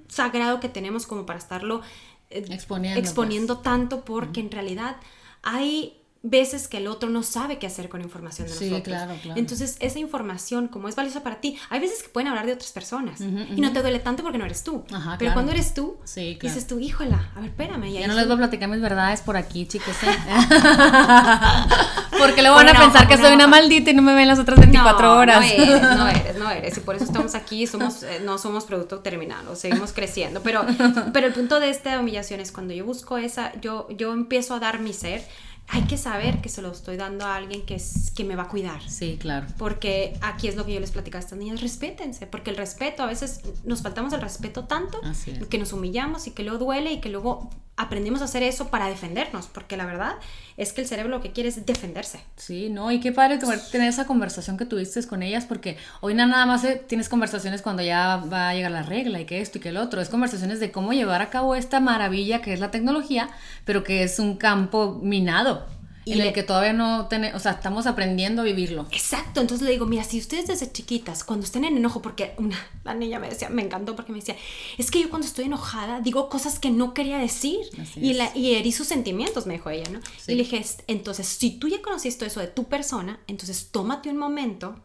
sagrado 0.09 0.59
que 0.59 0.69
tenemos 0.69 1.07
como 1.07 1.25
para 1.25 1.39
estarlo 1.39 1.83
eh, 2.31 2.45
Exponiendo, 2.51 3.01
exponiendo 3.01 3.59
tanto 3.59 4.05
porque 4.05 4.41
en 4.41 4.51
realidad 4.51 4.97
hay 5.43 6.00
veces 6.23 6.69
que 6.69 6.77
el 6.77 6.87
otro 6.87 7.09
no 7.09 7.23
sabe 7.23 7.59
qué 7.59 7.67
hacer 7.67 7.89
con 7.89 8.03
información 8.03 8.47
de 8.47 8.53
Sí, 8.53 8.69
nosotros. 8.71 8.95
claro, 8.95 9.15
claro. 9.23 9.41
Entonces, 9.41 9.77
esa 9.81 9.99
información, 9.99 10.69
como 10.69 10.89
es 10.89 10.95
valiosa 10.95 11.23
para 11.23 11.41
ti, 11.41 11.57
hay 11.71 11.81
veces 11.81 12.03
que 12.03 12.11
pueden 12.11 12.29
hablar 12.29 12.45
de 12.45 12.53
otras 12.53 12.73
personas 12.73 13.21
y 13.21 13.61
no 13.61 13.73
te 13.73 13.81
duele 13.81 14.01
tanto 14.01 14.23
porque 14.23 14.37
no 14.37 14.45
eres 14.45 14.63
tú. 14.63 14.85
Ajá, 14.93 15.17
Pero 15.19 15.31
claro. 15.31 15.35
cuando 15.35 15.53
eres 15.53 15.73
tú, 15.73 15.97
Sí, 16.05 16.39
dices 16.41 16.67
tú, 16.67 16.79
híjola, 16.79 17.31
a 17.35 17.41
ver, 17.41 17.51
espérame. 17.51 17.91
Ya 17.91 18.07
no 18.07 18.15
les 18.15 18.27
voy 18.27 18.35
a 18.35 18.39
platicar 18.39 18.69
mis 18.69 18.81
verdades 18.81 19.23
por 19.23 19.37
aquí, 19.37 19.67
chicos. 19.67 19.97
¿eh? 20.03 20.11
Porque 22.19 22.43
luego 22.43 22.57
van 22.57 22.69
a 22.69 22.79
pensar 22.79 23.09
que 23.09 23.17
soy 23.17 23.33
una 23.33 23.47
maldita 23.47 23.91
y 23.91 23.95
no 23.95 24.03
me 24.03 24.15
ven 24.15 24.29
las 24.29 24.39
otras 24.39 24.59
24 24.59 25.07
no, 25.07 25.17
horas. 25.17 25.41
No 25.41 25.45
eres, 25.65 25.83
no 25.83 26.09
eres, 26.09 26.37
no 26.37 26.51
eres. 26.51 26.77
Y 26.77 26.81
por 26.81 26.97
eso 26.97 27.05
estamos 27.05 27.35
aquí, 27.35 27.67
somos, 27.67 28.03
eh, 28.03 28.21
no 28.25 28.37
somos 28.39 28.65
producto 28.65 28.99
terminado, 28.99 29.57
seguimos 29.57 29.93
creciendo. 29.93 30.43
Pero, 30.43 30.67
pero 31.13 31.27
el 31.29 31.33
punto 31.33 31.61
de 31.61 31.71
esta 31.71 31.99
humillación 31.99 32.41
es 32.41 32.53
cuando 32.53 32.75
yo 32.75 32.85
busco 32.85 33.17
esa, 33.17 33.53
yo, 33.61 33.89
yo 33.97 34.13
empiezo 34.13 34.55
a 34.55 34.61
dar 34.61 34.81
mi 34.81 34.93
ser, 34.93 35.25
hay 35.73 35.83
que 35.83 35.97
saber 35.97 36.41
que 36.41 36.49
se 36.49 36.63
lo 36.63 36.73
estoy 36.73 36.97
dando 36.97 37.25
a 37.25 37.37
alguien 37.37 37.65
que, 37.65 37.77
es, 37.77 38.11
que 38.11 38.25
me 38.25 38.35
va 38.35 38.45
a 38.45 38.49
cuidar. 38.49 38.83
Sí, 38.89 39.17
claro. 39.21 39.47
Porque 39.57 40.19
aquí 40.21 40.49
es 40.49 40.57
lo 40.57 40.67
que 40.67 40.75
yo 40.75 40.81
les 40.81 40.91
platicaba 40.91 41.21
a 41.21 41.25
estas 41.25 41.39
niñas, 41.39 41.61
respétense, 41.61 42.27
porque 42.27 42.51
el 42.51 42.57
respeto, 42.57 43.05
a 43.05 43.07
veces 43.07 43.41
nos 43.65 43.81
faltamos 43.83 44.13
el 44.13 44.21
respeto 44.21 44.65
tanto 44.65 45.01
Así 45.05 45.31
es. 45.31 45.47
que 45.47 45.59
nos 45.59 45.73
humillamos 45.73 46.27
y 46.27 46.33
que 46.33 46.43
luego 46.43 46.59
duele 46.65 46.93
y 46.93 47.01
que 47.01 47.09
luego 47.09 47.51
aprendimos 47.81 48.21
a 48.21 48.25
hacer 48.25 48.43
eso 48.43 48.69
para 48.69 48.89
defendernos, 48.89 49.47
porque 49.47 49.79
la 49.79 49.87
verdad 49.87 50.17
es 50.59 50.75
que 50.75 50.83
el 50.83 50.87
cerebro 50.87 51.17
lo 51.17 51.23
que 51.23 51.33
quiere 51.33 51.49
es 51.49 51.65
defenderse. 51.65 52.21
Sí, 52.37 52.69
no, 52.69 52.93
y 52.93 53.01
qué 53.01 53.11
padre 53.11 53.39
tener 53.73 53.89
esa 53.89 54.07
conversación 54.07 54.59
que 54.59 54.67
tuviste 54.67 55.03
con 55.07 55.23
ellas, 55.23 55.47
porque 55.47 55.79
hoy 56.03 56.13
nada 56.13 56.45
más 56.45 56.63
eh, 56.65 56.83
tienes 56.87 57.09
conversaciones 57.09 57.63
cuando 57.63 57.83
ya 57.83 58.23
va 58.31 58.51
a 58.51 58.55
llegar 58.55 58.71
la 58.71 58.83
regla 58.83 59.19
y 59.19 59.25
que 59.25 59.41
esto 59.41 59.57
y 59.57 59.61
que 59.63 59.71
el 59.71 59.79
otro, 59.79 60.03
es 60.03 60.11
conversaciones 60.11 60.61
de 60.61 60.71
cómo 60.71 60.93
llevar 60.93 61.23
a 61.23 61.31
cabo 61.31 61.55
esta 61.55 61.81
maravilla 61.81 62.43
que 62.43 62.53
es 62.53 62.61
la 62.61 62.71
tecnología, 62.71 63.31
pero 63.65 63.83
que 63.83 64.03
es 64.03 64.19
un 64.19 64.37
campo 64.37 65.01
minado, 65.03 65.65
Y 66.05 66.13
en 66.13 66.19
le- 66.19 66.29
el 66.29 66.33
que 66.35 66.43
todavía 66.43 66.73
no 66.73 67.07
tenemos, 67.09 67.37
o 67.37 67.41
sea, 67.41 67.53
estamos 67.53 67.87
aprendiendo 67.87 68.43
a 68.43 68.45
vivirlo. 68.45 68.87
Exacto, 68.91 69.41
entonces 69.41 69.65
le 69.67 69.73
digo, 69.73 69.85
mira, 69.87 70.03
si 70.03 70.19
ustedes 70.19 70.47
desde 70.47 70.73
chiquitas, 70.73 71.25
cuando 71.25 71.45
estén 71.45 71.65
en 71.65 71.77
enojo, 71.77 72.01
porque 72.01 72.33
una, 72.39 72.57
la 72.85 72.95
niña 72.95 73.19
me 73.19 73.29
decía, 73.29 73.51
me 73.51 73.63
encantó 73.63 73.95
porque 73.97 74.13
me 74.13 74.19
decía, 74.19 74.37
es 74.79 74.91
que 74.91 75.01
yo 75.03 75.11
cuando 75.11 75.27
estoy 75.29 75.45
enojada 75.45 76.01
digo 76.01 76.29
cosas 76.31 76.59
que 76.59 76.71
no 76.71 76.95
quería 76.95 77.19
decir 77.19 77.59
Así 77.81 78.01
y, 78.01 78.15
la, 78.15 78.35
y 78.37 78.55
herí 78.55 78.73
sus 78.73 78.87
sentimientos, 78.87 79.47
me 79.47 79.55
dijo 79.55 79.69
ella, 79.71 79.91
¿no? 79.91 80.01
Sí. 80.19 80.33
Y 80.33 80.35
le 80.37 80.45
dije, 80.45 80.57
"Es- 80.57 80.79
entonces, 80.87 81.27
si 81.27 81.51
tú 81.59 81.69
ya 81.69 81.83
conociste 81.83 82.25
eso 82.27 82.41
de 82.41 82.47
tu 82.49 82.65
persona, 82.65 83.21
entonces 83.27 83.69
tómate 83.71 84.09
un 84.09 84.17
momento 84.17 84.81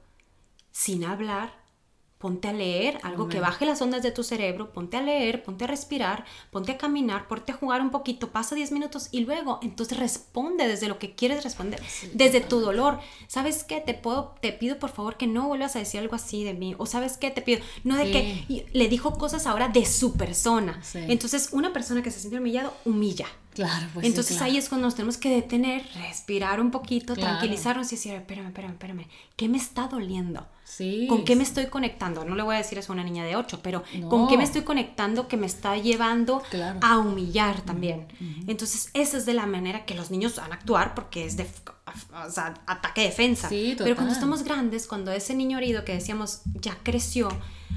sin 0.71 1.05
hablar, 1.05 1.64
ponte 2.25 2.47
a 2.47 2.53
leer 2.53 2.97
algo 3.03 3.29
que 3.29 3.39
baje 3.39 3.67
las 3.67 3.83
ondas 3.83 4.01
de 4.01 4.09
tu 4.09 4.23
cerebro, 4.23 4.73
ponte 4.73 4.97
a 4.97 5.01
leer, 5.03 5.43
ponte 5.43 5.65
a 5.65 5.67
respirar, 5.67 6.25
ponte 6.49 6.71
a 6.71 6.77
caminar, 6.79 7.27
ponte 7.27 7.51
a 7.51 7.55
jugar 7.55 7.81
un 7.81 7.91
poquito, 7.91 8.31
pasa 8.31 8.55
10 8.55 8.71
minutos 8.71 9.09
y 9.11 9.19
luego 9.19 9.59
entonces 9.61 9.99
responde 9.99 10.67
desde 10.67 10.87
lo 10.87 10.97
que 10.97 11.13
quieres 11.13 11.43
responder, 11.43 11.79
desde 12.13 12.41
tu 12.41 12.61
dolor. 12.61 12.97
¿Sabes 13.27 13.63
qué? 13.63 13.79
Te 13.79 13.93
puedo 13.93 14.33
te 14.41 14.51
pido 14.53 14.79
por 14.79 14.89
favor 14.89 15.17
que 15.17 15.27
no 15.27 15.47
vuelvas 15.49 15.75
a 15.75 15.79
decir 15.79 15.99
algo 15.99 16.15
así 16.15 16.43
de 16.43 16.55
mí 16.55 16.73
o 16.79 16.87
sabes 16.87 17.17
qué? 17.17 17.29
Te 17.29 17.43
pido 17.43 17.61
no 17.83 17.95
de 17.95 18.05
Sí. 18.05 18.11
que 18.11 18.65
le 18.73 18.87
dijo 18.87 19.19
cosas 19.19 19.45
ahora 19.45 19.67
de 19.67 19.85
su 19.85 20.13
persona. 20.17 20.79
Sí. 20.83 20.97
Entonces, 21.07 21.49
una 21.51 21.73
persona 21.73 22.01
que 22.01 22.09
se 22.09 22.19
siente 22.21 22.39
humillado 22.39 22.73
humilla. 22.85 23.27
Claro, 23.55 23.87
pues 23.93 24.03
sí, 24.03 24.07
Entonces 24.09 24.37
claro. 24.37 24.51
ahí 24.51 24.57
es 24.57 24.69
cuando 24.69 24.85
nos 24.87 24.95
tenemos 24.95 25.17
que 25.17 25.29
detener, 25.29 25.87
respirar 25.95 26.59
un 26.61 26.69
poquito, 26.71 27.15
Claro. 27.15 27.31
tranquilizarnos 27.37 27.87
y 27.91 27.95
decir, 27.95 28.13
espérame, 28.13 28.47
espérame, 28.47 28.71
espérame, 28.73 29.07
¿qué 29.35 29.49
me 29.49 29.57
está 29.57 29.87
doliendo? 29.87 30.45
Sí. 30.65 31.05
¿Con 31.09 31.23
qué 31.25 31.35
me 31.35 31.43
estoy 31.43 31.67
conectando? 31.67 32.25
No 32.25 32.35
le 32.35 32.43
voy 32.43 32.55
a 32.55 32.57
decir 32.57 32.77
eso 32.77 32.91
a 32.91 32.95
una 32.95 33.03
niña 33.03 33.23
de 33.23 33.35
8, 33.35 33.61
pero 33.63 33.83
No. 33.97 34.09
¿con 34.09 34.27
qué 34.27 34.37
me 34.37 34.43
estoy 34.43 34.63
conectando 34.63 35.27
que 35.27 35.37
me 35.37 35.45
está 35.45 35.77
llevando 35.77 36.41
Claro. 36.49 36.79
a 36.81 36.97
humillar 36.97 37.61
también? 37.61 38.07
Entonces, 38.47 38.89
esa 38.93 39.17
es 39.17 39.25
de 39.25 39.33
la 39.33 39.45
manera 39.45 39.85
que 39.85 39.95
los 39.95 40.11
niños 40.11 40.35
van 40.35 40.51
a 40.51 40.55
actuar 40.55 40.93
porque 40.95 41.25
es 41.25 41.37
de 41.37 41.47
o 42.25 42.29
sea, 42.29 42.55
ataque-defensa. 42.67 43.47
Sí, 43.47 43.75
pero 43.77 43.95
cuando 43.95 44.13
total. 44.13 44.23
estamos 44.33 44.43
grandes, 44.43 44.85
cuando 44.87 45.11
ese 45.11 45.33
niño 45.33 45.57
herido 45.59 45.85
que 45.85 45.93
decíamos 45.93 46.41
ya 46.55 46.77
creció, 46.83 47.29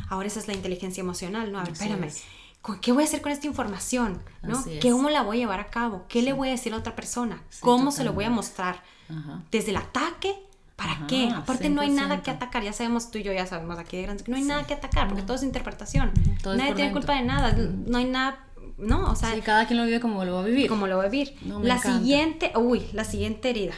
ahora 0.09 0.27
esa 0.27 0.41
es 0.41 0.49
la 0.49 0.55
inteligencia 0.55 1.03
emocional, 1.03 1.53
¿no? 1.53 1.59
A 1.59 1.63
ver, 1.63 1.73
Así 1.73 1.85
espérame. 1.85 2.05
es. 2.09 2.23
¿Con 2.69 2.81
¿Qué 2.81 2.93
voy 2.93 3.03
a 3.03 3.07
hacer 3.07 3.21
con 3.21 3.33
esta 3.33 3.47
información? 3.47 4.23
¿no? 4.43 4.59
Es. 4.61 4.81
¿Cómo 4.83 5.11
la 5.11 5.23
voy 5.23 5.39
a 5.39 5.41
llevar 5.41 5.61
a 5.61 5.67
cabo? 5.67 6.05
¿Qué 6.09 6.23
le 6.23 6.33
voy 6.33 6.49
a 6.49 6.53
decir 6.53 6.73
a 6.75 6.77
otra 6.77 6.95
persona? 6.95 7.43
Sí, 7.51 7.59
¿Cómo 7.63 7.91
se 7.91 8.05
lo 8.05 8.13
voy 8.13 8.25
a 8.25 8.29
totalmente. 8.29 8.37
mostrar? 8.49 8.83
Ajá. 9.11 9.43
Desde 9.51 9.71
el 9.71 9.77
ataque, 9.79 10.35
¿para 10.77 10.93
Ajá, 10.93 11.07
qué? 11.09 11.29
Aparte 11.35 11.69
no 11.71 11.81
hay 11.81 11.91
nada 11.91 12.17
100%. 12.17 12.23
que 12.23 12.31
atacar, 12.31 12.63
ya 12.63 12.73
sabemos 12.73 13.11
tú 13.11 13.19
y 13.19 13.23
yo, 13.25 13.33
ya 13.33 13.47
sabemos 13.47 13.79
aquí 13.79 13.97
de 13.97 14.03
grandes, 14.05 14.29
no 14.29 14.37
hay 14.37 14.43
nada 14.43 14.65
que 14.67 14.75
atacar, 14.75 15.09
porque 15.09 15.23
todo 15.23 15.35
es 15.37 15.43
interpretación. 15.43 16.13
todo 16.43 16.53
es 16.53 16.59
Nadie 16.59 16.71
por 16.71 16.77
tiene 16.77 16.93
culpa 16.93 17.15
de 17.15 17.23
nada, 17.23 17.53
no 17.53 17.99
hay 17.99 18.05
nada, 18.05 18.45
no, 18.77 19.11
o 19.11 19.17
sea, 19.17 19.35
Sí, 19.35 19.41
cada 19.41 19.67
quien 19.67 19.79
lo 19.79 19.85
vive 19.87 19.99
como 20.01 20.25
lo 20.25 20.35
va 20.35 20.41
a 20.43 20.45
vivir. 20.45 20.69
como 20.69 20.87
lo 20.87 20.99
va 20.99 21.05
a 21.05 21.09
vivir. 21.09 21.35
No, 21.43 21.59
la 21.61 21.77
encanta. 21.77 21.99
siguiente, 21.99 22.53
uy, 22.57 22.87
la 22.93 23.03
siguiente 23.05 23.51
herida. 23.51 23.75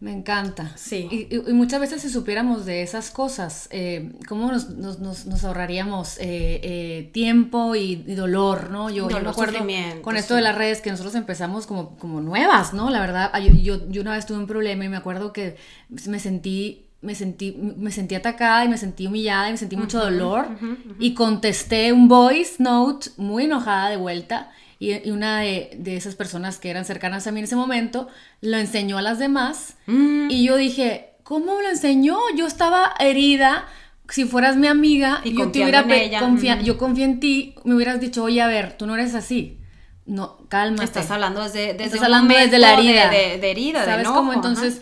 Me 0.00 0.12
encanta. 0.12 0.70
Sí. 0.76 1.08
Y, 1.10 1.52
muchas 1.52 1.80
veces 1.80 2.02
si 2.02 2.08
supiéramos 2.08 2.64
de 2.64 2.82
esas 2.82 3.10
cosas, 3.10 3.68
eh, 3.72 4.12
¿cómo 4.28 4.52
nos, 4.52 4.70
nos- 4.70 5.00
nos- 5.00 5.26
nos 5.26 5.42
ahorraríamos 5.44 6.18
eh, 6.18 6.60
eh, 6.62 7.10
tiempo 7.12 7.74
y, 7.74 8.04
y 8.06 8.14
dolor, 8.14 8.70
¿no? 8.70 8.90
Yo, 8.90 8.96
yo 8.96 9.02
Dolor, 9.08 9.22
me 9.24 9.28
acuerdo 9.30 9.58
con 10.02 10.16
esto 10.16 10.34
sí. 10.34 10.36
de 10.36 10.42
las 10.42 10.54
redes 10.54 10.80
que 10.80 10.90
nosotros 10.92 11.16
empezamos 11.16 11.66
como, 11.66 11.96
como 11.96 12.20
nuevas, 12.20 12.74
¿no? 12.74 12.90
La 12.90 13.00
verdad, 13.00 13.32
yo, 13.40 13.52
yo, 13.54 13.88
yo 13.90 14.02
una 14.02 14.12
vez 14.12 14.24
tuve 14.24 14.38
un 14.38 14.46
problema 14.46 14.84
y 14.84 14.88
me 14.88 14.96
acuerdo 14.96 15.32
que 15.32 15.56
me 16.06 16.20
sentí... 16.20 16.84
Me 17.00 17.14
sentí, 17.14 17.52
me 17.76 17.92
sentí 17.92 18.16
atacada 18.16 18.64
y 18.64 18.68
me 18.68 18.76
sentí 18.76 19.06
humillada 19.06 19.48
y 19.48 19.52
me 19.52 19.56
sentí 19.56 19.76
mucho 19.76 20.00
dolor 20.00 20.48
y 20.98 21.14
contesté 21.14 21.92
un 21.92 22.08
voice 22.08 22.56
note 22.60 23.10
muy 23.18 23.44
enojada 23.44 23.88
de 23.90 23.96
vuelta 23.96 24.50
y, 24.78 24.92
y 25.08 25.10
una 25.10 25.40
de, 25.40 25.70
de 25.78 25.96
esas 25.96 26.14
personas 26.14 26.58
que 26.58 26.70
eran 26.70 26.84
cercanas 26.84 27.26
a 27.26 27.32
mí 27.32 27.40
en 27.40 27.44
ese 27.44 27.56
momento 27.56 28.08
lo 28.40 28.56
enseñó 28.58 28.98
a 28.98 29.02
las 29.02 29.18
demás 29.18 29.74
Mm. 29.86 30.30
y 30.30 30.44
yo 30.44 30.56
dije, 30.56 31.10
¿cómo 31.24 31.60
lo 31.60 31.68
enseñó? 31.68 32.16
Yo 32.36 32.46
estaba 32.46 32.92
herida. 33.00 33.66
Si 34.10 34.24
fueras 34.24 34.56
mi 34.56 34.66
amiga 34.68 35.20
Y 35.24 35.36
yo 35.36 35.50
te 35.50 35.60
hubiera 35.62 35.80
en 35.80 35.90
ella, 35.90 36.22
ujú. 36.24 36.64
yo 36.64 36.78
confié 36.78 37.04
en 37.04 37.20
ti, 37.20 37.54
me 37.64 37.74
hubieras 37.74 38.00
dicho, 38.00 38.22
oye, 38.24 38.40
a 38.40 38.46
ver, 38.46 38.76
tú 38.78 38.86
no 38.86 38.94
eres 38.94 39.14
así. 39.14 39.58
No, 40.06 40.38
cálmate. 40.48 40.84
Estás 40.84 41.10
hablando 41.10 41.42
desde, 41.42 41.74
desde 41.74 41.84
Estás 41.84 42.02
hablando 42.04 42.32
desde 42.34 42.58
la 42.58 42.68
de- 42.68 42.74
herida. 42.74 43.10
De, 43.10 43.38
de 43.38 43.50
herida, 43.50 43.80
de 43.80 43.84
¿Sabes 43.86 44.08
cómo? 44.08 44.32
Entonces, 44.32 44.80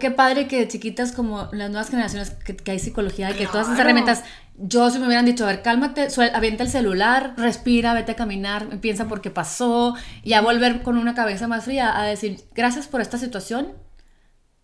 qué 0.00 0.10
padre 0.10 0.48
que 0.48 0.60
de 0.60 0.68
chiquitas 0.68 1.12
como 1.12 1.50
las 1.52 1.68
nuevas 1.68 1.90
generaciones, 1.90 2.30
que, 2.30 2.56
que 2.56 2.70
hay 2.70 2.78
psicología, 2.78 3.30
y 3.32 3.34
que 3.34 3.46
todas 3.46 3.66
esas 3.66 3.78
herramientas, 3.78 4.24
yo 4.56 4.90
si 4.90 4.98
me 4.98 5.06
hubieran 5.06 5.24
dicho, 5.26 5.44
a 5.44 5.48
ver, 5.48 5.62
cálmate, 5.62 6.08
suel- 6.10 6.30
avienta 6.34 6.62
el 6.62 6.68
celular, 6.70 7.34
respira, 7.36 7.92
vete 7.94 8.12
a 8.12 8.16
caminar, 8.16 8.80
piensa 8.80 9.08
por 9.08 9.20
qué 9.20 9.30
pasó, 9.30 9.94
y 10.22 10.32
a 10.34 10.40
volver 10.40 10.82
con 10.82 10.96
una 10.98 11.14
cabeza 11.14 11.48
más 11.48 11.64
fría 11.64 11.98
a 11.98 12.04
decir, 12.06 12.40
gracias 12.54 12.86
por 12.86 13.00
esta 13.00 13.18
situación, 13.18 13.72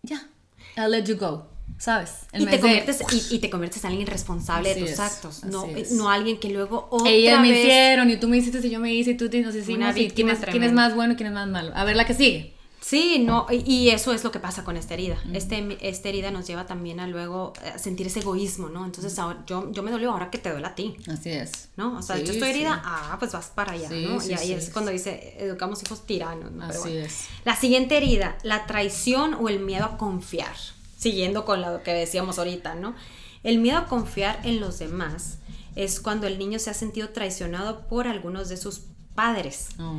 ya, 0.03 0.27
I'll 0.77 0.89
let 0.91 1.03
you 1.03 1.17
go, 1.17 1.49
¿sabes? 1.77 2.11
En 2.31 2.43
Y 2.43 2.45
te, 2.45 2.51
de- 2.51 2.59
conviertes, 2.61 3.01
y, 3.11 3.35
y 3.35 3.39
te 3.39 3.49
conviertes 3.49 3.83
en 3.83 3.89
alguien 3.91 4.07
responsable 4.07 4.71
Así 4.71 4.79
de 4.79 4.85
tus 4.85 4.93
es, 4.93 4.99
actos, 4.99 5.43
no, 5.43 5.67
no 5.91 6.09
alguien 6.09 6.39
que 6.39 6.49
luego 6.49 6.87
otra 6.89 7.11
Ellas 7.11 7.41
me 7.41 7.49
vez... 7.49 7.59
hicieron 7.65 8.09
y 8.09 8.17
tú 8.17 8.27
me 8.29 8.37
hiciste 8.37 8.65
y 8.65 8.69
yo 8.69 8.79
me 8.79 8.93
hice 8.93 9.11
y 9.11 9.17
tú 9.17 9.29
te- 9.29 9.41
nos 9.41 9.55
hicimos 9.55 9.95
y 9.97 10.03
víctima 10.03 10.31
quién 10.31 10.43
es, 10.43 10.49
quién 10.51 10.63
es 10.63 10.71
más 10.71 10.95
bueno 10.95 11.13
y 11.13 11.15
quién 11.17 11.27
es 11.27 11.33
más 11.33 11.47
malo. 11.49 11.71
A 11.75 11.83
ver 11.83 11.95
la 11.97 12.05
que 12.05 12.13
sigue. 12.13 12.55
Sí, 12.83 13.19
no, 13.19 13.45
y, 13.51 13.89
eso 13.89 14.11
es 14.11 14.23
lo 14.23 14.31
que 14.31 14.39
pasa 14.39 14.63
con 14.63 14.75
esta 14.75 14.95
herida. 14.95 15.15
Este, 15.33 15.77
esta 15.87 16.09
herida 16.09 16.31
nos 16.31 16.47
lleva 16.47 16.65
también 16.65 16.99
a 16.99 17.05
luego 17.05 17.53
a 17.73 17.77
sentir 17.77 18.07
ese 18.07 18.21
egoísmo, 18.21 18.69
¿no? 18.69 18.83
Entonces, 18.85 19.17
ahora, 19.19 19.43
yo, 19.45 19.71
yo 19.71 19.83
me 19.83 19.91
dolió, 19.91 20.11
ahora 20.11 20.31
que 20.31 20.39
te 20.39 20.49
duele 20.49 20.65
a 20.65 20.73
ti, 20.73 20.97
Así 21.07 21.29
es. 21.29 21.69
¿no? 21.77 21.99
O 21.99 22.01
sea, 22.01 22.17
Sí, 22.17 22.23
yo 22.23 22.33
estoy 22.33 22.49
herida, 22.49 22.73
sí. 22.73 22.81
ah, 22.83 23.15
pues 23.19 23.33
vas 23.33 23.51
para 23.53 23.73
allá, 23.73 23.87
Sí, 23.87 24.05
¿no? 24.07 24.15
y 24.25 24.33
ahí 24.33 24.47
sí, 24.47 24.53
es 24.53 24.71
cuando 24.71 24.89
dice, 24.89 25.35
educamos 25.37 25.83
hijos 25.83 26.07
tiranos, 26.07 26.51
¿no? 26.51 26.67
Pero 26.67 26.79
Así 26.79 26.89
bueno. 26.89 27.05
es. 27.05 27.25
La 27.45 27.55
siguiente 27.55 27.97
herida, 27.97 28.37
la 28.41 28.65
traición 28.65 29.35
o 29.35 29.47
el 29.47 29.59
miedo 29.59 29.85
a 29.85 29.97
confiar. 29.97 30.55
Siguiendo 30.97 31.45
con 31.45 31.61
lo 31.61 31.83
que 31.83 31.93
decíamos 31.93 32.39
ahorita, 32.39 32.73
¿no? 32.75 32.95
El 33.43 33.59
miedo 33.59 33.77
a 33.77 33.85
confiar 33.85 34.39
en 34.43 34.59
los 34.59 34.79
demás 34.79 35.37
es 35.75 35.99
cuando 35.99 36.25
el 36.25 36.39
niño 36.39 36.57
se 36.57 36.71
ha 36.71 36.73
sentido 36.73 37.09
traicionado 37.09 37.87
por 37.87 38.07
algunos 38.07 38.49
de 38.49 38.57
sus 38.57 38.81
padres. 39.13 39.69
Oh. 39.79 39.93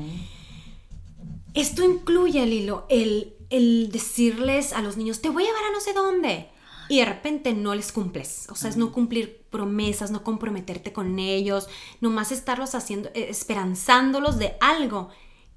Esto 1.55 1.85
incluye, 1.85 2.45
Lilo, 2.47 2.87
el, 2.89 3.35
el 3.51 3.91
decirles 3.93 4.73
a 4.73 4.83
los 4.83 4.97
niños, 4.97 5.21
te 5.21 5.29
voy 5.31 5.45
a 5.45 5.47
llevar 5.47 5.65
a 5.65 5.73
no 5.73 5.81
sé 5.81 5.93
dónde. 5.93 6.49
Y 6.89 6.99
de 6.99 7.05
repente 7.05 7.55
no 7.55 7.75
les 7.75 7.93
cumples. 7.93 8.47
O 8.51 8.55
sea, 8.55 8.69
es 8.69 8.77
no 8.77 8.93
cumplir 8.93 9.45
promesas, 9.51 10.11
no 10.11 10.23
comprometerte 10.25 10.93
con 10.93 11.19
ellos, 11.19 11.69
nomás 12.01 12.33
estarlos 12.33 12.75
haciendo, 12.75 13.09
eh, 13.15 13.27
esperanzándolos 13.31 14.39
de 14.39 14.55
algo 14.61 15.09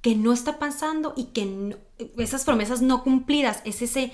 que 0.02 0.16
no 0.16 0.34
está 0.34 0.60
pasando 0.60 1.14
y 1.18 1.26
que 1.26 1.46
no- 1.46 1.78
esas 2.18 2.44
promesas 2.46 2.82
no 2.82 3.04
cumplidas, 3.04 3.62
es 3.66 3.82
ese, 3.82 4.12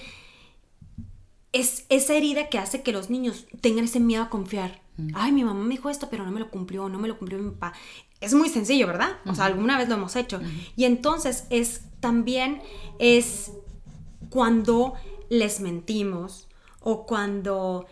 es 1.52 1.86
esa 1.90 2.14
herida 2.14 2.48
que 2.50 2.58
hace 2.58 2.82
que 2.82 2.94
los 2.94 3.10
niños 3.10 3.46
tengan 3.60 3.86
ese 3.86 4.00
miedo 4.00 4.24
a 4.24 4.30
confiar. 4.30 4.82
Ay, 5.16 5.32
mi 5.32 5.44
mamá 5.44 5.64
me 5.64 5.76
dijo 5.76 5.90
esto, 5.90 6.10
pero 6.10 6.24
no 6.26 6.32
me 6.32 6.40
lo 6.40 6.50
cumplió, 6.52 6.88
no 6.88 7.00
me 7.00 7.08
lo 7.08 7.18
cumplió 7.18 7.40
mi 7.40 7.50
papá. 7.52 7.74
Es 8.22 8.34
muy 8.34 8.50
sencillo, 8.50 8.88
¿verdad? 8.88 9.18
O 9.26 9.36
sea, 9.36 9.46
alguna 9.46 9.78
vez 9.78 9.90
lo 9.90 9.96
hemos 9.96 10.16
hecho. 10.16 10.40
Y 10.76 10.86
entonces 10.86 11.46
es 11.50 11.82
también 12.00 12.62
es 13.00 13.52
cuando 14.30 14.94
les 15.30 15.60
mentimos 15.60 16.48
o 16.80 17.06
cuando 17.06 17.86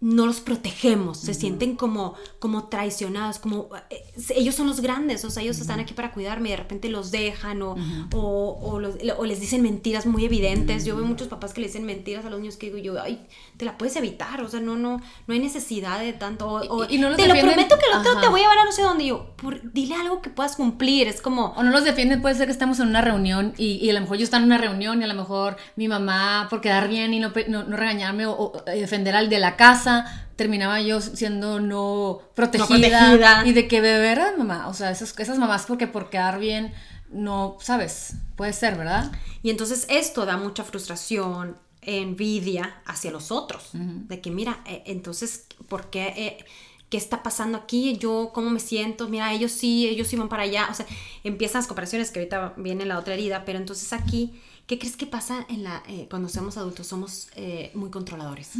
no 0.00 0.26
los 0.26 0.40
protegemos, 0.40 1.18
se 1.18 1.34
sienten 1.34 1.76
como, 1.76 2.14
como 2.38 2.68
traicionados, 2.68 3.38
como 3.38 3.68
eh, 3.90 4.02
ellos 4.34 4.54
son 4.54 4.66
los 4.66 4.80
grandes, 4.80 5.24
o 5.26 5.30
sea, 5.30 5.42
ellos 5.42 5.58
están 5.60 5.78
aquí 5.78 5.92
para 5.92 6.12
cuidarme 6.12 6.48
y 6.48 6.52
de 6.52 6.56
repente 6.56 6.88
los 6.88 7.10
dejan 7.10 7.60
o, 7.60 7.76
o, 8.14 8.58
o 8.62 8.78
los- 8.80 8.94
o 9.18 9.26
les 9.26 9.40
dicen 9.40 9.60
mentiras 9.62 10.06
muy 10.06 10.24
evidentes. 10.24 10.84
Yo 10.86 10.96
veo 10.96 11.04
muchos 11.04 11.28
papás 11.28 11.52
que 11.52 11.60
le 11.60 11.66
dicen 11.66 11.84
mentiras 11.84 12.24
a 12.24 12.30
los 12.30 12.40
niños 12.40 12.56
que 12.56 12.66
digo 12.72 12.78
yo, 12.78 13.02
ay, 13.02 13.26
te 13.58 13.64
la 13.66 13.76
puedes 13.76 13.94
evitar, 13.96 14.40
o 14.42 14.48
sea, 14.48 14.60
no, 14.60 14.74
no, 14.76 15.02
no 15.26 15.34
hay 15.34 15.38
necesidad 15.40 16.00
de 16.00 16.12
tanto. 16.14 16.48
O, 16.48 16.84
Y- 16.84 16.94
y 16.94 16.98
no 16.98 17.08
los 17.10 17.18
te 17.18 17.24
lo 17.28 17.34
prometo 17.54 17.76
que 17.78 17.84
el 17.92 17.98
otro 17.98 18.12
te 18.20 18.28
voy 18.28 18.40
a 18.40 18.44
llevar 18.44 18.58
a 18.58 18.64
no 18.64 18.72
sé 18.72 18.82
dónde. 18.82 19.04
Y 19.04 19.08
yo, 19.08 19.36
por- 19.36 19.72
dile 19.72 19.96
algo 19.96 20.22
que 20.22 20.30
puedas 20.30 20.56
cumplir, 20.56 21.08
es 21.08 21.20
como... 21.20 21.48
O 21.56 21.62
no 21.62 21.70
los 21.70 21.84
defienden, 21.84 22.22
puede 22.22 22.34
ser 22.36 22.46
que 22.46 22.52
estamos 22.52 22.80
en 22.80 22.88
una 22.88 23.02
reunión 23.02 23.52
y, 23.58 23.72
y 23.84 23.90
a 23.90 23.92
lo 23.92 24.00
mejor 24.00 24.16
yo 24.16 24.24
estaba 24.24 24.40
en 24.42 24.46
una 24.46 24.58
reunión 24.58 25.00
y 25.00 25.04
a 25.04 25.08
lo 25.08 25.14
mejor 25.14 25.56
mi 25.76 25.88
mamá, 25.88 26.46
por 26.48 26.62
quedar 26.62 26.88
bien 26.88 27.12
y 27.12 27.20
no, 27.20 27.32
no, 27.48 27.64
no 27.64 27.76
regañarme 27.76 28.24
o, 28.26 28.32
o, 28.32 28.52
eh, 28.66 28.80
defender 28.80 29.14
al 29.14 29.28
de 29.28 29.38
la 29.38 29.56
casa, 29.56 29.89
terminaba 30.36 30.80
yo 30.80 31.00
siendo 31.00 31.60
no 31.60 32.20
protegida. 32.34 32.66
protegida. 32.66 33.42
Y 33.46 33.52
de 33.52 33.68
que 33.68 33.80
de 33.80 33.98
verdad, 33.98 34.36
mamá, 34.36 34.68
o 34.68 34.74
sea, 34.74 34.90
esas, 34.90 35.18
esas 35.18 35.38
mamás 35.38 35.66
porque 35.66 35.86
por 35.86 36.10
quedar 36.10 36.38
bien, 36.38 36.72
no, 37.10 37.56
¿sabes? 37.60 38.14
Puede 38.36 38.52
ser, 38.52 38.76
¿verdad? 38.76 39.12
Y 39.42 39.50
entonces 39.50 39.86
esto 39.88 40.26
da 40.26 40.36
mucha 40.36 40.64
frustración, 40.64 41.56
envidia 41.82 42.76
hacia 42.86 43.10
los 43.10 43.30
otros. 43.30 43.70
De 43.72 44.20
que, 44.20 44.30
mira, 44.30 44.60
eh, 44.66 44.82
entonces, 44.86 45.46
¿por 45.68 45.90
qué? 45.90 46.12
eh, 46.16 46.44
¿Qué 46.90 46.96
está 46.96 47.22
pasando 47.22 47.56
aquí? 47.56 47.96
Yo, 47.98 48.32
¿cómo 48.34 48.50
me 48.50 48.58
siento? 48.58 49.08
Mira, 49.08 49.32
ellos 49.32 49.52
sí, 49.52 49.86
ellos 49.86 50.08
sí 50.08 50.16
van 50.16 50.28
para 50.28 50.42
allá. 50.42 50.66
O 50.70 50.74
sea, 50.74 50.86
empiezan 51.22 51.60
las 51.60 51.68
comparaciones 51.68 52.10
que 52.10 52.18
ahorita 52.18 52.54
viene 52.56 52.84
la 52.84 52.98
otra 52.98 53.14
herida, 53.14 53.44
pero 53.44 53.58
entonces 53.58 53.92
aquí, 53.92 54.40
¿qué 54.70 54.78
crees 54.78 54.96
que 54.96 55.04
pasa 55.06 55.44
en 55.48 55.64
la, 55.64 55.82
eh, 55.88 56.06
cuando 56.08 56.28
somos 56.28 56.56
adultos? 56.56 56.86
Somos 56.86 57.26
eh, 57.34 57.72
muy 57.74 57.90
controladores. 57.90 58.50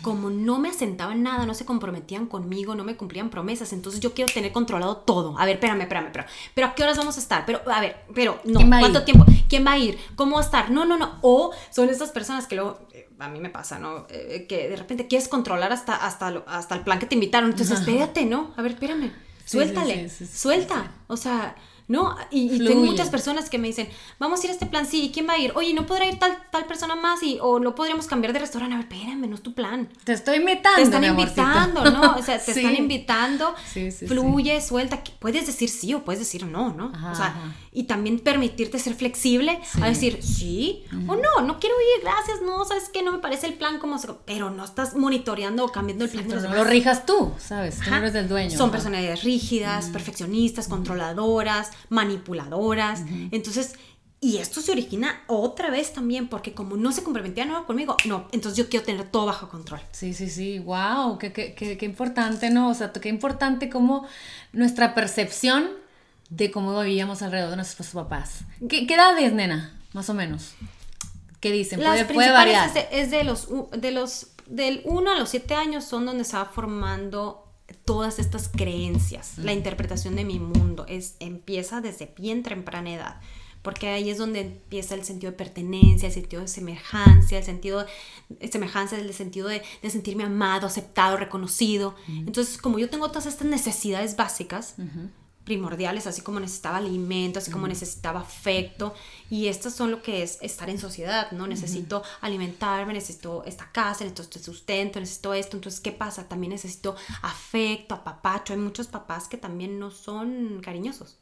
Como 0.00 0.30
no 0.30 0.58
me 0.58 0.70
asentaban 0.70 1.22
nada, 1.22 1.44
no 1.44 1.52
se 1.52 1.66
comprometían 1.66 2.24
conmigo, 2.24 2.74
no 2.74 2.84
me 2.84 2.96
cumplían 2.96 3.28
promesas, 3.28 3.74
entonces 3.74 4.00
yo 4.00 4.14
quiero 4.14 4.32
tener 4.32 4.50
controlado 4.50 4.96
todo. 4.96 5.38
A 5.38 5.44
ver, 5.44 5.56
espérame, 5.56 5.82
espérame, 5.82 6.06
espérame. 6.06 6.28
Pero 6.54 6.66
¿a 6.68 6.74
qué 6.74 6.84
horas 6.84 6.96
vamos 6.96 7.18
a 7.18 7.20
estar? 7.20 7.44
Pero, 7.44 7.60
a 7.70 7.80
ver, 7.82 7.96
pero 8.14 8.40
no, 8.44 8.60
¿Quién 8.60 8.72
va 8.72 8.76
a 8.78 8.80
¿cuánto 8.80 9.04
tiempo? 9.04 9.26
¿Quién 9.46 9.66
va 9.66 9.72
a 9.72 9.78
ir? 9.78 9.98
¿Cómo 10.14 10.36
va 10.36 10.40
a 10.40 10.44
estar? 10.44 10.70
No, 10.70 10.86
no, 10.86 10.96
no. 10.96 11.18
O 11.20 11.52
son 11.70 11.90
estas 11.90 12.12
personas 12.12 12.46
que 12.46 12.54
luego, 12.56 12.78
eh, 12.94 13.10
a 13.18 13.28
mí 13.28 13.38
me 13.38 13.50
pasa, 13.50 13.78
¿no? 13.78 14.06
Que 14.06 14.68
de 14.70 14.76
repente 14.76 15.06
quieres 15.06 15.28
controlar 15.28 15.70
hasta, 15.70 15.96
hasta, 15.96 16.30
lo- 16.30 16.44
hasta 16.48 16.74
el 16.76 16.80
plan 16.80 16.98
que 16.98 17.04
te 17.04 17.14
invitaron. 17.14 17.50
Entonces, 17.50 17.78
espérate, 17.80 18.24
¿no? 18.24 18.54
A 18.56 18.62
ver, 18.62 18.72
espérame. 18.72 19.12
Suéltale. 19.44 20.08
sí, 20.08 20.26
sí, 20.26 20.38
suelta. 20.38 20.92
O 21.08 21.16
sea, 21.18 21.54
¿no? 21.88 22.16
Y, 22.30 22.52
y 22.54 22.64
tengo 22.66 22.84
muchas 22.84 23.10
personas 23.10 23.48
que 23.48 23.58
me 23.58 23.68
dicen, 23.68 23.88
vamos 24.18 24.40
a 24.40 24.44
ir 24.44 24.50
a 24.50 24.52
este 24.54 24.66
plan, 24.66 24.86
sí, 24.86 25.04
¿y 25.04 25.12
quién 25.12 25.28
va 25.28 25.34
a 25.34 25.38
ir? 25.38 25.52
Oye, 25.54 25.72
¿no 25.74 25.86
podrá 25.86 26.06
ir 26.06 26.18
tal, 26.18 26.36
tal 26.50 26.64
persona 26.66 26.96
más? 26.96 27.22
Y, 27.22 27.38
o 27.40 27.58
no 27.60 27.74
podríamos 27.74 28.06
cambiar 28.06 28.32
de 28.32 28.40
restaurante. 28.40 28.74
A 28.74 28.78
ver, 28.78 28.86
espérame, 28.90 29.28
no 29.28 29.34
es 29.36 29.42
tu 29.42 29.54
plan. 29.54 29.88
Te 30.04 30.12
estoy 30.12 30.36
invitando. 30.38 30.76
Te 30.76 30.82
están 30.82 31.00
mi 31.00 31.06
amorcito. 31.06 31.40
invitando, 31.42 31.90
¿no? 31.90 32.16
O 32.16 32.22
sea, 32.22 32.38
te 32.38 32.52
Sí. 32.56 32.60
están 32.60 32.76
invitando, 32.76 33.54
Sí, 33.72 33.90
sí, 33.90 34.06
fluye, 34.06 34.60
suelta. 34.60 35.02
Puedes 35.18 35.46
decir 35.46 35.68
sí 35.68 35.94
o 35.94 36.04
puedes 36.04 36.18
decir 36.20 36.44
no, 36.46 36.72
¿no? 36.72 36.92
Ajá, 36.94 37.12
o 37.12 37.14
sea, 37.14 37.26
ajá. 37.26 37.54
y 37.72 37.84
también 37.84 38.18
permitirte 38.18 38.78
ser 38.78 38.94
flexible 38.94 39.60
a 39.80 39.86
decir 39.88 40.22
sí 40.22 40.84
o 41.06 41.14
no, 41.16 41.42
no 41.46 41.58
quiero 41.60 41.74
ir, 41.96 42.02
gracias, 42.02 42.40
no, 42.42 42.64
sabes 42.64 42.88
que 42.88 43.02
no 43.02 43.12
me 43.12 43.18
parece 43.18 43.46
el 43.46 43.54
plan 43.54 43.78
como. 43.78 43.96
Pero 44.24 44.50
no 44.50 44.64
estás 44.64 44.94
monitoreando 44.96 45.64
o 45.64 45.68
cambiando 45.72 46.04
el 46.04 46.10
plan 46.10 46.26
de 46.28 46.34
los 46.34 46.42
demás. 46.42 46.58
lo 46.58 46.64
rijas 46.64 47.06
tú, 47.06 47.32
¿sabes? 47.38 47.78
Tú 47.82 47.90
no 47.90 47.96
eres 47.96 48.14
el 48.14 48.28
dueño. 48.28 48.56
Son 48.56 48.70
personalidades 48.70 49.22
rígidas, 49.24 49.86
perfeccionistas, 49.86 50.68
controladoras, 50.68 51.70
manipuladoras. 51.88 53.02
Entonces, 53.30 53.74
y 54.20 54.38
esto 54.38 54.60
se 54.60 54.72
origina 54.72 55.22
otra 55.26 55.70
vez 55.70 55.92
también, 55.92 56.28
porque 56.28 56.54
como 56.54 56.76
no 56.76 56.90
se 56.90 57.02
comprometían 57.02 57.48
no, 57.48 57.66
conmigo, 57.66 57.96
no, 58.06 58.26
entonces 58.32 58.56
yo 58.56 58.68
quiero 58.68 58.84
tener 58.84 59.06
todo 59.08 59.26
bajo 59.26 59.48
control. 59.48 59.80
Sí, 59.92 60.14
sí, 60.14 60.30
sí, 60.30 60.58
wow, 60.58 61.18
qué, 61.18 61.32
qué, 61.32 61.54
qué, 61.54 61.76
qué 61.76 61.84
importante, 61.84 62.50
¿no? 62.50 62.70
O 62.70 62.74
sea, 62.74 62.92
qué 62.92 63.08
importante 63.08 63.68
como 63.68 64.06
nuestra 64.52 64.94
percepción 64.94 65.68
de 66.30 66.50
cómo 66.50 66.80
vivíamos 66.80 67.22
alrededor 67.22 67.50
de 67.50 67.56
nuestros 67.56 67.88
papás. 67.88 68.40
¿Qué, 68.68 68.86
qué 68.86 68.94
edad 68.94 69.18
es, 69.18 69.32
nena? 69.32 69.78
Más 69.92 70.08
o 70.10 70.14
menos. 70.14 70.54
¿Qué 71.40 71.52
dicen? 71.52 71.82
Las 71.82 72.04
Puede, 72.04 72.32
variar. 72.32 72.68
es 72.68 72.74
de, 72.74 72.88
es 72.90 73.10
de 73.10 73.22
los, 73.22 73.48
de 73.70 73.90
los, 73.90 74.28
del 74.46 74.80
1 74.84 75.10
a 75.10 75.18
los 75.18 75.28
7 75.28 75.54
años 75.54 75.84
son 75.84 76.06
donde 76.06 76.24
se 76.24 76.36
va 76.36 76.46
formando 76.46 77.45
todas 77.84 78.18
estas 78.18 78.48
creencias, 78.48 79.38
la 79.38 79.52
interpretación 79.52 80.16
de 80.16 80.24
mi 80.24 80.38
mundo, 80.38 80.84
es, 80.88 81.16
empieza 81.20 81.80
desde 81.80 82.12
bien 82.16 82.42
temprana 82.42 82.92
edad. 82.94 83.20
Porque 83.62 83.88
ahí 83.88 84.10
es 84.10 84.18
donde 84.18 84.42
empieza 84.42 84.94
el 84.94 85.04
sentido 85.04 85.32
de 85.32 85.38
pertenencia, 85.38 86.06
el 86.06 86.14
sentido 86.14 86.42
de 86.42 86.46
semejanza, 86.46 87.36
el 87.36 87.42
sentido 87.42 87.84
de 88.28 88.48
semejanza, 88.48 88.96
el 88.96 89.12
sentido 89.12 89.48
de, 89.48 89.60
de 89.82 89.90
sentirme 89.90 90.22
amado, 90.22 90.68
aceptado, 90.68 91.16
reconocido. 91.16 91.96
Entonces, 92.06 92.58
como 92.58 92.78
yo 92.78 92.88
tengo 92.88 93.08
todas 93.08 93.26
estas 93.26 93.48
necesidades 93.48 94.14
básicas, 94.14 94.76
primordiales, 95.46 96.06
así 96.08 96.20
como 96.20 96.40
necesitaba 96.40 96.78
alimento, 96.78 97.38
así 97.38 97.50
como 97.50 97.68
necesitaba 97.68 98.20
afecto. 98.20 98.92
Y 99.30 99.46
estas 99.46 99.74
son 99.74 99.90
lo 99.92 100.02
que 100.02 100.22
es 100.22 100.38
estar 100.42 100.68
en 100.68 100.78
sociedad, 100.78 101.30
¿no? 101.30 101.46
Necesito 101.46 102.02
alimentarme, 102.20 102.92
necesito 102.92 103.44
esta 103.44 103.70
casa, 103.70 104.04
necesito 104.04 104.22
este 104.22 104.38
sustento, 104.40 105.00
necesito 105.00 105.32
esto. 105.32 105.56
Entonces, 105.56 105.80
¿qué 105.80 105.92
pasa? 105.92 106.28
También 106.28 106.50
necesito 106.50 106.96
afecto, 107.22 107.94
apapacho. 107.94 108.52
Hay 108.52 108.58
muchos 108.58 108.88
papás 108.88 109.28
que 109.28 109.38
también 109.38 109.78
no 109.78 109.90
son 109.90 110.60
cariñosos. 110.62 111.16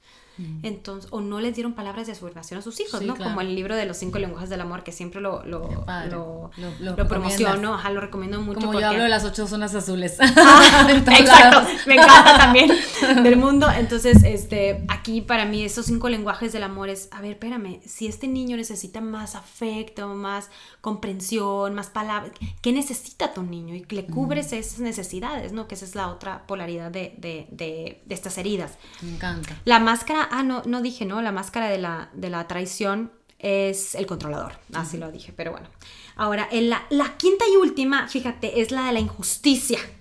Entonces, 0.63 1.09
o 1.13 1.21
no 1.21 1.41
les 1.41 1.55
dieron 1.55 1.75
palabras 1.75 2.07
de 2.07 2.13
afirmación 2.13 2.59
a 2.59 2.63
sus 2.63 2.81
hijos, 2.81 3.01
Sí, 3.01 3.07
¿no? 3.07 3.15
claro. 3.15 3.31
Como 3.31 3.41
el 3.41 3.55
libro 3.55 3.77
de 3.77 3.87
los 3.87 3.97
cinco 3.97 4.19
lenguajes 4.19 4.51
del 4.51 4.61
amor, 4.61 4.83
que 4.83 4.91
siempre 4.93 5.21
lo, 5.21 5.45
lo, 5.45 5.85
lo, 6.11 6.51
Lo- 6.57 6.97
lo 6.97 7.09
promociono, 7.09 7.75
ajá, 7.75 7.91
lo 7.91 8.01
recomiendo 8.01 8.41
mucho. 8.41 8.61
Como 8.61 8.73
porque... 8.73 8.83
yo 8.83 8.89
hablo 8.91 9.03
de 9.05 9.09
las 9.09 9.25
ocho 9.25 9.47
zonas 9.47 9.75
azules. 9.75 10.17
Ah, 10.21 10.87
exacto, 10.91 11.61
lados. 11.61 11.69
me 11.87 11.95
encanta 11.95 12.39
también 12.39 12.71
del 13.23 13.37
mundo. 13.37 13.69
Entonces, 13.71 14.23
este, 14.25 14.85
aquí 14.89 15.21
para 15.21 15.45
mí 15.45 15.63
esos 15.65 15.87
cinco 15.87 16.09
lenguajes 16.09 16.53
del 16.53 16.63
amor 16.65 16.89
es, 16.89 17.09
a 17.13 17.21
ver, 17.21 17.33
espérame, 17.33 17.81
si 17.87 18.07
este 18.07 18.27
niño 18.27 18.57
necesita 18.57 19.01
más 19.01 19.35
afecto, 19.37 20.09
más 20.15 20.51
comprensión, 20.81 21.75
más 21.75 21.89
palabras, 21.91 22.33
¿qué 22.61 22.73
necesita 22.73 23.33
tu 23.33 23.43
niño? 23.43 23.75
Y 23.75 23.85
le 23.95 24.07
cubres 24.07 24.53
esas 24.53 24.81
necesidades, 24.81 25.53
¿no? 25.53 25.67
Que 25.69 25.75
esa 25.75 25.85
es 25.85 25.95
la 25.95 26.09
otra 26.09 26.47
polaridad 26.47 26.91
de, 26.91 27.15
de, 27.19 27.47
de, 27.51 28.03
de 28.05 28.15
estas 28.15 28.39
heridas. 28.39 28.79
Me 29.03 29.11
encanta. 29.15 29.57
La 29.65 29.79
máscara, 29.81 30.24
ah, 30.31 30.43
no, 30.43 30.63
no 30.67 30.83
dije, 30.83 31.05
¿no? 31.05 31.23
La 31.23 31.33
máscara 31.33 31.69
de 31.69 31.79
la, 31.79 32.11
de 32.15 32.31
la 32.31 32.47
traición 32.47 33.13
es 33.39 33.95
el 33.95 34.07
controlador. 34.07 34.53
Así 34.73 34.97
lo 34.97 35.13
dije, 35.13 35.33
pero 35.37 35.51
bueno. 35.53 35.69
Ahora, 36.17 36.49
en 36.51 36.71
la, 36.71 36.87
la 36.91 37.17
quinta 37.19 37.45
y 37.53 37.57
última, 37.57 38.09
fíjate, 38.09 38.61
es 38.63 38.71
la 38.71 38.87
de 38.87 38.93
la 38.93 39.01
injusticia. 39.01 39.79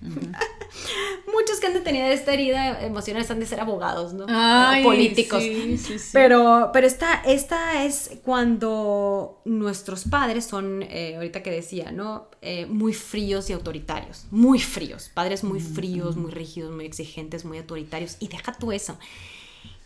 Muchos 1.32 1.60
que 1.60 1.66
han 1.66 1.74
de 1.74 1.80
tener 1.80 2.10
esta 2.12 2.32
herida 2.32 2.80
emocional 2.82 3.26
han 3.28 3.40
de 3.40 3.46
ser 3.46 3.60
abogados, 3.60 4.14
¿no? 4.14 4.24
Ay, 4.28 4.80
O 4.82 4.84
políticos. 4.84 5.42
sí, 5.42 5.76
sí, 5.76 5.98
sí. 5.98 6.10
Pero, 6.12 6.70
pero 6.72 6.86
esta, 6.86 7.14
esta 7.26 7.84
es 7.84 8.12
cuando 8.24 9.42
nuestros 9.44 10.04
padres 10.04 10.46
son, 10.46 10.82
eh, 10.82 11.16
ahorita 11.16 11.42
que 11.42 11.50
decía, 11.50 11.92
¿no? 11.92 12.28
Eh, 12.40 12.66
muy 12.66 12.94
fríos 12.94 13.50
y 13.50 13.52
autoritarios. 13.52 14.26
Muy 14.30 14.60
fríos. 14.60 15.10
Padres 15.12 15.44
muy 15.44 15.60
fríos, 15.60 16.16
muy 16.16 16.30
rígidos, 16.30 16.72
muy 16.72 16.86
exigentes, 16.86 17.44
muy 17.44 17.58
autoritarios. 17.58 18.16
Y 18.20 18.28
deja 18.28 18.52
tú 18.52 18.72
eso. 18.72 18.96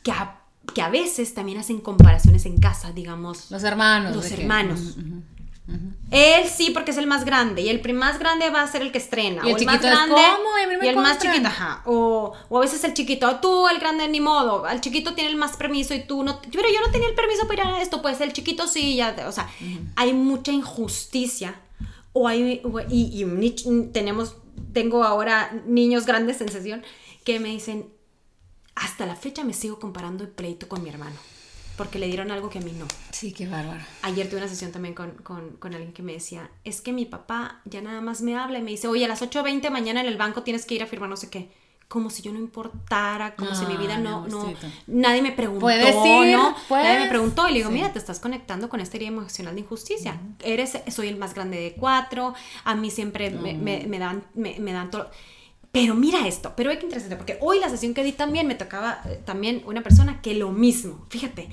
Que 0.09 0.13
a, 0.13 0.41
que 0.75 0.81
a 0.83 0.89
veces 0.89 1.35
también 1.35 1.59
hacen 1.59 1.81
comparaciones 1.81 2.47
en 2.47 2.59
casa, 2.59 2.93
digamos. 2.93 3.51
Los 3.51 3.63
hermanos. 3.65 4.15
Los 4.17 4.25
de 4.29 4.37
que- 4.37 4.43
hermanos. 4.43 4.81
Ujú, 4.81 5.01
ujú, 5.01 5.23
ujú. 5.69 5.93
Él 6.11 6.49
sí, 6.49 6.71
porque 6.73 6.93
es 6.93 6.97
el 6.97 7.07
más 7.07 7.25
grande. 7.27 7.61
Y 7.63 7.69
el 7.69 7.95
más 7.95 8.19
grande 8.19 8.49
va 8.49 8.63
a 8.63 8.67
ser 8.73 8.81
el 8.83 8.91
que 8.91 8.97
estrena. 8.99 9.43
Y 9.45 9.49
el 9.51 9.55
o 9.55 9.59
el 9.59 9.67
más 9.67 9.75
chiquito 9.77 9.89
es, 9.89 9.95
grande. 9.95 10.15
¿cómo? 10.15 10.59
Y 10.59 10.63
a 10.63 10.67
mí 10.69 10.77
me 10.79 10.87
y 10.87 10.89
el 10.89 10.97
más 10.97 11.19
chiquito, 11.19 11.49
ajá. 11.49 11.83
O, 11.85 12.33
o 12.49 12.59
a 12.59 12.61
veces 12.63 12.83
el 12.85 12.95
chiquito, 12.95 13.37
tú, 13.41 13.69
el 13.69 13.79
grande, 13.79 14.09
ni 14.09 14.21
modo. 14.21 14.67
El 14.67 14.81
chiquito 14.81 15.15
tiene 15.15 15.29
el 15.31 15.37
más 15.37 15.57
permiso 15.59 15.93
y 15.95 16.01
tú 16.05 16.23
no. 16.25 16.41
Pero 16.41 16.69
yo 16.69 16.81
no 16.87 16.91
tenía 16.91 17.09
el 17.09 17.15
permiso 17.15 17.47
para 17.47 17.65
ir 17.65 17.69
a 17.69 17.83
esto. 17.83 18.01
Pues 18.01 18.21
el 18.23 18.33
chiquito 18.33 18.67
sí, 18.67 18.97
ya. 18.97 19.15
O 19.29 19.33
sea, 19.33 19.47
hay 19.97 20.13
mucha 20.15 20.53
injusticia. 20.53 21.55
O 22.15 22.27
hay. 22.29 22.63
o- 22.65 22.81
y 22.89 23.21
y 23.21 23.25
ni- 23.25 23.91
tenemos. 23.93 24.37
Tengo 24.73 25.05
ahora 25.05 25.53
niños 25.67 26.07
grandes 26.07 26.41
en 26.41 26.49
sesión 26.51 26.83
que 27.25 27.41
me 27.41 27.49
dicen. 27.51 27.87
Hasta 28.81 29.07
la 29.07 29.17
fecha 29.17 29.45
me 29.45 29.53
sigo 29.55 29.79
comparando 29.79 30.25
el 30.25 30.31
pleito 30.31 30.69
con 30.69 30.83
mi 30.83 30.89
hermano. 30.89 31.17
Porque 31.77 31.99
le 32.01 32.07
dieron 32.09 32.33
algo 32.33 32.51
que 32.51 32.59
a 32.59 32.61
mí 32.63 32.73
no. 32.73 32.87
Sí, 33.13 33.33
qué 33.33 33.47
bárbaro. 33.47 33.81
Ayer 34.03 34.29
tuve 34.29 34.39
una 34.41 34.49
sesión 34.49 34.73
también 34.73 34.95
con, 34.95 35.13
con, 35.23 35.51
con 35.59 35.75
alguien 35.75 35.93
que 35.93 36.03
me 36.03 36.13
decía, 36.13 36.51
es 36.65 36.81
que 36.81 36.93
mi 36.93 37.05
papá 37.07 37.61
ya 37.67 37.81
nada 37.81 38.01
más 38.01 38.21
me 38.21 38.37
habla 38.37 38.59
y 38.59 38.63
me 38.63 38.73
dice, 38.73 38.89
oye, 38.89 39.05
a 39.05 39.09
las 39.09 39.23
8.20 39.23 39.71
mañana 39.71 40.01
en 40.01 40.07
el 40.09 40.17
banco 40.17 40.43
tienes 40.43 40.67
que 40.67 40.75
ir 40.75 40.83
a 40.83 40.87
firmar 40.87 41.09
no 41.09 41.17
sé 41.17 41.31
qué. 41.31 41.51
Como 41.87 42.11
si 42.11 42.21
yo 42.23 42.33
no 42.33 42.39
importara, 42.39 43.35
como 43.37 43.55
si 43.55 43.65
mi 43.65 43.77
vida 43.79 43.97
no, 43.97 44.27
no, 44.27 44.41
amorcito. 44.43 44.67
nadie 44.89 45.23
me 45.23 45.33
preguntó, 45.33 45.61
Puedes 45.61 45.95
ir, 46.05 46.37
¿no? 46.37 46.55
puedes. 46.69 46.85
Nadie 46.87 47.01
me 47.01 47.09
preguntó 47.09 47.49
y 47.49 47.53
le 47.53 47.59
digo, 47.59 47.71
Sí. 47.71 47.75
mira, 47.77 47.93
te 47.93 47.99
estás 47.99 48.21
conectando 48.21 48.69
con 48.69 48.81
esta 48.81 48.97
herida 48.99 49.09
emocional 49.09 49.55
de 49.55 49.61
injusticia. 49.63 50.21
Eres, 50.41 50.77
soy 50.89 51.09
el 51.09 51.17
más 51.17 51.33
grande 51.33 51.59
de 51.59 51.73
cuatro, 51.75 52.35
a 52.65 52.75
mí 52.75 52.91
siempre 52.91 53.31
me, 53.31 53.55
me- 53.55 53.87
me 53.87 53.99
dan, 53.99 54.25
me, 54.35 54.59
me 54.61 54.73
dan 54.73 54.91
todo. 54.91 55.11
Pero 55.73 55.95
mira 55.95 56.27
esto, 56.27 56.55
pero 56.57 56.71
es 56.71 56.79
que 56.79 56.85
interesante, 56.85 57.17
porque 57.17 57.39
hoy 57.41 57.61
la 57.61 57.69
sesión 57.69 57.95
que 57.95 58.03
di 58.03 58.13
también 58.13 58.47
me 58.47 58.55
tocaba 58.55 59.03
eh, 59.07 59.21
también 59.25 59.63
una 59.67 59.83
persona 59.83 60.21
que 60.23 60.35
lo 60.35 60.51
mismo, 60.51 61.07
fíjate, 61.11 61.49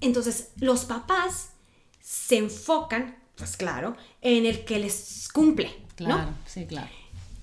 entonces, 0.00 0.50
los 0.58 0.84
papás 0.84 1.50
se 2.00 2.38
enfocan, 2.38 3.16
pues 3.36 3.56
claro, 3.56 3.96
en 4.20 4.46
el 4.46 4.64
que 4.64 4.78
les 4.78 5.28
cumple, 5.32 5.70
Claro, 5.94 6.30
¿no? 6.30 6.34
sí, 6.46 6.66
claro. 6.66 6.88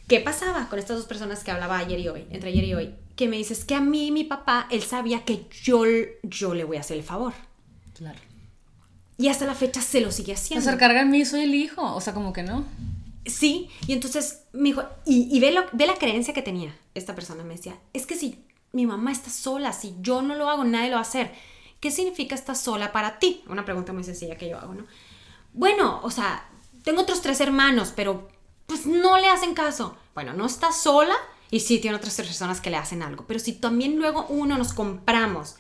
¿Qué 0.08 0.20
pasaba 0.20 0.68
con 0.70 0.80
estas 0.80 0.98
dos 0.98 1.06
personas 1.06 1.44
que 1.44 1.52
hablaba 1.52 1.78
ayer 1.78 2.00
y 2.00 2.08
hoy, 2.10 2.26
entre 2.32 2.50
ayer 2.50 2.64
y 2.64 2.74
hoy? 2.74 2.96
Que 3.16 3.28
me 3.28 3.38
dices 3.38 3.64
que 3.64 3.76
a 3.76 3.82
mí, 3.82 4.12
mi 4.12 4.24
papá, 4.24 4.68
él 4.72 4.82
sabía 4.82 5.24
que 5.24 5.46
yo, 5.64 5.84
yo 6.24 6.54
le 6.56 6.64
voy 6.64 6.78
a 6.78 6.80
hacer 6.82 6.98
el 6.98 7.04
favor. 7.04 7.34
Claro. 7.96 8.20
Y 9.18 9.28
hasta 9.28 9.46
la 9.46 9.54
fecha 9.54 9.82
se 9.82 10.02
lo 10.02 10.12
sigue 10.12 10.34
haciendo. 10.34 10.64
sea, 10.64 10.78
carga 10.78 11.02
en 11.02 11.12
mí, 11.12 11.26
soy 11.26 11.42
el 11.42 11.54
hijo. 11.54 11.94
O 11.94 12.02
sea, 12.02 12.14
como 12.14 12.34
que 12.34 12.42
no. 12.42 12.66
Sí, 13.26 13.70
y 13.86 13.94
entonces 13.94 14.44
me 14.54 14.70
dijo, 14.70 14.84
y, 15.06 15.28
y 15.36 15.40
ve, 15.40 15.52
lo- 15.52 15.66
ve 15.74 15.86
la 15.86 15.96
creencia 15.96 16.34
que 16.34 16.42
tenía 16.42 16.76
esta 16.96 17.14
persona, 17.16 17.44
me 17.44 17.56
decía, 17.56 17.78
es 17.94 18.06
que 18.08 18.16
si 18.16 18.44
mi 18.72 18.86
mamá 18.86 19.12
está 19.12 19.30
sola, 19.30 19.74
si 19.74 19.96
yo 20.02 20.22
no 20.22 20.36
lo 20.36 20.50
hago, 20.50 20.64
nadie 20.64 20.88
lo 20.90 20.96
va 20.96 21.00
a 21.00 21.04
hacer. 21.04 21.34
¿Qué 21.80 21.92
significa 21.92 22.36
estar 22.36 22.56
sola 22.56 22.92
para 22.92 23.20
ti? 23.20 23.44
Una 23.48 23.66
pregunta 23.66 23.94
muy 23.94 24.04
sencilla 24.04 24.38
que 24.38 24.50
yo 24.50 24.58
hago, 24.58 24.74
¿no? 24.74 24.86
Bueno, 25.54 26.00
o 26.04 26.12
sea, 26.12 26.50
tengo 26.84 27.02
otros 27.02 27.22
tres 27.22 27.40
hermanos, 27.42 27.94
pero 27.96 28.30
pues 28.68 28.86
no 28.86 29.18
le 29.18 29.28
hacen 29.30 29.54
caso. 29.54 29.98
Bueno, 30.16 30.34
no 30.34 30.46
está 30.46 30.72
sola 30.72 31.16
y 31.52 31.62
sí 31.62 31.80
tiene 31.80 31.98
otras 31.98 32.16
personas 32.16 32.62
que 32.62 32.70
le 32.70 32.78
hacen 32.78 33.02
algo, 33.04 33.26
pero 33.28 33.40
si 33.40 33.54
también 33.54 33.98
luego 33.98 34.26
uno 34.30 34.58
nos 34.58 34.74
compramos 34.74 35.56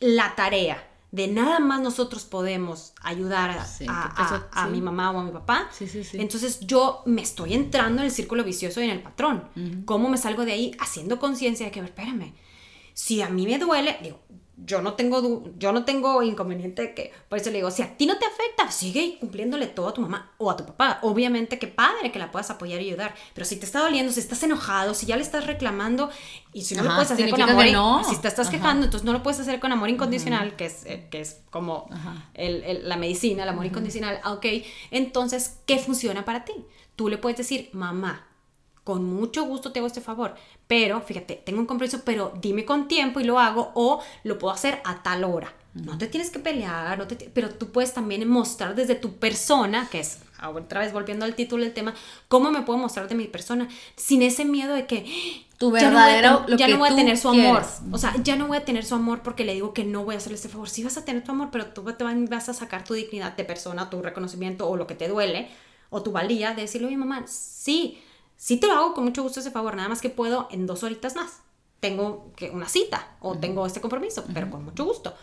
la 0.00 0.34
tarea 0.36 0.86
de 1.16 1.28
nada 1.28 1.58
más 1.60 1.80
nosotros 1.80 2.24
podemos 2.24 2.92
ayudar 3.02 3.50
a, 3.50 3.64
Sí, 3.64 3.86
a- 3.88 4.12
que 4.14 4.22
eso- 4.22 4.34
a- 4.52 4.62
a 4.62 4.66
sí. 4.66 4.72
mi 4.72 4.80
mamá 4.82 5.10
o 5.12 5.18
a 5.18 5.24
mi 5.24 5.30
papá, 5.32 5.68
Sí, 5.72 5.86
sí, 5.88 6.04
sí. 6.04 6.18
entonces 6.20 6.60
yo 6.60 7.02
me 7.06 7.22
estoy 7.22 7.54
entrando 7.54 8.02
en 8.02 8.06
el 8.06 8.12
círculo 8.12 8.44
vicioso 8.44 8.80
y 8.80 8.84
en 8.84 8.90
el 8.90 9.02
patrón. 9.02 9.48
¿Cómo 9.86 10.08
me 10.10 10.18
salgo 10.18 10.44
de 10.44 10.52
ahí? 10.52 10.76
Haciendo 10.78 11.18
conciencia 11.18 11.64
de 11.66 11.72
que, 11.72 11.80
a 11.80 11.82
ver, 11.82 11.90
espérame, 11.90 12.34
si 12.92 13.22
a 13.22 13.28
mí 13.30 13.46
me 13.46 13.58
duele, 13.58 13.96
digo, 14.02 14.20
yo 14.64 14.80
no 14.80 14.94
tengo 14.94 15.44
yo 15.58 15.70
no 15.72 15.84
tengo 15.84 16.22
inconveniente 16.22 16.80
de 16.80 16.94
que 16.94 17.12
por 17.28 17.38
eso 17.38 17.50
le 17.50 17.56
digo 17.56 17.70
si 17.70 17.82
a 17.82 17.96
ti 17.98 18.06
no 18.06 18.16
te 18.18 18.24
afecta 18.24 18.70
sigue 18.70 19.18
cumpliéndole 19.20 19.66
todo 19.66 19.88
a 19.88 19.92
tu 19.94 20.00
mamá 20.00 20.32
o 20.38 20.50
a 20.50 20.56
tu 20.56 20.64
papá. 20.64 20.98
Obviamente 21.02 21.58
que 21.58 21.66
padre 21.66 22.10
que 22.10 22.18
la 22.18 22.32
puedas 22.32 22.48
apoyar 22.50 22.80
y 22.80 22.86
ayudar 22.88 23.14
pero 23.34 23.44
si 23.44 23.56
te 23.56 23.66
está 23.66 23.80
doliendo 23.80 24.12
si 24.12 24.20
estás 24.20 24.42
enojado 24.42 24.94
si 24.94 25.04
ya 25.04 25.16
le 25.16 25.22
estás 25.22 25.46
reclamando 25.46 26.08
y 26.54 26.62
si 26.62 26.74
no 26.74 26.84
lo 26.84 26.94
puedes 26.94 27.10
hacer 27.10 27.28
con 27.28 27.42
amor 27.42 27.66
no. 27.70 28.02
si 28.04 28.16
te 28.16 28.28
estás 28.28 28.48
Ajá. 28.48 28.56
quejando 28.56 28.84
entonces 28.86 29.04
no 29.04 29.12
lo 29.12 29.22
puedes 29.22 29.38
hacer 29.40 29.60
con 29.60 29.72
amor 29.72 29.90
incondicional 29.90 30.56
que 30.56 30.66
es 30.66 30.86
eh, 30.86 31.06
que 31.10 31.20
es 31.20 31.42
como 31.50 31.88
el- 32.34 32.88
la 32.88 32.96
medicina 32.96 33.42
el 33.42 33.48
amor 33.50 33.66
incondicional. 33.66 34.20
Ah, 34.24 34.32
ok 34.32 34.46
entonces 34.90 35.58
qué 35.66 35.78
funciona 35.78 36.24
para 36.24 36.44
ti 36.44 36.54
tú 36.96 37.08
le 37.08 37.18
puedes 37.18 37.36
decir 37.36 37.68
mamá 37.72 38.25
con 38.86 39.02
mucho 39.02 39.42
gusto 39.42 39.72
te 39.72 39.80
hago 39.80 39.88
este 39.88 40.00
favor, 40.00 40.36
pero 40.68 41.00
fíjate, 41.00 41.42
tengo 41.44 41.58
un 41.58 41.66
compromiso, 41.66 42.02
pero 42.04 42.32
dime 42.40 42.64
con 42.64 42.86
tiempo 42.86 43.18
y 43.18 43.24
lo 43.24 43.40
hago 43.40 43.72
o 43.74 44.00
lo 44.22 44.38
puedo 44.38 44.54
hacer 44.54 44.80
a 44.84 45.02
tal 45.02 45.24
hora. 45.24 45.52
No 45.74 45.98
te 45.98 46.06
tienes 46.06 46.30
que 46.30 46.38
pelear, 46.38 46.96
no 46.96 47.08
te 47.08 47.16
pero 47.16 47.50
tú 47.50 47.72
puedes 47.72 47.92
también 47.92 48.28
mostrar 48.28 48.76
desde 48.76 48.94
tu 48.94 49.14
persona, 49.16 49.88
que 49.90 49.98
es, 49.98 50.20
otra 50.40 50.82
vez 50.82 50.92
volviendo 50.92 51.24
al 51.24 51.34
título 51.34 51.64
del 51.64 51.74
tema, 51.74 51.94
cómo 52.28 52.52
me 52.52 52.62
puedo 52.62 52.78
mostrar 52.78 53.08
de 53.08 53.16
mi 53.16 53.24
persona 53.24 53.68
sin 53.96 54.22
ese 54.22 54.44
miedo 54.44 54.72
de 54.72 54.86
que 54.86 55.04
Tu 55.58 55.76
ya 55.76 55.90
no 55.90 55.98
voy 55.98 56.08
a 56.08 56.14
verdadero, 56.14 56.56
ya 56.56 56.68
no 56.68 56.78
voy 56.78 56.86
a 56.86 56.90
tú 56.90 56.96
tener 56.96 57.18
su 57.18 57.28
amor. 57.28 57.64
O 57.90 57.98
sea, 57.98 58.14
ya 58.22 58.36
no 58.36 58.46
voy 58.46 58.58
a 58.58 58.64
tener 58.64 58.84
su 58.84 58.94
amor 58.94 59.22
porque 59.24 59.44
le 59.44 59.54
digo 59.54 59.74
que 59.74 59.82
no 59.82 60.04
voy 60.04 60.14
a 60.14 60.18
hacerle 60.18 60.36
este 60.36 60.48
favor. 60.48 60.68
Sí 60.68 60.84
vas 60.84 60.96
a 60.96 61.04
tener 61.04 61.24
tu 61.24 61.32
amor, 61.32 61.48
pero 61.50 61.66
tú 61.66 61.82
te 61.92 62.04
vas 62.04 62.48
a 62.48 62.54
sacar 62.54 62.84
tu 62.84 62.94
dignidad 62.94 63.36
de 63.36 63.42
persona, 63.42 63.90
tu 63.90 64.00
reconocimiento 64.00 64.68
o 64.68 64.76
lo 64.76 64.86
que 64.86 64.94
te 64.94 65.08
duele 65.08 65.48
o 65.90 66.04
tu 66.04 66.12
valía 66.12 66.54
de 66.54 66.62
decirle, 66.62 66.86
oye 66.86 66.96
mamá, 66.96 67.24
sí, 67.26 68.00
sí 68.36 68.56
te 68.58 68.66
lo 68.66 68.74
hago 68.74 68.94
con 68.94 69.04
mucho 69.04 69.22
gusto 69.22 69.40
ese 69.40 69.50
favor, 69.50 69.74
nada 69.76 69.88
más 69.88 70.00
que 70.00 70.10
puedo 70.10 70.48
en 70.50 70.66
dos 70.66 70.82
horitas 70.82 71.14
más. 71.16 71.40
Tengo 71.80 72.32
que 72.36 72.50
una 72.50 72.68
cita 72.68 73.16
o 73.20 73.36
tengo 73.36 73.66
este 73.66 73.80
compromiso, 73.80 74.24
pero 74.32 74.50
con 74.50 74.64
mucho 74.64 74.84
gusto. 74.84 75.14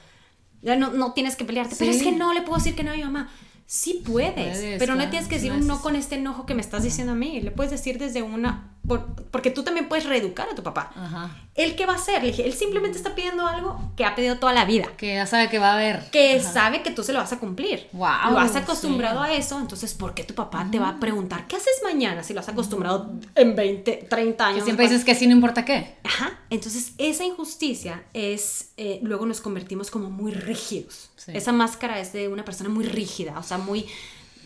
No, 0.61 0.75
no 0.91 1.13
tienes 1.13 1.35
que 1.35 1.43
pelearte, 1.45 1.75
pero 1.77 1.91
Sí. 1.91 1.97
es 1.97 2.03
que 2.03 2.11
no 2.11 2.33
le 2.33 2.41
puedo 2.41 2.57
decir 2.57 2.75
que 2.75 2.83
no 2.83 2.91
a 2.91 2.95
mi 2.95 3.03
mamá. 3.03 3.29
Sí 3.75 4.03
puedes, 4.05 4.33
Puedes, 4.59 4.77
pero 4.77 4.93
no 4.93 5.09
tienes 5.09 5.27
que 5.27 5.33
decir 5.33 5.51
un 5.51 5.65
no 5.65 5.81
con 5.81 5.95
este 5.95 6.13
enojo 6.13 6.45
que 6.45 6.53
me 6.53 6.61
estás 6.61 6.83
diciendo 6.83 7.13
a 7.13 7.15
mí. 7.15 7.41
Le 7.41 7.49
puedes 7.49 7.71
decir 7.71 7.97
desde 7.97 8.21
una... 8.21 8.69
por- 8.87 9.15
porque 9.31 9.49
tú 9.49 9.63
también 9.63 9.89
puedes 9.89 10.05
reeducar 10.05 10.47
a 10.47 10.53
tu 10.53 10.61
papá. 10.61 10.91
Ajá. 10.95 11.35
¿Él 11.55 11.75
qué 11.75 11.87
va 11.87 11.93
a 11.93 11.95
hacer? 11.95 12.21
Le 12.21 12.27
dije, 12.27 12.45
él 12.45 12.53
simplemente 12.53 12.99
está 12.99 13.15
pidiendo 13.15 13.47
algo 13.47 13.91
que 13.97 14.05
ha 14.05 14.13
pedido 14.13 14.37
toda 14.37 14.53
la 14.53 14.65
vida. 14.65 14.85
Que 14.95 15.15
ya 15.15 15.25
sabe 15.25 15.49
que 15.49 15.57
va 15.57 15.71
a 15.71 15.73
haber. 15.73 16.07
Que 16.11 16.39
sabe 16.39 16.83
que 16.83 16.91
tú 16.91 17.03
se 17.03 17.13
lo 17.13 17.19
vas 17.19 17.33
a 17.33 17.39
cumplir. 17.39 17.87
Guau, 17.93 18.33
lo 18.33 18.37
has 18.37 18.55
acostumbrado 18.55 19.23
sí. 19.25 19.31
a 19.31 19.33
eso, 19.33 19.59
entonces 19.59 19.95
¿por 19.95 20.13
qué 20.13 20.23
tu 20.23 20.35
papá 20.35 20.67
te 20.69 20.77
va 20.77 20.89
a 20.89 20.99
preguntar 20.99 21.47
qué 21.47 21.55
haces 21.55 21.81
mañana 21.83 22.21
si 22.21 22.35
lo 22.35 22.41
has 22.41 22.49
acostumbrado 22.49 23.11
en 23.33 23.55
20, 23.55 24.05
30 24.07 24.45
años? 24.45 24.59
Que 24.59 24.65
siempre 24.65 24.87
dices 24.87 25.03
que 25.03 25.15
sí, 25.15 25.25
no 25.25 25.33
importa 25.33 25.65
qué. 25.65 25.95
Ajá. 26.03 26.41
Entonces, 26.51 26.93
esa 26.99 27.25
injusticia 27.25 28.03
es, 28.13 28.69
eh, 28.77 28.99
luego 29.01 29.25
nos 29.25 29.41
convertimos 29.41 29.89
como 29.89 30.11
muy 30.11 30.31
rígidos. 30.31 31.09
Sí. 31.25 31.31
Esa 31.35 31.51
máscara 31.51 31.99
es 31.99 32.13
de 32.13 32.27
una 32.27 32.43
persona 32.43 32.69
muy 32.69 32.85
rígida, 32.85 33.37
o 33.39 33.43
sea, 33.43 33.57
muy, 33.57 33.85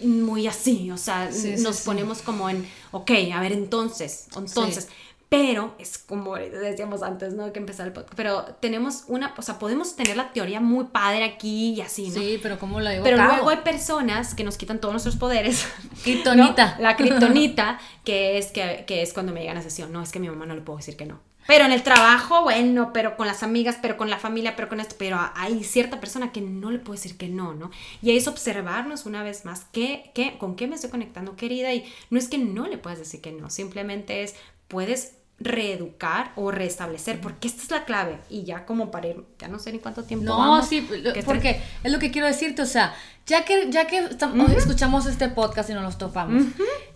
muy 0.04 0.48
así, 0.48 0.92
o 0.92 0.98
sea, 0.98 1.32
Sí, 1.32 1.56
nos 1.60 1.78
sí. 1.78 1.82
ponemos 1.86 2.22
como 2.22 2.50
en, 2.50 2.68
ok, 2.92 3.12
a 3.34 3.42
ver, 3.42 3.52
entonces, 3.52 4.28
entonces. 4.36 4.88
Pero 5.30 5.76
es 5.78 5.98
como 5.98 6.38
decíamos 6.38 7.04
antes, 7.04 7.34
¿no? 7.34 7.52
Que 7.52 7.60
empezar 7.60 7.88
el 7.88 7.92
podcast. 7.92 8.14
Pero 8.16 8.46
tenemos 8.62 9.04
una, 9.08 9.34
o 9.38 9.42
sea, 9.42 9.60
podemos 9.60 9.98
tener 9.98 10.16
la 10.16 10.32
teoría 10.32 10.62
muy 10.62 10.86
padre 10.86 11.26
aquí 11.26 11.74
y 11.74 11.82
así, 11.82 12.08
¿no? 12.12 12.22
Sí, 12.22 12.40
pero 12.42 12.58
¿cómo 12.58 12.80
lo 12.80 12.90
digo? 12.90 13.04
Pero 13.04 13.18
luego 13.22 13.50
hay 13.50 13.58
personas 13.58 14.34
que 14.36 14.46
nos 14.46 14.56
quitan 14.58 14.80
todos 14.80 14.94
nuestros 14.94 15.18
poderes. 15.18 15.68
Kryptonita. 16.04 16.76
¿no? 16.78 16.84
La 16.84 16.96
kriptonita, 16.98 17.78
que 18.06 18.38
es, 18.38 18.54
que, 18.54 18.86
que 18.88 19.02
es 19.02 19.12
cuando 19.12 19.34
me 19.34 19.42
llegan 19.42 19.58
a 19.58 19.62
sesión. 19.62 19.92
No, 19.92 20.02
es 20.02 20.14
que 20.14 20.20
a 20.20 20.22
mi 20.22 20.30
mamá 20.30 20.46
no 20.46 20.56
le 20.56 20.62
puedo 20.62 20.78
decir 20.78 20.96
que 20.96 21.06
no. 21.06 21.20
Pero 21.48 21.66
en 21.66 21.72
el 21.72 21.82
trabajo, 21.82 22.44
bueno, 22.44 22.92
pero 22.94 23.16
con 23.16 23.26
las 23.26 23.42
amigas, 23.42 23.78
pero 23.82 23.98
con 23.98 24.10
la 24.10 24.20
familia, 24.20 24.56
pero 24.56 24.70
con 24.70 24.80
esto, 24.80 24.96
pero 25.00 25.18
hay 25.36 25.64
cierta 25.64 26.00
persona 26.00 26.32
que 26.32 26.42
no 26.42 26.72
le 26.72 26.80
puedo 26.80 26.94
decir 26.94 27.18
que 27.18 27.30
no, 27.30 27.54
¿no? 27.54 27.72
Y 28.02 28.12
ahí 28.12 28.18
es 28.18 28.28
observarnos 28.28 29.06
una 29.06 29.24
vez 29.24 29.46
más, 29.46 29.66
¿qué, 29.72 30.12
qué, 30.14 30.38
¿con 30.38 30.56
qué 30.56 30.68
me 30.68 30.76
estoy 30.76 30.90
conectando, 30.90 31.36
querida? 31.36 31.74
Y 31.74 31.86
no 32.10 32.20
es 32.20 32.28
que 32.28 32.38
no 32.38 32.68
le 32.68 32.78
puedas 32.78 33.00
decir 33.00 33.22
que 33.22 33.32
no, 33.32 33.50
simplemente 33.50 34.24
es, 34.24 34.36
puedes 34.68 35.14
reeducar 35.40 36.32
o 36.36 36.52
restablecer, 36.52 37.22
porque 37.22 37.48
esta 37.48 37.62
es 37.62 37.72
la 37.72 37.86
clave. 37.86 38.20
Y 38.30 38.44
ya 38.44 38.66
como 38.66 38.90
para 38.90 39.08
ir, 39.08 39.24
ya 39.38 39.48
no 39.48 39.60
sé 39.60 39.72
ni 39.72 39.80
cuánto 39.80 40.04
tiempo. 40.04 40.26
No, 40.26 40.38
vamos, 40.38 40.68
sí, 40.68 40.88
porque 41.26 41.62
es 41.84 41.92
lo 41.92 42.00
que 42.00 42.12
quiero 42.12 42.28
decirte, 42.28 42.62
o 42.62 42.66
sea, 42.66 42.96
ya 43.26 43.46
que, 43.46 43.70
ya 43.70 43.88
que 43.88 44.00
estamos, 44.00 44.52
escuchamos 44.52 45.06
este 45.06 45.30
podcast 45.30 45.70
y 45.70 45.74
nos 45.74 45.84
los 45.84 45.98
topamos, 45.98 46.46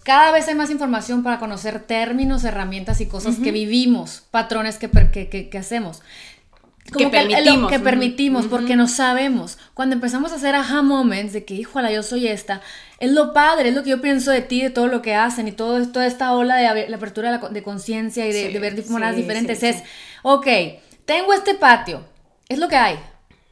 cada 0.03 0.31
vez 0.31 0.47
hay 0.47 0.55
más 0.55 0.69
información 0.69 1.23
para 1.23 1.39
conocer 1.39 1.79
términos, 1.79 2.43
herramientas 2.43 3.01
y 3.01 3.05
cosas 3.05 3.37
que 3.37 3.51
vivimos, 3.51 4.23
patrones 4.31 4.77
que, 4.77 4.89
que, 4.89 5.49
que 5.49 5.57
hacemos 5.57 6.01
que, 6.97 7.07
permitimos. 7.07 7.71
que 7.71 7.79
permitimos, 7.79 8.47
porque 8.47 8.75
no 8.75 8.87
sabemos. 8.87 9.57
Cuando 9.73 9.95
empezamos 9.95 10.31
a 10.31 10.35
hacer 10.35 10.55
aha 10.55 10.81
moments 10.81 11.33
de 11.33 11.45
que, 11.45 11.53
híjole, 11.53 11.93
yo 11.93 12.03
soy 12.03 12.27
esta, 12.27 12.61
es 12.99 13.11
lo 13.11 13.33
padre, 13.33 13.69
es 13.69 13.75
lo 13.75 13.83
que 13.83 13.91
yo 13.91 14.01
pienso 14.01 14.31
de 14.31 14.41
ti, 14.41 14.61
de 14.61 14.69
todo 14.69 14.87
lo 14.87 15.01
que 15.01 15.15
hacen 15.15 15.47
y 15.47 15.51
todo, 15.51 15.87
toda 15.89 16.05
esta 16.05 16.33
ola 16.33 16.57
de 16.57 16.89
la 16.89 16.97
apertura 16.97 17.37
de, 17.37 17.63
conciencia 17.63 18.27
y 18.27 18.33
de, 18.33 18.59
ver 18.59 18.83
maneras 18.89 19.15
diferentes. 19.15 19.63
es, 19.63 19.83
ok, 20.23 20.47
tengo 21.05 21.33
este 21.33 21.55
patio, 21.55 22.03
es 22.49 22.59
lo 22.59 22.67
que 22.67 22.75
hay. 22.75 22.99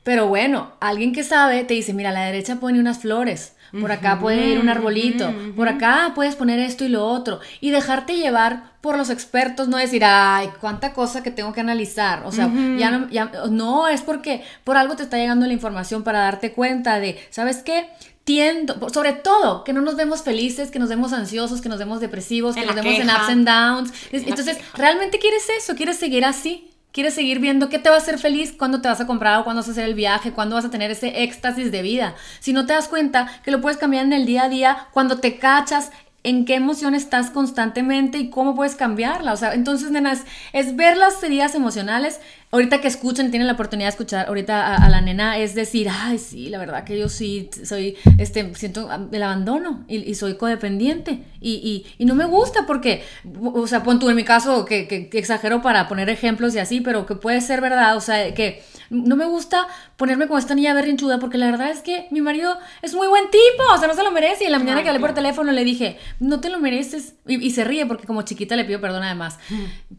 Pero 0.04 0.28
bueno, 0.28 0.74
alguien 0.80 1.14
que 1.14 1.24
sabe 1.24 1.64
te 1.64 1.76
dice, 1.76 1.94
mira, 1.94 2.10
a 2.10 2.14
la 2.14 2.26
derecha 2.26 2.58
pone 2.58 2.80
unas 2.80 3.00
flores 3.00 3.54
por 3.80 3.92
acá 3.92 4.20
puede 4.20 4.48
ir 4.48 4.60
un 4.60 4.70
arbolito, 4.70 5.34
por 5.56 5.68
acá 5.68 6.14
puedes 6.16 6.36
poner 6.36 6.60
esto 6.60 6.86
y 6.86 6.90
lo 6.90 7.06
otro, 7.06 7.40
y 7.62 7.72
dejarte 7.72 8.16
llevar 8.16 8.72
por 8.82 8.98
los 8.98 9.10
expertos, 9.10 9.68
no 9.68 9.78
decir, 9.78 10.04
ay, 10.06 10.50
cuánta 10.62 10.94
cosa 10.94 11.22
que 11.22 11.32
tengo 11.32 11.54
que 11.54 11.60
analizar, 11.60 12.24
o 12.26 12.32
sea, 12.32 12.50
ya, 12.78 12.92
no, 12.92 13.10
ya 13.10 13.32
no, 13.50 13.88
es 13.88 14.02
porque 14.02 14.44
por 14.64 14.78
algo 14.78 14.96
te 14.96 15.04
está 15.04 15.18
llegando 15.18 15.46
la 15.46 15.54
información 15.54 16.04
para 16.04 16.20
darte 16.20 16.54
cuenta 16.54 17.00
de, 17.00 17.20
¿sabes 17.30 17.58
qué? 17.58 17.90
Tiendo, 18.24 18.90
sobre 18.90 19.14
todo, 19.14 19.64
que 19.64 19.74
no 19.74 19.82
nos 19.82 19.96
vemos 19.96 20.22
felices, 20.22 20.70
que 20.70 20.78
nos 20.78 20.90
vemos 20.90 21.14
ansiosos, 21.14 21.62
que 21.62 21.70
nos 21.70 21.80
vemos 21.80 22.00
depresivos, 22.00 22.56
que 22.56 22.66
nos 22.66 22.76
vemos 22.76 22.94
en 22.94 23.10
ups 23.10 23.30
and 23.30 23.48
downs. 23.48 23.94
Entonces, 24.12 24.60
¿realmente 24.76 25.18
quieres 25.18 25.44
eso? 25.58 25.76
¿Quieres 25.76 25.98
seguir 25.98 26.24
así? 26.24 26.69
Quieres 26.92 27.14
seguir 27.14 27.40
viendo 27.40 27.70
qué 27.70 27.78
te 27.78 27.90
va 27.90 27.96
a 27.96 28.00
hacer 28.00 28.18
feliz, 28.18 28.52
cuándo 28.52 28.82
te 28.82 28.88
vas 28.88 29.00
a 29.00 29.06
comprar 29.06 29.40
o 29.40 29.44
cuándo 29.44 29.62
vas 29.62 29.68
a 29.68 29.72
hacer 29.72 29.86
el 29.86 29.94
viaje, 29.94 30.32
cuándo 30.32 30.56
vas 30.56 30.66
a 30.66 30.72
tener 30.72 30.90
ese 30.90 31.24
éxtasis 31.24 31.72
de 31.72 31.84
vida. 31.84 32.16
Si 32.40 32.52
no 32.52 32.66
te 32.66 32.74
das 32.74 32.88
cuenta 32.88 33.28
que 33.44 33.52
lo 33.52 33.62
puedes 33.62 33.78
cambiar 33.78 34.06
en 34.06 34.14
el 34.14 34.26
día 34.26 34.44
a 34.44 34.50
día, 34.50 34.88
cuando 34.92 35.20
te 35.20 35.38
cachas 35.38 35.92
en 36.24 36.46
qué 36.46 36.56
emoción 36.56 36.96
estás 36.96 37.30
constantemente 37.30 38.18
y 38.18 38.30
cómo 38.30 38.56
puedes 38.56 38.76
cambiarla. 38.76 39.34
O 39.34 39.38
sea, 39.38 39.54
entonces, 39.54 39.92
nenas, 39.92 40.26
es 40.52 40.76
ver 40.76 40.98
las 40.98 41.22
heridas 41.24 41.56
emocionales. 41.56 42.20
Ahorita 42.52 42.82
que 42.82 42.88
escuchen, 42.88 43.30
tienen 43.30 43.48
la 43.48 43.54
oportunidad 43.54 43.88
de 43.88 43.92
escuchar 43.92 44.28
ahorita 44.28 44.76
a, 44.76 44.90
la 44.90 45.02
nena, 45.02 45.38
es 45.38 45.54
decir, 45.54 45.88
ay, 45.92 46.18
sí, 46.18 46.50
la 46.50 46.58
verdad 46.58 46.84
que 46.84 46.98
yo 46.98 47.08
sí 47.08 47.50
soy, 47.64 47.96
este, 48.18 48.56
siento 48.56 48.90
el 49.12 49.24
abandono 49.24 49.86
y, 49.88 50.16
soy 50.16 50.36
codependiente 50.36 51.26
y, 51.40 51.86
y, 52.00 52.06
no 52.06 52.16
me 52.16 52.26
gusta 52.26 52.66
porque, 52.66 53.04
o 53.42 53.68
sea, 53.68 53.84
pon 53.84 54.00
tú 54.00 54.10
en 54.10 54.16
mi 54.16 54.24
caso 54.24 54.66
que, 54.66 54.88
que, 54.88 55.10
que 55.10 55.20
exagero 55.20 55.62
para 55.62 55.88
poner 55.88 56.10
ejemplos 56.10 56.56
y 56.56 56.60
así, 56.60 56.82
pero 56.82 57.06
que 57.06 57.14
puede 57.16 57.40
ser 57.42 57.62
verdad, 57.62 57.96
o 57.96 58.02
sea, 58.02 58.34
que 58.34 58.64
no 58.90 59.16
me 59.16 59.26
gusta 59.26 59.68
ponerme 59.98 60.28
como 60.28 60.40
esta 60.40 60.56
niña 60.56 60.74
berrinchuda 60.74 61.20
porque 61.20 61.38
la 61.38 61.52
verdad 61.52 61.70
es 61.70 61.82
que 61.82 62.08
mi 62.12 62.22
marido 62.22 62.58
es 62.82 62.94
muy 62.94 63.08
buen 63.08 63.26
tipo, 63.30 63.64
o 63.74 63.78
sea, 63.78 63.88
no 63.88 63.94
se 63.94 64.04
lo 64.04 64.12
merece. 64.12 64.44
Y 64.44 64.48
en 64.48 64.54
la 64.54 64.60
mañana 64.60 64.82
que 64.82 64.90
hablé 64.90 65.00
por 65.00 65.14
teléfono 65.14 65.52
le 65.52 65.64
dije, 65.64 65.98
no 66.20 66.40
te 66.40 66.50
lo 66.50 66.60
mereces. 66.60 67.16
Y, 67.28 67.52
se 67.52 67.64
ríe 67.64 67.86
porque 67.86 68.08
como 68.08 68.24
chiquita 68.24 68.56
le 68.56 68.66
pido 68.66 68.82
perdón 68.82 69.04
además. 69.04 69.38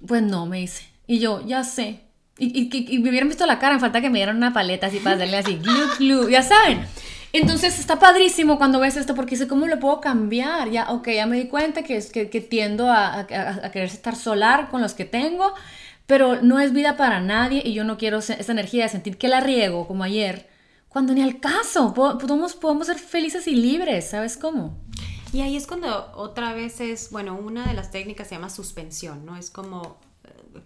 Pues 0.07 0.23
no, 0.23 0.47
me 0.47 0.59
dice. 0.59 0.85
Y 1.07 1.19
yo, 1.19 1.47
ya 1.47 1.65
sé. 1.65 2.10
Y, 2.43 2.70
y, 2.72 2.99
me 3.01 3.11
hubieran 3.11 3.28
visto 3.28 3.45
la 3.45 3.59
cara, 3.59 3.74
me 3.74 3.80
falta 3.80 4.01
que 4.01 4.09
me 4.09 4.18
dieran 4.18 4.36
una 4.36 4.53
paleta 4.53 4.86
así 4.86 4.99
para 4.99 5.18
darle 5.18 5.36
así, 5.36 5.61
glu, 5.99 6.28
ya 6.30 6.43
saben. 6.43 6.86
Entonces 7.32 7.78
está 7.78 7.99
padrísimo 7.99 8.57
cuando 8.59 8.80
ves 8.80 8.97
esto 8.97 9.14
porque 9.14 9.36
sé 9.36 9.47
cómo 9.47 9.66
lo 9.66 9.78
puedo 9.78 10.01
cambiar. 10.01 10.70
Ya, 10.70 10.91
ok, 10.91 11.09
ya 11.11 11.26
me 11.26 11.36
di 11.36 11.49
cuenta 11.49 11.82
que, 11.82 11.97
es, 11.97 12.11
que, 12.11 12.24
tiendo 12.24 12.91
a, 12.91 13.20
a, 13.20 13.70
querer 13.70 13.88
estar 13.88 14.16
solar 14.16 14.68
con 14.70 14.80
los 14.80 14.95
que 14.95 15.05
tengo 15.05 15.55
pero 16.11 16.43
no 16.43 16.59
es 16.59 16.72
vida 16.72 16.97
para 16.97 17.20
nadie 17.20 17.62
y 17.64 17.72
yo 17.72 17.84
no 17.84 17.97
quiero 17.97 18.18
esa 18.18 18.51
energía 18.51 18.82
de 18.82 18.88
sentir 18.88 19.16
que 19.16 19.28
la 19.28 19.38
riego 19.38 19.86
como 19.86 20.03
ayer, 20.03 20.49
cuando 20.88 21.14
ni 21.14 21.22
al 21.22 21.38
caso, 21.38 21.95
podemos, 21.95 22.55
podemos 22.55 22.88
ser 22.88 22.99
felices 22.99 23.47
y 23.47 23.55
libres, 23.55 24.11
¿sabes 24.11 24.36
cómo? 24.36 24.76
Y 25.32 25.43
ahí 25.43 25.57
es 25.57 25.68
cuando 25.68 26.11
otra 26.16 26.53
vez 26.53 26.80
es, 26.80 27.12
bueno, 27.12 27.36
una 27.36 27.64
de 27.64 27.74
las 27.74 27.93
técnicas 27.93 28.26
se 28.26 28.34
llama 28.34 28.51
suspensión, 28.51 29.24
¿no? 29.24 29.36
Es 29.36 29.51
como 29.53 29.99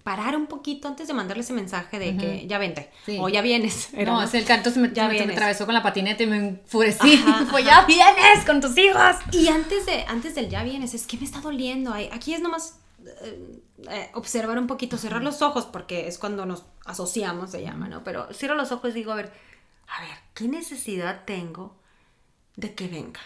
parar 0.02 0.36
un 0.36 0.46
poquito 0.46 0.88
antes 0.88 1.08
de 1.08 1.14
mandarle 1.14 1.42
ese 1.42 1.52
mensaje 1.52 1.98
de 1.98 2.16
que 2.16 2.46
ya 2.46 2.58
vente 2.58 2.90
o 3.18 3.28
ya 3.28 3.42
vienes. 3.42 3.90
no, 4.06 4.22
es 4.22 4.34
el 4.34 4.44
canto 4.44 4.70
se 4.70 4.80
me, 4.80 4.92
ya 4.92 5.08
me, 5.08 5.20
atravesó 5.20 5.64
con 5.66 5.74
la 5.74 5.82
patineta 5.82 6.22
y 6.22 6.26
me 6.26 6.36
enfurecí. 6.36 7.16
Fue 7.50 7.64
ya 7.64 7.84
vienes 7.84 8.44
con 8.46 8.60
tus 8.60 8.76
hijos. 8.78 9.16
Y 9.32 9.48
antes, 9.48 9.86
de, 9.86 10.04
antes 10.08 10.34
del 10.34 10.48
ya 10.48 10.62
vienes, 10.62 10.94
es 10.94 11.06
que 11.06 11.16
me 11.16 11.24
está 11.24 11.40
doliendo. 11.40 11.94
Aquí 12.12 12.34
es 12.34 12.40
nomás 12.40 12.78
eh, 13.06 13.60
eh, 13.90 14.10
observar 14.14 14.58
un 14.58 14.66
poquito, 14.66 14.96
cerrar 14.96 15.22
los 15.22 15.42
ojos, 15.42 15.66
porque 15.66 16.08
es 16.08 16.18
cuando 16.18 16.46
nos 16.46 16.64
asociamos, 16.86 17.50
se 17.50 17.62
llama, 17.62 17.88
¿no? 17.88 18.04
Pero 18.04 18.28
cierro 18.32 18.54
los 18.54 18.72
ojos 18.72 18.90
y 18.90 18.94
digo, 18.94 19.12
a 19.12 19.16
ver, 19.16 19.32
a 19.88 20.00
ver, 20.00 20.16
¿qué 20.34 20.48
necesidad 20.48 21.24
tengo 21.24 21.76
de 22.56 22.74
que 22.74 22.88
venga? 22.88 23.20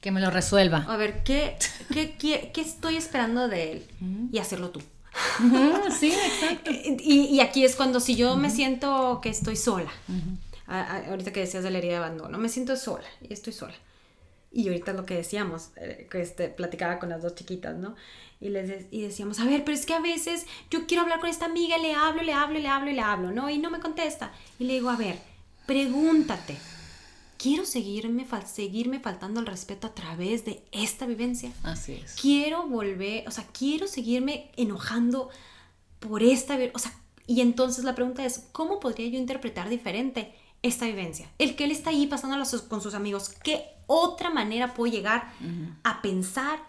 Que 0.00 0.10
me 0.10 0.20
lo 0.20 0.30
resuelva. 0.30 0.84
A 0.88 0.96
ver, 0.96 1.22
¿qué, 1.22 1.56
qué, 1.92 2.16
qué, 2.52 2.60
estoy 2.60 2.96
esperando 2.96 3.48
de 3.48 3.72
él? 3.72 3.86
Y 4.32 4.38
hacerlo 4.38 4.70
tú. 4.70 4.82
Sí, 5.98 6.12
exacto. 6.12 6.70
Y, 6.98 7.40
aquí 7.40 7.64
es 7.64 7.76
cuando 7.76 8.00
si 8.00 8.16
yo 8.16 8.36
me 8.36 8.50
siento 8.50 9.20
que 9.22 9.28
estoy 9.28 9.56
sola, 9.56 9.90
ahorita 10.66 11.32
que 11.32 11.40
decías 11.40 11.64
de 11.64 11.70
la 11.70 11.78
herida 11.78 11.92
de 11.92 11.98
abandono, 11.98 12.38
me 12.38 12.48
siento 12.48 12.76
sola 12.76 13.06
y 13.20 13.32
estoy 13.32 13.52
sola. 13.52 13.74
Y 14.54 14.68
ahorita 14.68 14.92
lo 14.92 15.06
que 15.06 15.14
decíamos, 15.14 15.70
eh, 15.76 16.06
que 16.10 16.20
este, 16.20 16.48
platicaba 16.48 16.98
con 16.98 17.08
las 17.08 17.22
dos 17.22 17.34
chiquitas, 17.34 17.74
¿no? 17.76 17.94
Y, 18.38 18.50
les 18.50 18.86
y 18.90 19.02
decíamos, 19.02 19.40
a 19.40 19.44
ver, 19.44 19.64
pero 19.64 19.76
es 19.76 19.86
que 19.86 19.94
a 19.94 20.00
veces 20.00 20.46
yo 20.70 20.86
quiero 20.86 21.02
hablar 21.04 21.20
con 21.20 21.30
esta 21.30 21.46
amiga, 21.46 21.78
le 21.78 21.94
hablo, 21.94 22.22
le 22.22 22.34
hablo, 22.34 22.58
le 22.58 22.68
hablo 22.68 22.90
y 22.90 22.94
le 22.94 23.00
hablo, 23.00 23.30
¿no? 23.30 23.48
Y 23.48 23.58
no 23.58 23.70
me 23.70 23.80
contesta. 23.80 24.32
Y 24.58 24.64
le 24.64 24.74
digo, 24.74 24.90
a 24.90 24.96
ver, 24.96 25.18
pregúntate, 25.66 26.58
¿quiero 27.42 27.66
seguirme, 27.66 28.24
seguirme 28.46 29.00
faltando 29.00 29.40
el 29.40 29.46
respeto 29.46 29.88
a 29.88 29.94
través 29.94 30.44
de 30.44 30.62
esta 30.70 31.06
vivencia? 31.06 31.52
Así 31.64 31.94
es. 31.94 32.14
Quiero 32.14 32.68
volver, 32.68 33.26
o 33.26 33.32
sea, 33.32 33.44
quiero 33.52 33.88
seguirme 33.88 34.52
enojando 34.56 35.28
por 35.98 36.22
esta, 36.22 36.56
o 36.72 36.78
sea, 36.78 36.92
y 37.26 37.40
entonces 37.40 37.84
la 37.84 37.96
pregunta 37.96 38.24
es, 38.24 38.46
¿cómo 38.52 38.78
podría 38.78 39.08
yo 39.08 39.18
interpretar 39.18 39.68
diferente 39.68 40.32
esta 40.62 40.86
vivencia? 40.86 41.28
El 41.38 41.56
que 41.56 41.64
él 41.64 41.72
está 41.72 41.90
ahí 41.90 42.06
pasando 42.06 42.36
con 42.68 42.80
sus 42.80 42.94
amigos, 42.94 43.30
¿qué 43.42 43.64
otra 43.88 44.30
manera 44.30 44.74
puedo 44.74 44.92
llegar 44.92 45.32
a 45.82 46.00
pensar 46.00 46.60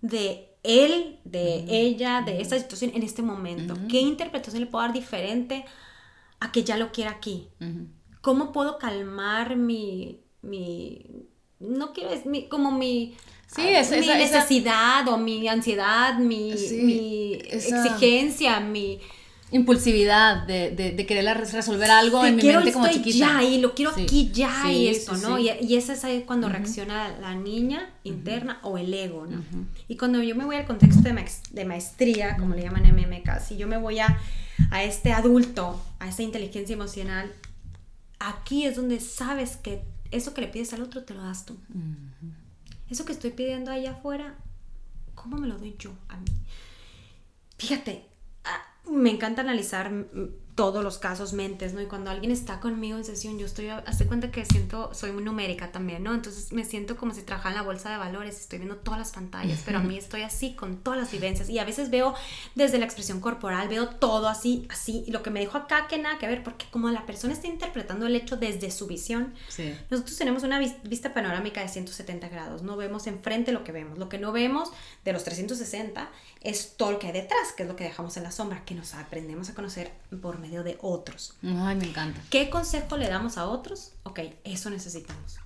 de 0.00 0.48
él, 0.62 1.18
de 1.24 1.64
ella, 1.68 2.22
de 2.22 2.40
esta 2.40 2.56
situación 2.56 2.92
en 2.94 3.02
este 3.02 3.22
momento? 3.22 3.74
¿Qué 3.88 4.00
interpretación 4.00 4.62
le 4.62 4.68
puedo 4.68 4.84
dar 4.84 4.92
diferente 4.92 5.64
a 6.38 6.52
que 6.52 6.62
ya 6.62 6.76
lo 6.76 6.92
quiera 6.92 7.10
aquí? 7.10 7.48
¿Cómo 8.20 8.52
puedo 8.52 8.78
calmar 8.78 9.56
mi, 9.56 10.20
mi 10.42 11.06
no 11.60 11.92
quiero 11.92 12.10
decir, 12.10 12.48
como 12.48 12.72
mi, 12.72 13.14
sí, 13.46 13.62
es, 13.68 13.90
mi 13.90 14.06
necesidad 14.06 15.06
o 15.08 15.18
mi 15.18 15.46
ansiedad, 15.46 16.18
mi, 16.18 16.54
mi 16.82 17.34
exigencia, 17.34 18.60
mi 18.60 18.98
impulsividad 19.52 20.46
de, 20.46 20.70
de, 20.70 21.06
querer 21.06 21.36
resolver 21.36 21.90
algo 21.90 22.24
en 22.24 22.36
mi 22.36 22.42
mente 22.42 22.72
como 22.72 22.88
chiquita. 22.88 23.18
ya 23.18 23.42
y 23.42 23.60
lo 23.60 23.74
quiero 23.74 23.90
aquí 23.90 24.30
ya 24.32 24.70
y 24.70 24.88
esto, 24.88 25.16
¿no? 25.16 25.38
Y, 25.38 25.50
y, 25.60 25.76
ese 25.76 25.94
es 25.94 26.04
ahí 26.04 26.22
cuando 26.24 26.48
reacciona 26.48 27.18
la 27.20 27.34
niña 27.34 27.90
interna 28.04 28.60
o 28.62 28.78
el 28.78 28.94
ego, 28.94 29.26
¿no? 29.26 29.42
Y 29.88 29.96
cuando 29.96 30.22
yo 30.22 30.36
me 30.36 30.44
voy 30.44 30.56
al 30.56 30.66
contexto 30.66 31.02
de, 31.02 31.24
de 31.50 31.64
maestría, 31.64 32.36
como 32.36 32.54
le 32.54 32.62
llaman 32.62 32.86
en 32.86 32.94
MMK, 32.94 33.40
si 33.40 33.56
yo 33.56 33.66
me 33.66 33.76
voy 33.76 33.98
a, 33.98 34.18
a 34.70 34.84
este 34.84 35.12
adulto, 35.12 35.82
a 35.98 36.08
esta 36.08 36.22
inteligencia 36.22 36.74
emocional, 36.74 37.32
aquí 38.20 38.64
es 38.66 38.76
donde 38.76 39.00
sabes 39.00 39.56
que 39.56 39.82
eso 40.12 40.32
que 40.34 40.42
le 40.42 40.48
pides 40.48 40.72
al 40.72 40.82
otro 40.82 41.02
te 41.04 41.14
lo 41.14 41.22
das 41.24 41.44
tú. 41.44 41.58
Eso 42.88 43.04
que 43.04 43.12
estoy 43.12 43.30
pidiendo 43.30 43.72
allá 43.72 43.92
afuera, 43.92 44.36
¿cómo 45.14 45.38
me 45.38 45.48
lo 45.48 45.58
doy 45.58 45.74
yo 45.78 45.92
a 46.08 46.16
mí? 46.16 46.30
Fíjate, 47.58 48.06
me 48.88 49.10
encanta 49.10 49.42
analizar 49.42 49.92
todos 50.60 50.84
los 50.84 50.98
casos 50.98 51.32
mentes, 51.32 51.72
¿no? 51.72 51.80
Y 51.80 51.86
cuando 51.86 52.10
alguien 52.10 52.30
está 52.30 52.60
conmigo 52.60 52.98
en 52.98 53.04
sesión, 53.04 53.38
yo 53.38 53.46
estoy, 53.46 53.70
hace 53.70 54.06
cuenta 54.06 54.30
que 54.30 54.44
siento, 54.44 54.92
soy 54.92 55.10
muy 55.10 55.22
numérica 55.22 55.72
también, 55.72 56.02
¿no? 56.02 56.12
Entonces 56.12 56.52
me 56.52 56.66
siento 56.66 56.98
como 56.98 57.14
si 57.14 57.22
trabajara 57.22 57.54
en 57.54 57.62
la 57.62 57.62
bolsa 57.62 57.90
de 57.90 57.96
valores, 57.96 58.38
estoy 58.38 58.58
viendo 58.58 58.76
todas 58.76 58.98
las 58.98 59.10
pantallas, 59.12 59.62
pero 59.64 59.78
a 59.78 59.82
mí 59.82 59.96
estoy 59.96 60.20
así 60.20 60.52
con 60.52 60.76
todas 60.76 61.00
las 61.00 61.10
vivencias 61.10 61.48
y 61.48 61.58
a 61.58 61.64
veces 61.64 61.88
veo 61.88 62.14
desde 62.56 62.76
la 62.78 62.84
expresión 62.84 63.20
corporal, 63.22 63.68
veo 63.68 63.88
todo 63.88 64.28
así, 64.28 64.66
así, 64.68 65.02
y 65.06 65.12
lo 65.12 65.22
que 65.22 65.30
me 65.30 65.40
dijo 65.40 65.56
acá 65.56 65.86
que 65.88 65.96
nada 65.96 66.18
que 66.18 66.26
ver, 66.26 66.42
porque 66.42 66.66
como 66.70 66.90
la 66.90 67.06
persona 67.06 67.32
está 67.32 67.46
interpretando 67.46 68.06
el 68.06 68.14
hecho 68.14 68.36
desde 68.36 68.70
su 68.70 68.86
visión, 68.86 69.32
nosotros 69.88 70.18
tenemos 70.18 70.42
una 70.42 70.58
vista 70.58 71.14
panorámica 71.14 71.62
de 71.62 71.68
170 71.68 72.28
grados, 72.28 72.60
no 72.60 72.76
vemos 72.76 73.06
enfrente 73.06 73.52
lo 73.52 73.64
que 73.64 73.72
vemos, 73.72 73.96
lo 73.96 74.10
que 74.10 74.18
no 74.18 74.30
vemos 74.30 74.70
de 75.06 75.14
los 75.14 75.24
360 75.24 76.10
es 76.42 76.76
todo 76.76 76.92
lo 76.92 76.98
que 76.98 77.06
hay 77.06 77.12
detrás, 77.14 77.52
que 77.56 77.62
es 77.62 77.68
lo 77.68 77.76
que 77.76 77.84
dejamos 77.84 78.18
en 78.18 78.24
la 78.24 78.30
sombra, 78.30 78.62
que 78.66 78.74
nos 78.74 78.92
aprendemos 78.92 79.48
a 79.48 79.54
conocer 79.54 79.90
por 80.20 80.38
medio 80.38 80.49
de 80.50 80.78
otros. 80.80 81.34
Ay, 81.42 81.76
me 81.76 81.86
encanta. 81.86 82.20
¿Qué 82.30 82.50
consejo 82.50 82.96
le 82.96 83.08
damos 83.08 83.38
a 83.38 83.46
otros? 83.48 83.92
Ok, 84.02 84.20
eso 84.44 84.70
necesitamos. 84.70 85.38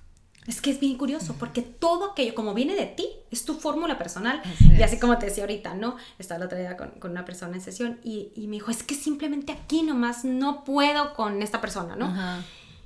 Es 0.47 0.61
que 0.61 0.69
es 0.69 0.79
bien 0.79 0.97
curioso, 0.97 1.35
porque 1.39 1.63
todo 1.63 2.11
aquello, 2.11 2.35
como 2.35 2.53
viene 2.53 2.75
de 2.75 2.85
ti, 2.85 3.07
es 3.31 3.45
tu 3.45 3.55
fórmula 3.55 3.97
personal. 3.97 4.41
y 4.59 4.81
así 4.83 4.99
como 4.99 5.17
te 5.17 5.27
decía 5.27 5.43
ahorita, 5.43 5.73
¿no? 5.73 5.95
Estaba 6.19 6.39
la 6.39 6.45
otra 6.45 6.59
día 6.59 6.77
con, 6.77 6.91
con 6.91 7.11
una 7.11 7.25
persona 7.25 7.55
en 7.55 7.61
sesión 7.61 7.99
y, 8.03 8.31
y, 8.35 8.47
me 8.47 8.57
dijo, 8.57 8.69
es 8.69 8.83
que 8.83 8.93
simplemente 8.93 9.51
aquí 9.51 9.81
nomás 9.81 10.23
no 10.23 10.63
puedo 10.63 11.13
con 11.13 11.41
esta 11.41 11.61
persona, 11.61 11.95
¿no? 11.95 12.13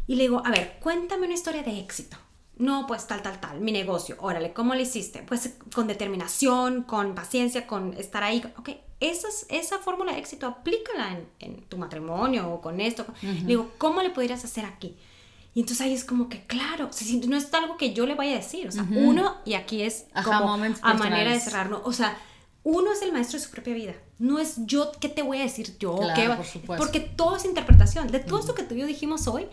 Y 0.08 0.16
le 0.16 0.24
digo, 0.24 0.42
a 0.46 0.52
ver, 0.52 0.78
cuéntame 0.82 1.26
una 1.26 1.36
historia 1.36 1.64
de 1.64 1.80
éxito. 1.80 2.18
No, 2.60 2.86
pues 2.88 3.08
tal, 3.08 3.22
tal, 3.22 3.40
tal, 3.40 3.62
mi 3.62 3.72
negocio. 3.72 4.18
Órale, 4.20 4.52
¿cómo 4.52 4.76
lo 4.76 4.82
hiciste? 4.82 5.24
Pues 5.24 5.56
con 5.74 5.88
determinación, 5.88 6.84
con 6.84 7.16
paciencia, 7.16 7.66
con 7.66 7.94
estar 7.94 8.22
ahí. 8.22 8.44
Ok, 8.58 8.70
esa, 9.00 9.30
esa 9.48 9.80
fórmula 9.80 10.12
de 10.12 10.20
éxito 10.20 10.46
aplícala 10.46 11.14
en, 11.14 11.28
en, 11.40 11.62
tu 11.64 11.78
matrimonio 11.78 12.52
o 12.52 12.62
con 12.62 12.82
esto. 12.82 13.06
Digo, 13.46 13.72
¿cómo 13.78 14.02
le 14.02 14.10
podrías 14.10 14.44
hacer 14.44 14.66
aquí? 14.66 14.98
Y 15.56 15.62
entonces 15.62 15.86
ahí 15.86 15.94
es 15.94 16.04
como 16.04 16.28
que, 16.30 16.46
claro, 16.46 16.90
no 17.28 17.38
es 17.38 17.54
algo 17.54 17.78
que 17.78 17.94
yo 17.94 18.06
le 18.06 18.16
vaya 18.16 18.34
a 18.34 18.38
decir. 18.38 18.68
O 18.68 18.72
sea, 18.72 18.86
uno, 18.92 19.38
y 19.46 19.54
aquí 19.54 19.82
es 19.82 20.06
como 20.24 20.54
a 20.54 20.94
manera 20.96 21.32
de 21.32 21.40
cerrarlo. 21.40 21.82
O 21.86 21.94
sea, 21.94 22.18
uno 22.64 22.92
es 22.92 23.02
el 23.02 23.14
maestro 23.14 23.40
de 23.40 23.46
su 23.46 23.52
propia 23.52 23.74
vida. 23.74 23.94
No 24.20 24.38
es 24.38 24.66
yo 24.66 24.92
qué 25.00 25.10
te 25.10 25.22
voy 25.22 25.40
a 25.40 25.44
decir 25.44 25.78
yo. 25.80 25.96
Claro, 25.96 26.44
por 26.66 26.78
porque 26.78 27.00
todo 27.00 27.38
es 27.38 27.46
interpretación. 27.46 28.08
De 28.10 28.20
todo 28.20 28.40
esto 28.40 28.54
que 28.54 28.64
tú 28.64 28.76
y 28.76 28.80
yo 28.80 28.86
dijimos 28.86 29.28
hoy, 29.28 29.48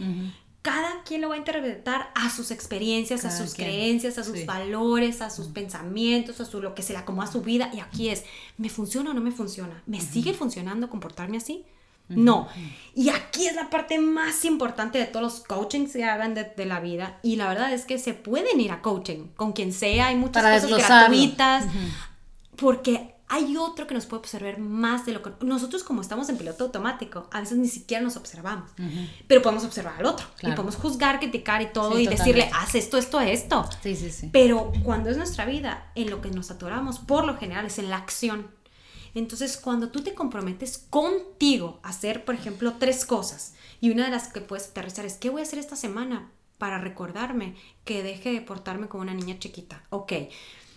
cada 0.67 1.05
quien 1.05 1.21
lo 1.21 1.29
va 1.29 1.37
a 1.37 1.39
interpretar 1.39 2.11
a 2.17 2.29
sus 2.29 2.51
experiencias, 2.51 3.25
a 3.25 3.31
sus 3.31 3.55
creencias, 3.55 4.19
a 4.19 4.25
sus 4.25 4.45
valores, 4.47 5.23
a 5.23 5.31
sus 5.31 5.47
pensamientos, 5.47 6.41
a 6.41 6.45
su, 6.45 6.61
lo 6.61 6.75
que 6.75 6.83
se 6.83 6.93
le 6.93 6.99
acomoda 6.99 7.29
a 7.29 7.33
su 7.33 7.41
vida. 7.41 7.71
Y 7.73 7.79
aquí 7.79 8.09
es, 8.09 8.25
¿me 8.59 8.69
funciona 8.69 9.13
o 9.13 9.15
no 9.15 9.21
me 9.21 9.31
funciona? 9.31 9.81
¿Me 9.87 10.01
sigue 10.01 10.35
funcionando 10.35 10.91
comportarme 10.91 11.37
así? 11.37 11.65
No. 12.09 12.49
Y 12.97 13.11
aquí 13.11 13.47
es 13.47 13.55
la 13.55 13.71
parte 13.71 14.01
más 14.01 14.45
importante 14.45 14.99
de 14.99 15.05
todos 15.05 15.23
los 15.23 15.41
coachings 15.47 15.93
que 15.93 16.03
hagan 16.03 16.35
de, 16.35 16.67
la 16.67 16.81
vida. 16.81 17.21
Y 17.23 17.37
la 17.37 17.47
verdad 17.47 17.73
es 17.73 17.85
que 17.85 18.01
se 18.01 18.15
pueden 18.15 18.61
ir 18.61 18.73
a 18.73 18.83
coaching 18.83 19.29
con 19.37 19.53
quien 19.53 19.73
sea. 19.73 20.09
Hay 20.09 20.17
muchas 20.17 20.65
cosas 20.65 20.89
gratuitas. 20.89 21.67
Porque 22.57 23.15
hay 23.29 23.57
otro 23.57 23.87
que 23.87 23.95
nos 23.95 24.07
puede 24.07 24.21
observar 24.21 24.59
más 24.59 25.05
de 25.05 25.13
lo 25.13 25.23
que 25.23 25.33
nosotros 25.45 25.83
como 25.83 26.01
estamos 26.01 26.29
en 26.29 26.39
piloto 26.39 26.65
automático, 26.65 27.29
a 27.33 27.41
veces 27.41 27.59
ni 27.59 27.69
siquiera 27.69 28.03
nos 28.03 28.17
observamos, 28.17 28.71
pero 29.27 29.43
podemos 29.43 29.65
observar 29.65 29.95
al 29.99 30.07
otro 30.07 30.27
y 30.43 30.47
podemos 30.53 30.77
juzgar, 30.77 31.19
criticar 31.19 31.61
y 31.63 31.73
todo 31.73 31.99
y 31.99 32.07
decirle, 32.07 32.51
haz 32.55 32.75
esto, 32.75 32.99
esto, 32.99 33.21
esto. 33.21 33.69
Sí, 33.83 33.97
sí, 33.97 34.11
sí. 34.11 34.31
Pero 34.33 34.73
cuando 34.85 35.11
es 35.11 35.17
nuestra 35.17 35.45
vida, 35.45 35.91
en 35.95 36.11
lo 36.11 36.21
que 36.21 36.31
nos 36.31 36.51
atoramos, 36.51 36.99
por 37.01 37.27
lo 37.27 37.37
general, 37.37 37.67
es 37.67 37.79
en 37.79 37.91
la 37.91 37.97
acción. 37.97 38.49
Entonces, 39.15 39.57
cuando 39.57 39.89
tú 39.89 40.03
te 40.03 40.15
comprometes 40.15 40.79
contigo 40.91 41.81
a 41.83 41.89
hacer, 41.89 42.25
por 42.25 42.35
ejemplo, 42.35 42.75
tres 42.79 43.05
cosas, 43.05 43.55
y 43.81 43.91
una 43.91 44.05
de 44.05 44.11
las 44.11 44.29
que 44.29 44.41
puedes 44.41 44.69
aterrizar 44.69 45.05
es, 45.05 45.15
¿qué 45.15 45.31
voy 45.31 45.41
a 45.41 45.45
hacer 45.45 45.59
esta 45.59 45.75
semana 45.75 46.31
para 46.59 46.79
recordarme 46.79 47.57
que 47.85 48.03
deje 48.03 48.33
de 48.33 48.41
portarme 48.41 48.89
como 48.89 49.03
una 49.03 49.15
niña 49.15 49.39
chiquita? 49.39 49.83
Ok, 49.91 50.13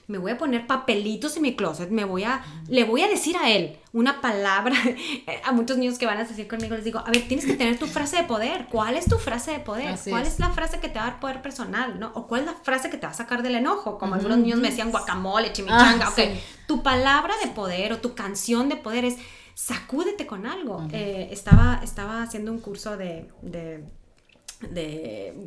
me 0.09 0.17
voy 0.17 0.31
a 0.31 0.37
poner 0.39 0.65
papelitos 0.65 1.37
en 1.37 1.43
mi 1.43 1.55
closet, 1.55 1.91
me 1.91 2.03
voy 2.03 2.23
a, 2.23 2.41
le 2.67 2.83
voy 2.83 3.03
a 3.03 3.07
decir 3.07 3.37
a 3.37 3.51
él 3.51 3.77
una 3.93 4.21
palabra, 4.21 4.75
a 5.45 5.51
muchos 5.51 5.77
niños 5.77 5.99
que 5.99 6.07
van 6.07 6.17
a 6.17 6.23
decir 6.23 6.47
conmigo, 6.47 6.75
les 6.75 6.83
digo, 6.83 6.99
a 6.99 7.11
ver, 7.11 7.27
tienes 7.27 7.45
que 7.45 7.53
tener 7.53 7.77
tu 7.77 7.85
frase 7.85 8.17
de 8.17 8.23
poder, 8.23 8.65
¿cuál 8.71 8.97
es 8.97 9.05
tu 9.05 9.17
frase 9.17 9.51
de 9.51 9.59
poder? 9.59 9.95
¿Cuál 10.09 10.25
es. 10.25 10.39
la 10.39 10.49
frase 10.49 10.79
que 10.79 10.89
te 10.89 10.95
va 10.95 11.05
a 11.05 11.09
dar 11.11 11.19
poder 11.19 11.43
personal, 11.43 11.99
no? 11.99 12.11
O 12.15 12.27
cuál 12.27 12.41
es 12.41 12.47
la 12.47 12.53
frase 12.55 12.89
que 12.89 12.97
te 12.97 13.05
va 13.05 13.11
a 13.11 13.15
sacar 13.15 13.43
del 13.43 13.53
enojo, 13.55 13.99
como 13.99 14.15
algunos 14.15 14.39
niños 14.39 14.59
me 14.59 14.69
decían 14.69 14.89
guacamole, 14.89 15.53
chimichanga, 15.53 16.07
ah, 16.07 16.09
ok, 16.09 16.19
tu 16.67 16.81
palabra 16.81 17.35
de 17.43 17.51
poder 17.51 17.93
o 17.93 17.99
tu 17.99 18.15
canción 18.15 18.67
de 18.67 18.77
poder 18.77 19.05
es, 19.05 19.17
sacúdete 19.53 20.25
con 20.25 20.47
algo. 20.47 20.87
Eh, 20.91 21.29
estaba, 21.31 21.81
estaba 21.83 22.23
haciendo 22.23 22.51
un 22.51 22.59
curso 22.59 22.97
de 22.97 23.29
de, 23.41 23.83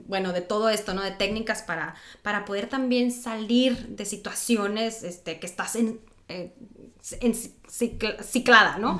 bueno, 0.06 0.32
de 0.32 0.40
todo 0.40 0.68
esto, 0.68 0.94
¿no? 0.94 1.02
De 1.02 1.10
técnicas 1.10 1.62
para, 1.62 1.94
para 2.22 2.44
poder 2.44 2.68
también 2.68 3.10
salir 3.10 3.88
de 3.88 4.04
situaciones 4.04 5.02
este, 5.02 5.38
que 5.38 5.46
estás 5.46 5.76
en, 5.76 6.00
eh, 6.28 6.54
en 7.20 7.34
ciclada, 7.34 8.78
¿no? 8.78 8.98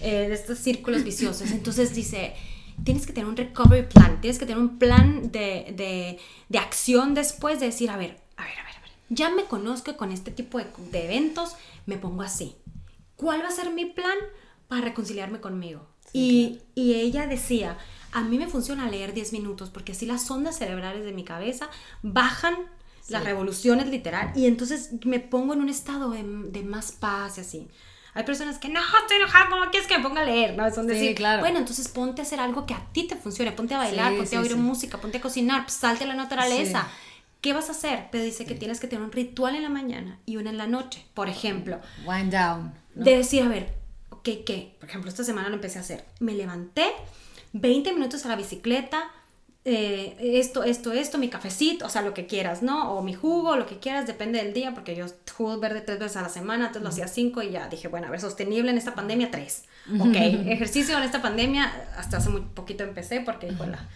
Eh, 0.00 0.28
de 0.28 0.34
estos 0.34 0.58
círculos 0.58 1.04
viciosos. 1.04 1.50
Entonces 1.50 1.94
dice, 1.94 2.34
tienes 2.84 3.06
que 3.06 3.12
tener 3.12 3.28
un 3.28 3.36
recovery 3.36 3.86
plan, 3.86 4.20
tienes 4.20 4.38
que 4.38 4.46
tener 4.46 4.60
un 4.60 4.78
plan 4.78 5.30
de, 5.30 5.72
de, 5.76 6.18
de 6.48 6.58
acción 6.58 7.14
después 7.14 7.60
de 7.60 7.66
decir, 7.66 7.90
a 7.90 7.96
ver, 7.96 8.18
a 8.36 8.44
ver, 8.44 8.58
a 8.58 8.64
ver, 8.64 8.76
a 8.76 8.80
ver, 8.80 8.90
ya 9.10 9.30
me 9.30 9.44
conozco 9.44 9.96
con 9.96 10.10
este 10.12 10.30
tipo 10.30 10.58
de, 10.58 10.66
de 10.90 11.04
eventos, 11.04 11.56
me 11.86 11.98
pongo 11.98 12.22
así. 12.22 12.56
¿Cuál 13.16 13.42
va 13.42 13.48
a 13.48 13.52
ser 13.52 13.70
mi 13.70 13.84
plan 13.84 14.16
para 14.68 14.82
reconciliarme 14.82 15.40
conmigo? 15.40 15.86
y, 16.12 16.60
y 16.74 16.94
ella 16.94 17.26
decía, 17.26 17.78
a 18.12 18.22
mí 18.22 18.38
me 18.38 18.46
funciona 18.46 18.88
leer 18.88 19.14
10 19.14 19.32
minutos 19.32 19.70
porque 19.70 19.92
así 19.92 20.06
las 20.06 20.30
ondas 20.30 20.58
cerebrales 20.58 21.04
de 21.04 21.12
mi 21.12 21.24
cabeza 21.24 21.68
bajan 22.02 22.56
las 23.08 23.24
revoluciones 23.24 23.88
literal 23.88 24.32
y 24.34 24.46
entonces 24.46 24.90
me 25.04 25.20
pongo 25.20 25.54
en 25.54 25.60
un 25.60 25.68
estado 25.68 26.10
de, 26.10 26.62
más 26.62 26.92
paz 26.92 27.38
y 27.38 27.40
así. 27.40 27.68
Hay 28.14 28.24
personas 28.24 28.58
que 28.58 28.68
no, 28.68 28.80
estoy 28.80 29.16
enojada, 29.16 29.48
¿cómo 29.48 29.62
quieres 29.70 29.88
que 29.88 29.96
me 29.96 30.04
ponga 30.04 30.20
a 30.20 30.24
leer? 30.24 30.54
¿no? 30.54 30.70
Son 30.70 30.86
decir, 30.86 31.14
claro. 31.14 31.40
bueno, 31.40 31.58
entonces 31.58 31.88
ponte 31.88 32.20
a 32.20 32.24
hacer 32.24 32.40
algo 32.40 32.66
que 32.66 32.74
a 32.74 32.86
ti 32.92 33.04
te 33.06 33.16
funcione, 33.16 33.52
ponte 33.52 33.74
a 33.74 33.78
bailar, 33.78 34.14
ponte 34.16 34.36
a 34.36 34.40
oír 34.40 34.54
música, 34.56 34.98
ponte 34.98 35.18
a 35.18 35.20
cocinar, 35.20 35.64
pues, 35.64 35.74
salte 35.74 36.04
a 36.04 36.06
la 36.06 36.14
naturaleza. 36.14 36.88
¿Qué 37.40 37.52
vas 37.54 37.70
a 37.70 37.72
hacer? 37.72 38.08
Pero 38.12 38.22
dice 38.22 38.44
que 38.44 38.54
tienes 38.54 38.78
que 38.78 38.86
tener 38.86 39.02
un 39.02 39.10
ritual 39.10 39.56
en 39.56 39.64
la 39.64 39.68
mañana 39.68 40.18
y 40.26 40.36
uno 40.36 40.48
en 40.48 40.58
la 40.58 40.68
noche, 40.68 41.04
por 41.12 41.28
ejemplo. 41.28 41.80
Wind 42.06 42.32
down. 42.32 42.72
De 42.94 43.16
decir, 43.16 43.42
a 43.42 43.48
ver, 43.48 43.74
¿qué, 44.22 44.44
qué? 44.44 44.76
Por 44.78 44.88
ejemplo, 44.88 45.10
esta 45.10 45.24
semana 45.24 45.48
lo 45.48 45.56
empecé 45.56 45.78
a 45.78 45.80
hacer. 45.80 46.04
Me 46.20 46.34
levanté, 46.34 46.86
20 47.52 47.92
minutos 47.92 48.24
a 48.24 48.28
la 48.28 48.36
bicicleta, 48.36 49.10
eh, 49.64 50.16
esto, 50.18 50.64
esto, 50.64 50.92
esto, 50.92 51.18
mi 51.18 51.28
cafecito, 51.28 51.86
o 51.86 51.88
sea, 51.88 52.02
lo 52.02 52.14
que 52.14 52.26
quieras, 52.26 52.62
¿no? 52.62 52.94
O 52.94 53.02
mi 53.02 53.14
jugo, 53.14 53.54
lo 53.54 53.66
que 53.66 53.78
quieras, 53.78 54.08
depende 54.08 54.42
del 54.42 54.52
día, 54.52 54.74
porque 54.74 54.96
yo 54.96 55.06
jugo 55.36 55.58
verde 55.60 55.82
tres 55.82 56.00
veces 56.00 56.16
a 56.16 56.22
la 56.22 56.28
semana, 56.28 56.66
entonces 56.66 56.82
lo 56.82 56.88
hacía 56.88 57.06
cinco 57.06 57.42
y 57.42 57.50
ya 57.50 57.68
dije, 57.68 57.86
bueno, 57.86 58.08
a 58.08 58.10
ver, 58.10 58.20
sostenible 58.20 58.72
en 58.72 58.78
esta 58.78 58.96
pandemia, 58.96 59.30
tres. 59.30 59.64
Ok, 60.00 60.16
ejercicio 60.16 60.96
en 60.96 61.04
esta 61.04 61.22
pandemia, 61.22 61.72
hasta 61.96 62.16
hace 62.16 62.30
muy 62.30 62.40
poquito 62.40 62.82
empecé 62.82 63.20
porque, 63.20 63.48
dijo 63.50 63.64
la... 63.66 63.88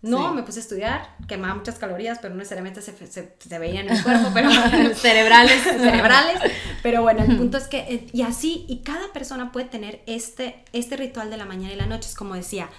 No, 0.00 0.32
me 0.32 0.44
puse 0.44 0.60
a 0.60 0.62
estudiar, 0.62 1.16
quemaba 1.26 1.56
muchas 1.56 1.76
calorías, 1.76 2.20
pero 2.20 2.32
no 2.32 2.38
necesariamente 2.38 2.80
se, 2.82 2.92
se, 3.08 3.34
se 3.36 3.58
veían 3.58 3.88
en 3.88 3.96
el 3.96 4.02
cuerpo, 4.04 4.28
pero 4.32 4.48
cerebrales. 4.94 5.60
cerebrales. 5.60 6.38
Pero 6.84 7.02
bueno, 7.02 7.24
el 7.24 7.36
punto 7.36 7.58
es 7.58 7.66
que, 7.66 7.78
eh, 7.78 8.06
y 8.12 8.22
así, 8.22 8.64
y 8.68 8.84
cada 8.84 9.12
persona 9.12 9.50
puede 9.50 9.66
tener 9.66 10.00
este, 10.06 10.62
este 10.72 10.96
ritual 10.96 11.30
de 11.30 11.36
la 11.36 11.46
mañana 11.46 11.74
y 11.74 11.76
la 11.76 11.86
noche, 11.86 12.08
es 12.08 12.14
como 12.14 12.36
decía, 12.36 12.70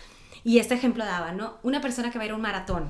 y 0.50 0.58
este 0.58 0.74
ejemplo 0.74 1.06
daba, 1.06 1.32
¿no? 1.32 1.60
Una 1.62 1.80
persona 1.80 2.10
que 2.10 2.18
va 2.18 2.24
a 2.24 2.26
ir 2.26 2.32
a 2.32 2.36
un 2.36 2.42
maratón 2.42 2.90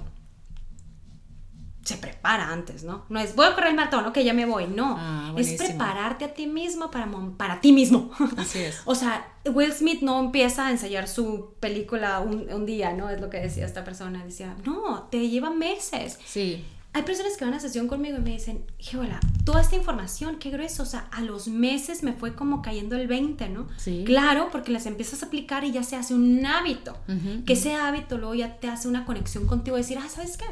se 1.84 1.98
prepara 1.98 2.54
antes, 2.54 2.86
¿no? 2.86 3.04
No 3.10 3.20
es 3.20 3.36
voy 3.36 3.48
a 3.48 3.54
correr 3.54 3.72
el 3.72 3.76
maratón, 3.76 4.06
ok, 4.06 4.20
ya 4.20 4.34
me 4.34 4.46
voy. 4.46 4.68
No, 4.68 4.96
ah, 4.98 5.34
es 5.36 5.56
prepararte 5.56 6.24
a 6.24 6.34
ti 6.34 6.48
mismo 6.48 6.90
para, 6.90 7.10
para 7.36 7.60
ti 7.60 7.74
mismo. 7.74 8.12
Así 8.38 8.60
es. 8.60 8.82
o 8.86 8.96
sea, 8.96 9.28
Will 9.44 9.74
Smith 9.74 10.02
no 10.02 10.22
empieza 10.22 10.68
a 10.68 10.72
ensayar 10.72 11.10
su 11.10 11.56
película 11.60 12.22
un, 12.22 12.50
un, 12.50 12.66
día, 12.66 12.94
¿no? 12.94 13.10
Es 13.10 13.20
lo 13.20 13.30
que 13.30 13.42
decía 13.42 13.66
esta 13.66 13.84
persona. 13.84 14.24
Decía, 14.24 14.56
no, 14.64 15.10
te 15.12 15.28
lleva 15.28 15.50
meses. 15.50 16.18
Sí. 16.26 16.66
Hay 16.92 17.04
personas 17.04 17.38
que 17.38 17.46
van 17.46 17.54
a 17.54 17.60
sesión 17.60 17.88
conmigo 17.88 18.18
y 18.18 18.22
me 18.22 18.32
dicen, 18.32 18.66
hola, 18.98 19.20
toda 19.46 19.62
esta 19.62 19.76
información, 19.76 20.38
qué 20.40 20.50
grueso, 20.50 20.82
o 20.84 20.86
sea, 20.88 21.08
a 21.12 21.22
los 21.22 21.48
meses 21.48 22.02
me 22.02 22.14
fue 22.14 22.34
como 22.34 22.64
cayendo 22.64 22.96
el 22.96 23.08
20, 23.08 23.48
¿no? 23.50 23.68
Sí. 23.78 24.04
Claro, 24.06 24.50
porque 24.52 24.72
las 24.72 24.88
empiezas 24.88 25.22
a 25.22 25.28
aplicar 25.28 25.64
y 25.64 25.72
ya 25.72 25.84
se 25.84 25.96
hace 25.96 26.16
un 26.16 26.44
hábito, 26.46 26.98
que 27.46 27.54
ese 27.54 27.76
hábito 27.76 28.18
luego 28.18 28.34
ya 28.34 28.60
te 28.60 28.68
hace 28.68 28.88
una 28.88 29.06
conexión 29.06 29.46
contigo 29.46 29.78
decir, 29.78 30.00
ah, 30.02 30.10
¿sabes 30.10 30.36
qué? 30.36 30.46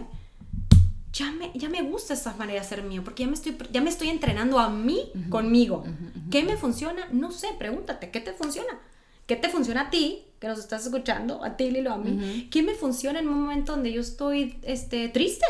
Ya 1.11 1.31
me, 1.31 1.51
ya 1.55 1.69
me 1.69 1.81
gusta 1.81 2.13
esta 2.13 2.35
manera 2.35 2.61
de 2.61 2.67
ser 2.67 2.83
mío, 2.83 3.03
porque 3.03 3.23
ya 3.23 3.29
me 3.29 3.33
estoy, 3.33 3.57
ya 3.71 3.81
me 3.81 3.89
estoy 3.89 4.09
entrenando 4.09 4.59
a 4.59 4.69
mí 4.69 5.11
conmigo. 5.29 5.85
¿Qué 6.29 6.43
me 6.43 6.55
funciona? 6.55 7.07
No 7.11 7.31
sé, 7.31 7.47
pregúntate, 7.57 8.11
¿qué 8.11 8.19
te 8.19 8.33
funciona? 8.33 8.77
¿Qué 9.25 9.35
te 9.35 9.49
funciona 9.49 9.81
a 9.81 9.89
ti, 9.89 10.23
que 10.39 10.47
nos 10.47 10.59
estás 10.59 10.85
escuchando, 10.85 11.43
a 11.43 11.57
ti, 11.57 11.71
Lilo, 11.71 11.91
a 11.91 11.97
mí? 11.97 12.47
¿Qué 12.51 12.61
me 12.61 12.75
funciona 12.75 13.19
en 13.19 13.27
un 13.27 13.41
momento 13.41 13.71
donde 13.71 13.91
yo 13.91 14.01
estoy 14.01 14.59
este, 14.61 15.09
triste? 15.09 15.45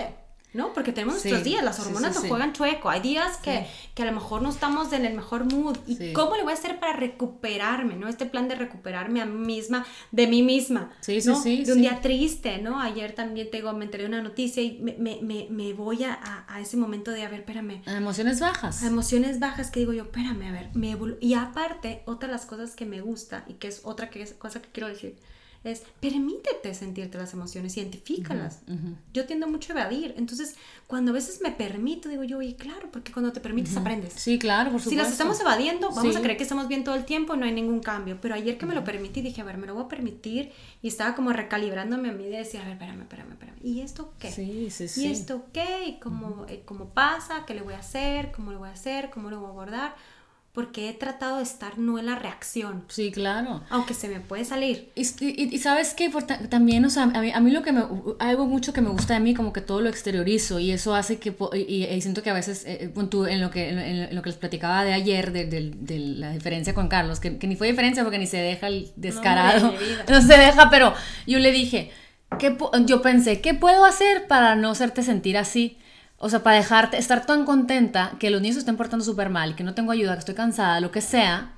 ¿No? 0.54 0.74
Porque 0.74 0.94
tenemos 0.94 1.16
nuestros 1.16 1.44
días, 1.44 1.64
las 1.64 1.80
hormonas 1.80 2.16
nos 2.16 2.26
juegan 2.26 2.54
chueco, 2.54 2.90
hay 2.90 3.02
días 3.02 3.38
que, 3.38 3.68
que, 3.94 4.04
a 4.04 4.06
lo 4.06 4.14
mejor 4.14 4.42
no 4.42 4.50
estamos 4.50 4.94
en 4.94 5.06
el 5.06 5.14
mejor 5.14 5.52
mood. 5.52 5.78
¿Y 5.86 6.14
cómo 6.14 6.36
le 6.36 6.44
voy 6.44 6.52
a 6.52 6.56
hacer 6.56 6.80
para 6.80 6.94
recuperarme, 6.94 7.96
¿no? 7.96 8.08
Este 8.08 8.26
plan 8.26 8.48
de 8.48 8.56
recuperarme 8.56 9.22
a 9.22 9.26
mí 9.26 9.46
misma, 9.46 9.86
de 10.12 10.28
mí 10.28 10.44
misma, 10.44 10.92
¿no? 11.26 11.42
de 11.44 11.74
un 11.74 11.82
día 11.82 12.00
triste, 12.02 12.60
¿no? 12.60 12.80
Ayer 12.80 13.14
también 13.14 13.52
tengo, 13.52 13.74
me 13.74 13.86
enteré 13.86 14.04
de 14.04 14.10
una 14.10 14.22
noticia 14.22 14.64
y 14.64 14.80
me, 14.80 14.94
me, 14.98 15.20
me, 15.22 15.48
me 15.50 15.74
voy 15.74 16.04
a, 16.04 16.46
a, 16.48 16.62
ese 16.62 16.78
momento 16.78 17.12
de, 17.12 17.24
a 17.24 17.30
ver, 17.30 17.42
espérame. 17.42 17.82
A 17.86 17.98
emociones 17.98 18.40
bajas. 18.40 18.84
A 18.84 18.88
emociones 18.88 19.40
bajas 19.40 19.70
que 19.70 19.82
digo 19.82 19.94
yo, 19.94 20.04
espérame, 20.04 20.44
a 20.44 20.52
ver, 20.52 20.70
me 20.74 20.98
Y 21.20 21.34
aparte, 21.34 22.04
otra 22.06 22.28
de 22.28 22.34
las 22.34 22.46
cosas 22.46 22.76
que 22.76 22.86
me 22.86 23.02
gusta 23.02 23.44
y 23.48 23.54
que 23.56 23.68
es 23.68 23.82
otra 23.84 24.10
que, 24.10 24.26
cosa 24.38 24.62
que 24.62 24.70
quiero 24.70 24.88
decir, 24.88 25.18
es 25.72 25.84
permítete 26.00 26.74
sentirte 26.74 27.18
las 27.18 27.34
emociones, 27.34 27.76
identifícalas. 27.78 28.62
Yo 29.14 29.26
tiendo 29.26 29.48
mucho 29.48 29.74
a 29.74 29.82
evadir. 29.82 30.14
Entonces, 30.18 30.56
cuando 30.88 31.12
a 31.12 31.14
veces 31.14 31.42
me 31.42 31.52
permito, 31.52 32.10
digo 32.10 32.24
yo, 32.24 32.38
oye, 32.38 32.56
claro, 32.56 32.90
porque 32.92 33.12
cuando 33.12 33.32
te 33.32 33.40
permites 33.40 33.76
aprendes. 33.76 34.14
Sí, 34.14 34.40
claro, 34.40 34.72
por 34.72 34.82
supuesto. 34.82 34.90
Si 34.90 34.96
las 34.96 35.12
estamos 35.12 35.40
evadiendo, 35.40 35.92
vamos 35.92 36.16
a 36.16 36.22
creer 36.22 36.38
que 36.38 36.44
estamos 36.44 36.68
bien 36.68 36.84
todo 36.84 36.96
el 36.96 37.06
tiempo, 37.06 37.36
no 37.36 37.46
hay 37.46 37.52
ningún 37.52 37.80
cambio. 37.80 38.20
Pero 38.22 38.36
ayer 38.36 38.58
que 38.58 38.66
me 38.66 38.76
lo 38.76 38.84
permití, 38.84 39.22
dije, 39.22 39.42
a 39.42 39.44
ver, 39.44 39.58
me 39.58 39.68
lo 39.68 39.74
voy 39.74 39.84
a 39.84 39.88
permitir. 39.88 40.52
Y 40.82 40.88
estaba 40.88 41.16
como 41.16 41.34
recalibrándome 41.34 42.10
a 42.10 42.14
mí 42.14 42.26
de 42.26 42.38
decir, 42.38 42.62
a 42.62 42.64
ver, 42.64 42.74
espérame, 42.74 43.02
espérame, 43.02 43.32
espérame. 43.32 43.58
¿Y 43.64 43.82
esto 43.82 44.14
qué? 44.20 44.32
Sí, 44.32 44.70
sí, 44.70 44.88
sí. 44.88 45.06
¿Y 45.06 45.12
esto 45.12 45.46
qué? 45.54 45.86
¿Y 45.88 46.00
cómo, 46.00 46.46
eh, 46.48 46.62
cómo 46.66 46.90
pasa? 46.90 47.46
¿Qué 47.46 47.54
le 47.54 47.62
voy 47.62 47.74
a 47.74 47.80
hacer? 47.80 48.32
¿Cómo 48.32 48.52
lo 48.52 48.60
voy 48.60 48.70
a 48.70 48.74
hacer? 48.74 49.10
¿Cómo 49.10 49.30
lo 49.30 49.40
voy 49.40 49.48
a 49.48 49.50
abordar? 49.50 49.96
Porque 50.58 50.90
he 50.90 50.94
tratado 50.94 51.38
de 51.38 51.44
estar 51.44 51.78
no 51.78 52.00
en 52.00 52.08
la 52.08 52.16
reacción. 52.16 52.84
Sí, 52.88 53.12
claro. 53.12 53.62
Aunque 53.70 53.94
se 53.94 54.08
me 54.08 54.22
puede 54.22 54.44
salir. 54.44 54.90
Y, 54.96 55.04
y, 55.22 55.58
sabes 55.60 55.94
que 55.94 56.10
también, 56.50 56.84
o 56.84 56.90
sea, 56.90 57.04
a 57.04 57.22
mí, 57.22 57.32
a 57.32 57.40
mí, 57.40 57.52
lo 57.52 57.62
que 57.62 57.72
me, 57.72 57.84
algo 58.18 58.48
mucho 58.48 58.74
que 58.74 58.82
me 58.82 58.90
gusta 58.90 59.14
de 59.14 59.20
mí, 59.20 59.36
como 59.36 59.54
que 59.54 59.62
todo 59.62 59.82
lo 59.82 59.90
exteriorizo 59.90 60.58
y 60.58 60.72
eso 60.72 60.96
hace 60.96 61.20
que, 61.20 61.36
y, 61.56 62.02
siento 62.02 62.24
que 62.24 62.32
a 62.32 62.34
veces, 62.34 62.66
eh, 62.66 62.92
eh 62.92 62.92
en, 62.96 63.40
lo 63.40 63.52
que, 63.52 63.70
en, 63.70 64.16
lo 64.16 64.24
que 64.24 64.30
les 64.32 64.40
platicaba 64.40 64.84
de 64.84 64.94
ayer, 64.94 65.32
de, 65.32 65.46
de, 65.46 66.00
la 66.00 66.32
diferencia 66.32 66.74
con 66.74 66.88
Carlos, 66.88 67.20
que, 67.20 67.38
que, 67.38 67.46
ni 67.46 67.56
fue 67.56 67.68
diferencia 67.68 68.02
porque 68.02 68.18
ni 68.18 68.26
se 68.26 68.38
deja 68.38 68.66
el 68.66 68.92
descarado, 68.96 69.74
no, 69.74 69.74
no 70.10 70.22
se 70.24 70.40
deja, 70.40 70.72
pero 70.72 70.96
yo 71.28 71.38
le 71.38 71.52
dije, 71.52 71.92
¿qué, 72.40 72.58
yo 72.88 73.04
pensé, 73.04 73.42
¿qué 73.42 73.54
puedo 73.54 73.86
hacer 73.86 74.26
para 74.26 74.56
no 74.56 74.72
hacerte 74.72 75.04
sentir 75.04 75.38
así? 75.38 75.78
O 76.18 76.30
sea, 76.30 76.42
para 76.42 76.58
dejarte, 76.58 76.98
estar 76.98 77.26
tan 77.26 77.46
contenta 77.46 78.14
que 78.20 78.30
los 78.30 78.42
niños 78.42 78.56
se 78.56 78.60
estén 78.60 78.78
portando 78.78 79.06
súper 79.06 79.30
mal, 79.30 79.56
que 79.56 79.64
no 79.64 79.76
tengo 79.76 79.92
ayuda, 79.92 80.14
que 80.14 80.20
estoy 80.20 80.36
cansada, 80.36 80.80
lo 80.80 80.92
que 80.92 81.02
sea, 81.02 81.54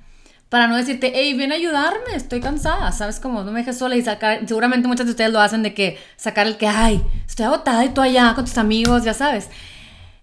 para 0.50 0.66
no 0.66 0.76
decirte, 0.76 1.12
hey, 1.14 1.32
ven 1.34 1.52
a 1.52 1.54
ayudarme, 1.54 2.14
estoy 2.14 2.40
cansada, 2.40 2.90
¿sabes? 2.92 3.20
Como 3.20 3.44
no 3.44 3.52
me 3.52 3.60
dejes 3.60 3.78
sola 3.78 3.96
y 3.96 4.02
sacar, 4.02 4.46
seguramente 4.46 4.88
muchas 4.88 5.06
de 5.06 5.12
ustedes 5.12 5.32
lo 5.32 5.40
hacen 5.40 5.62
de 5.62 5.72
que 5.74 5.98
sacar 6.16 6.46
el 6.46 6.56
que, 6.56 6.66
ay, 6.66 7.00
estoy 7.26 7.46
agotada 7.46 7.84
y 7.84 7.90
tú 7.90 8.00
allá 8.02 8.34
con 8.34 8.44
tus 8.44 8.58
amigos, 8.58 9.04
ya 9.04 9.14
sabes. 9.14 9.48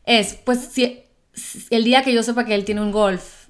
Es, 0.06 0.36
pues, 0.46 0.60
si, 0.60 1.04
el 1.70 1.84
día 1.86 2.04
que 2.04 2.14
yo 2.14 2.24
sepa 2.24 2.46
que 2.46 2.56
él 2.56 2.66
tiene 2.66 2.82
un 2.82 2.92
golf, 2.92 3.48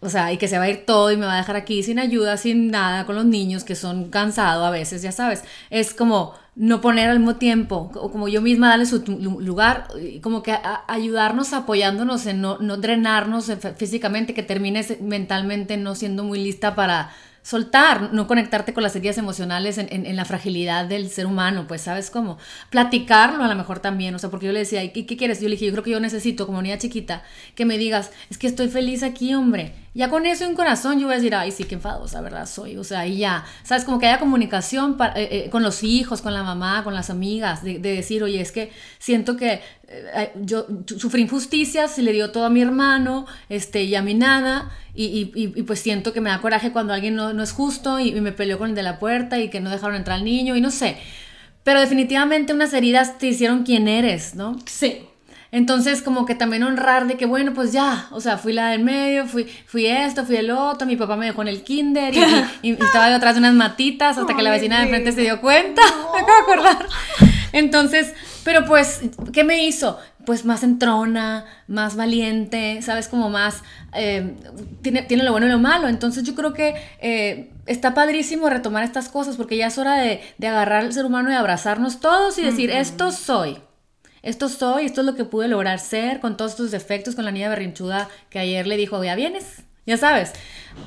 o 0.00 0.08
sea, 0.08 0.32
y 0.32 0.36
que 0.36 0.48
se 0.48 0.58
va 0.58 0.64
a 0.64 0.70
ir 0.70 0.84
todo 0.84 1.12
y 1.12 1.16
me 1.16 1.26
va 1.26 1.34
a 1.34 1.38
dejar 1.38 1.56
aquí 1.56 1.82
sin 1.82 1.98
ayuda, 1.98 2.36
sin 2.36 2.70
nada, 2.72 3.06
con 3.06 3.14
los 3.14 3.24
niños 3.24 3.64
que 3.64 3.76
son 3.76 4.10
cansados 4.10 4.66
a 4.66 4.70
veces, 4.70 5.02
ya 5.02 5.12
sabes, 5.12 5.44
es 5.70 5.94
como 5.94 6.34
no 6.60 6.82
poner 6.82 7.08
al 7.08 7.20
mismo 7.20 7.36
tiempo, 7.36 7.90
o 7.94 8.12
como 8.12 8.28
yo 8.28 8.42
misma 8.42 8.68
darle 8.68 8.84
su 8.84 9.02
lugar, 9.40 9.88
como 10.20 10.42
que 10.42 10.54
ayudarnos 10.88 11.54
apoyándonos 11.54 12.26
en 12.26 12.42
no, 12.42 12.58
no 12.58 12.76
drenarnos 12.76 13.50
físicamente, 13.78 14.34
que 14.34 14.42
termines 14.42 15.00
mentalmente 15.00 15.78
no 15.78 15.94
siendo 15.94 16.22
muy 16.22 16.38
lista 16.38 16.74
para 16.74 17.12
soltar, 17.42 18.12
no 18.12 18.26
conectarte 18.26 18.74
con 18.74 18.82
las 18.82 18.94
heridas 18.94 19.16
emocionales 19.16 19.78
en, 19.78 19.88
en, 19.90 20.16
la 20.16 20.26
fragilidad 20.26 20.84
del 20.84 21.08
ser 21.08 21.24
humano, 21.24 21.64
pues 21.66 21.80
sabes 21.80 22.10
cómo, 22.10 22.36
platicarlo 22.68 23.42
a 23.42 23.48
lo 23.48 23.54
mejor 23.54 23.78
también, 23.78 24.14
o 24.14 24.18
sea, 24.18 24.28
porque 24.28 24.44
yo 24.44 24.52
le 24.52 24.58
decía, 24.58 24.84
¿y 24.84 24.90
qué, 24.90 25.16
quieres? 25.16 25.40
Yo 25.40 25.48
le 25.48 25.54
dije, 25.54 25.64
yo 25.64 25.72
creo 25.72 25.84
que 25.84 25.90
yo 25.92 26.00
necesito 26.00 26.46
como 26.46 26.60
niña 26.60 26.76
chiquita 26.76 27.22
que 27.54 27.64
me 27.64 27.78
digas, 27.78 28.10
es 28.28 28.36
que 28.36 28.46
estoy 28.46 28.68
feliz 28.68 29.02
aquí, 29.02 29.32
hombre, 29.32 29.74
ya 29.92 30.08
con 30.08 30.24
eso 30.24 30.44
en 30.44 30.54
corazón 30.54 31.00
yo 31.00 31.06
voy 31.06 31.14
a 31.14 31.16
decir, 31.16 31.34
ay, 31.34 31.50
sí, 31.50 31.64
qué 31.64 31.74
enfadosa, 31.74 32.20
¿verdad? 32.20 32.46
Soy, 32.46 32.76
o 32.76 32.84
sea, 32.84 33.06
y 33.08 33.18
ya, 33.18 33.44
¿sabes? 33.64 33.84
Como 33.84 33.98
que 33.98 34.06
haya 34.06 34.20
comunicación 34.20 34.96
eh, 35.16 35.28
eh, 35.46 35.50
con 35.50 35.64
los 35.64 35.82
hijos, 35.82 36.22
con 36.22 36.32
la 36.32 36.44
mamá, 36.44 36.84
con 36.84 36.94
las 36.94 37.10
amigas, 37.10 37.64
de, 37.64 37.80
decir, 37.80 38.22
oye, 38.22 38.40
es 38.40 38.52
que 38.52 38.70
siento 39.00 39.36
que 39.36 39.60
eh, 39.88 40.32
yo 40.42 40.66
sufrí 40.86 41.22
injusticias, 41.22 41.98
y 41.98 42.02
le 42.02 42.12
dio 42.12 42.30
todo 42.30 42.44
a 42.44 42.50
mi 42.50 42.62
hermano, 42.62 43.26
este, 43.48 43.82
y 43.82 43.96
a 43.96 44.02
mí 44.02 44.14
nada, 44.14 44.70
y, 44.94 45.32
y, 45.34 45.62
pues 45.62 45.80
siento 45.80 46.12
que 46.12 46.20
me 46.20 46.30
da 46.30 46.40
coraje 46.40 46.70
cuando 46.70 46.92
alguien 46.92 47.16
no, 47.16 47.32
no 47.32 47.42
es 47.42 47.52
justo 47.52 47.98
y, 47.98 48.12
me 48.20 48.32
peleó 48.32 48.58
con 48.58 48.70
el 48.70 48.76
de 48.76 48.84
la 48.84 49.00
puerta 49.00 49.40
y 49.40 49.50
que 49.50 49.60
no 49.60 49.70
dejaron 49.70 49.96
entrar 49.96 50.18
al 50.18 50.24
niño, 50.24 50.54
y 50.54 50.60
no 50.60 50.70
sé. 50.70 50.98
Pero 51.64 51.80
definitivamente 51.80 52.52
unas 52.52 52.72
heridas 52.72 53.18
te 53.18 53.26
hicieron 53.26 53.64
quien 53.64 53.88
eres, 53.88 54.36
¿no? 54.36 54.56
Sí. 54.66 55.09
Entonces, 55.52 56.00
como 56.00 56.26
que 56.26 56.36
también 56.36 56.62
honrar 56.62 57.08
de 57.08 57.16
que, 57.16 57.26
bueno, 57.26 57.52
pues 57.54 57.72
ya, 57.72 58.06
o 58.12 58.20
sea, 58.20 58.38
fui 58.38 58.52
la 58.52 58.68
del 58.68 58.84
medio, 58.84 59.26
fui, 59.26 59.48
fui 59.66 59.86
esto, 59.86 60.24
fui 60.24 60.36
el 60.36 60.50
otro, 60.50 60.86
mi 60.86 60.94
papá 60.94 61.16
me 61.16 61.26
dejó 61.26 61.42
en 61.42 61.48
el 61.48 61.62
kinder 61.62 62.14
y, 62.62 62.72
estaba 62.80 63.10
detrás 63.10 63.34
de 63.34 63.40
unas 63.40 63.54
matitas 63.54 64.16
hasta 64.16 64.36
que 64.36 64.42
la 64.42 64.52
vecina 64.52 64.78
de 64.78 64.84
enfrente 64.84 65.10
se 65.10 65.22
dio 65.22 65.40
cuenta, 65.40 65.82
me 66.14 66.20
acabo 66.20 66.36
de 66.36 66.52
acordar. 66.52 66.86
Entonces, 67.52 68.14
pero 68.44 68.64
pues, 68.64 69.00
¿qué 69.32 69.42
me 69.42 69.64
hizo? 69.66 69.98
Pues 70.24 70.44
más 70.44 70.62
entrona, 70.62 71.46
más 71.66 71.96
valiente, 71.96 72.80
¿sabes? 72.82 73.08
Como 73.08 73.28
más, 73.28 73.64
eh, 73.92 74.36
tiene, 74.82 75.02
tiene 75.02 75.24
lo 75.24 75.32
bueno 75.32 75.48
y 75.48 75.50
lo 75.50 75.58
malo. 75.58 75.88
Entonces 75.88 76.22
yo 76.22 76.36
creo 76.36 76.52
que 76.52 76.74
eh, 77.00 77.50
está 77.66 77.92
padrísimo 77.92 78.48
retomar 78.48 78.84
estas 78.84 79.08
cosas 79.08 79.36
porque 79.36 79.56
ya 79.56 79.66
es 79.66 79.78
hora 79.78 79.96
de, 79.96 80.20
de 80.38 80.46
agarrar 80.46 80.84
al 80.84 80.92
ser 80.92 81.06
humano 81.06 81.32
y 81.32 81.34
abrazarnos 81.34 81.98
todos 81.98 82.38
y 82.38 82.42
decir, 82.42 82.70
esto 82.70 83.10
soy. 83.10 83.58
Esto 84.22 84.48
soy, 84.48 84.84
esto 84.84 85.00
es 85.00 85.06
lo 85.06 85.14
que 85.14 85.24
pude 85.24 85.48
lograr 85.48 85.78
ser 85.78 86.20
con 86.20 86.36
todos 86.36 86.52
estos 86.52 86.70
defectos, 86.70 87.14
con 87.14 87.24
la 87.24 87.30
niña 87.30 87.48
berrinchuda 87.48 88.08
que 88.28 88.38
ayer 88.38 88.66
le 88.66 88.76
dijo, 88.76 89.02
ya 89.02 89.14
vienes, 89.14 89.62
ya 89.86 89.96
sabes, 89.96 90.32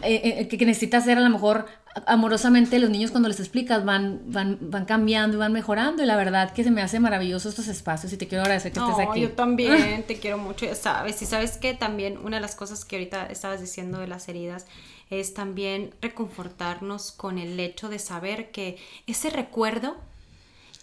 eh, 0.04 0.40
eh, 0.40 0.48
que, 0.48 0.66
necesita 0.66 1.02
ser 1.02 1.18
a 1.18 1.22
lo 1.22 1.30
mejor 1.30 1.66
amorosamente 2.08 2.80
los 2.80 2.90
niños 2.90 3.12
cuando 3.12 3.30
les 3.30 3.40
explicas 3.40 3.86
van, 3.86 4.22
van, 4.26 4.58
van 4.62 4.86
cambiando 4.86 5.38
y 5.38 5.40
van 5.40 5.52
mejorando 5.52 6.02
y 6.02 6.06
la 6.06 6.16
verdad 6.16 6.52
que 6.52 6.64
se 6.64 6.72
me 6.72 6.82
hace 6.82 7.00
maravilloso 7.00 7.50
estos 7.50 7.68
espacios 7.68 8.14
y 8.14 8.18
te 8.18 8.28
quiero 8.28 8.44
agradecer 8.44 8.72
que 8.72 8.80
estés 8.80 9.08
aquí. 9.08 9.22
Yo 9.22 9.32
también 9.34 10.04
te 10.08 10.20
quiero 10.20 10.38
mucho, 10.38 10.66
ya 10.66 10.76
sabes, 10.76 11.22
y 11.22 11.26
sabes 11.26 11.58
que 11.58 11.74
también 11.74 12.18
una 12.18 12.38
de 12.38 12.42
las 12.42 12.56
cosas 12.56 12.86
que 12.86 12.96
ahorita 12.96 13.28
estabas 13.28 13.62
diciendo 13.62 14.00
de 14.00 14.08
las 14.08 14.28
heridas 14.30 14.66
es 15.10 15.34
también 15.34 15.94
reconfortarnos 16.02 17.12
con 17.12 17.38
el 17.38 17.60
hecho 17.60 17.90
de 17.90 18.00
saber 18.00 18.52
que 18.52 18.78
ese 19.06 19.30
recuerdo 19.30 19.98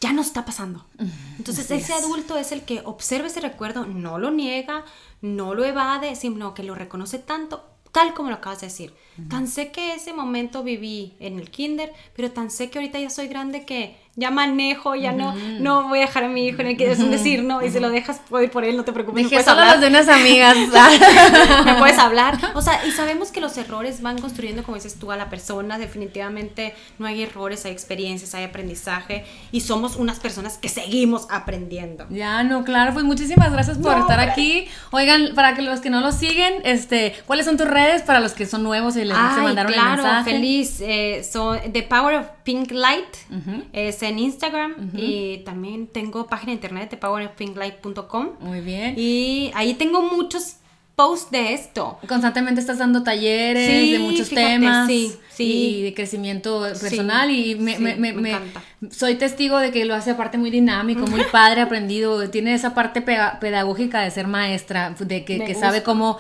ya 0.01 0.13
no 0.13 0.23
está 0.23 0.45
pasando. 0.45 0.87
Entonces 1.37 1.71
ese 1.71 1.93
adulto 1.93 2.39
es 2.39 2.53
el 2.53 2.63
que 2.63 2.81
observa 2.85 3.29
ese 3.29 3.41
recuerdo, 3.41 3.85
no 3.85 4.19
lo 4.19 4.31
niega, 4.31 4.85
no 5.21 5.55
lo 5.55 5.65
evade, 5.65 6.17
sino 6.17 6.55
que 6.55 6.63
lo 6.63 6.75
reconoce 6.75 7.19
tanto, 7.19 7.65
tal 7.93 8.15
como 8.15 8.31
lo 8.31 8.37
acabas 8.37 8.61
de 8.63 8.69
decir. 8.69 8.95
Tan 9.29 9.47
sé 9.47 9.71
que 9.71 9.95
ese 9.95 10.15
momento 10.15 10.63
viví 10.63 11.15
en 11.21 11.39
el 11.39 11.51
kinder, 11.51 11.93
pero 12.17 12.31
tan 12.31 12.51
sé 12.51 12.71
que 12.71 12.79
ahorita 12.79 12.99
ya 12.99 13.11
soy 13.11 13.29
grande 13.29 13.67
que 13.67 14.01
ya 14.21 14.31
manejo, 14.31 14.95
ya 14.95 15.13
no, 15.13 15.35
no 15.35 15.89
voy 15.89 16.01
a 16.01 16.03
dejar 16.03 16.25
a 16.25 16.29
mi 16.29 16.47
hijo 16.47 16.61
en 16.61 16.69
el 16.69 16.77
que 16.77 16.93
es 16.93 16.99
un 17.01 17.11
decir, 17.11 17.43
no, 17.43 17.65
y 17.65 17.71
si 17.71 17.81
lo 17.81 17.89
dejas, 17.89 18.21
puede 18.29 18.49
por 18.49 18.65
él, 18.65 18.77
no 18.77 18.85
te 18.85 18.93
preocupes. 18.93 19.31
Dejé 19.31 19.43
solo 19.43 19.63
hablar. 19.63 19.81
de 19.81 19.87
unas 19.89 20.09
amigas. 20.09 20.57
me 21.65 21.75
puedes 21.77 21.99
hablar. 21.99 22.39
O 22.55 22.61
sea, 22.63 22.87
y 22.87 22.91
sabemos 22.93 23.33
que 23.33 23.41
los 23.41 23.57
errores 23.57 24.03
van 24.03 24.19
construyendo, 24.21 24.63
como 24.63 24.77
dices 24.77 24.99
tú, 24.99 25.11
a 25.11 25.17
la 25.17 25.31
persona. 25.31 25.79
Definitivamente 25.79 26.75
no 26.99 27.07
hay 27.07 27.23
errores, 27.23 27.65
hay 27.65 27.73
experiencias, 27.73 28.35
hay 28.35 28.45
aprendizaje, 28.45 29.25
y 29.53 29.63
somos 29.63 29.97
unas 29.97 30.21
personas 30.21 30.59
que 30.59 30.69
seguimos 30.69 31.27
aprendiendo. 31.31 32.07
Ya, 32.11 32.43
no, 32.43 32.65
claro, 32.65 32.93
pues 32.93 33.05
muchísimas 33.05 33.51
gracias 33.53 33.79
por 33.79 33.97
estar 33.99 34.21
aquí. 34.21 34.69
Oigan, 34.91 35.31
para 35.35 35.55
que 35.55 35.63
los 35.63 35.81
que 35.81 35.89
no 35.89 36.01
lo 36.01 36.13
siguen, 36.13 36.55
este, 36.65 37.15
¿cuáles 37.27 37.47
son 37.47 37.57
tus 37.57 37.67
redes 37.69 38.03
para 38.03 38.21
los 38.21 38.33
que 38.33 38.45
son 38.45 38.63
nuevos 38.63 38.97
y 38.97 39.05
les 39.05 39.17
Ay, 39.17 39.45
mandaron 39.45 39.73
claro, 39.73 39.91
el 39.91 39.97
mensaje? 40.03 40.31
feliz. 40.33 40.81
Eh, 40.81 41.25
son 41.31 41.59
The 41.73 41.83
Power 41.85 42.17
of 42.17 42.27
Pink 42.45 42.73
Light. 42.73 43.07
es 43.73 44.03
en 44.03 44.10
Instagram 44.19 44.91
y 44.97 45.39
también 45.45 45.87
tengo 45.87 46.27
página 46.27 46.51
de 46.51 46.55
internet 46.55 46.91
de 46.91 46.97
powerofpinklight.com. 46.97 48.29
Muy 48.41 48.61
bien. 48.61 48.95
Y 48.97 49.51
ahí 49.55 49.75
tengo 49.75 50.03
muchos 50.03 50.57
posts 51.01 51.31
de 51.31 51.55
esto. 51.55 51.99
Constantemente 52.07 52.61
estás 52.61 52.79
dando 52.79 53.03
talleres 53.03 53.91
de 53.91 53.99
muchos 53.99 54.29
temas 54.29 54.87
sí, 54.87 55.15
sí. 55.31 55.79
y 55.79 55.83
de 55.83 55.95
crecimiento 55.95 56.61
personal 56.79 57.31
y 57.31 57.55
me, 57.55 57.79
me, 57.79 58.13
me, 58.13 58.37
soy 58.91 59.15
testigo 59.15 59.59
de 59.59 59.71
que 59.71 59.87
lo 59.87 59.95
hace 59.95 60.11
aparte 60.11 60.37
muy 60.37 60.51
dinámico, 60.51 61.07
muy 61.07 61.23
padre, 61.33 61.63
aprendido, 61.63 62.29
tiene 62.29 62.53
esa 62.53 62.75
parte 62.75 63.01
pedagógica 63.01 64.03
de 64.03 64.11
ser 64.11 64.27
maestra, 64.27 64.95
de 64.99 65.25
que, 65.25 65.43
que 65.43 65.55
sabe 65.55 65.83
cómo 65.83 66.19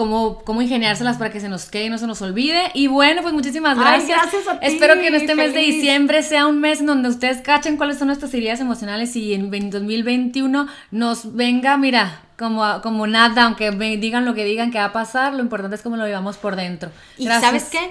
cómo, 0.00 0.42
cómo 0.46 0.62
ingeniárselas 0.62 1.18
para 1.18 1.30
que 1.30 1.40
se 1.40 1.50
nos 1.50 1.66
quede 1.66 1.84
y 1.84 1.90
no 1.90 1.98
se 1.98 2.06
nos 2.06 2.22
olvide. 2.22 2.70
Y 2.72 2.86
bueno, 2.86 3.20
pues 3.20 3.34
muchísimas 3.34 3.78
gracias. 3.78 4.18
gracias 4.18 4.48
a 4.48 4.58
ti, 4.58 4.66
Espero 4.66 4.94
que 4.94 5.08
en 5.08 5.14
este 5.14 5.34
mes 5.34 5.52
de 5.52 5.60
diciembre 5.60 6.22
sea 6.22 6.46
un 6.46 6.58
mes 6.58 6.80
en 6.80 6.86
donde 6.86 7.10
ustedes 7.10 7.42
cachen 7.42 7.76
cuáles 7.76 7.98
son 7.98 8.06
nuestras 8.06 8.32
heridas 8.32 8.60
emocionales 8.60 9.14
y 9.14 9.34
en 9.34 9.50
2021 9.50 10.68
nos 10.90 11.34
venga, 11.34 11.76
mira, 11.76 12.22
como, 12.38 12.80
como 12.80 13.06
nada, 13.06 13.44
aunque 13.44 13.70
digan 13.98 14.24
lo 14.24 14.32
que 14.32 14.46
digan 14.46 14.70
que 14.70 14.78
va 14.78 14.86
a 14.86 14.92
pasar, 14.92 15.34
lo 15.34 15.40
importante 15.40 15.76
es 15.76 15.82
cómo 15.82 15.98
lo 15.98 16.06
vivamos 16.06 16.38
por 16.38 16.56
dentro. 16.56 16.90
Y 17.18 17.26
sabes 17.26 17.64
qué? 17.64 17.90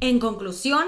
En 0.00 0.18
conclusión, 0.18 0.84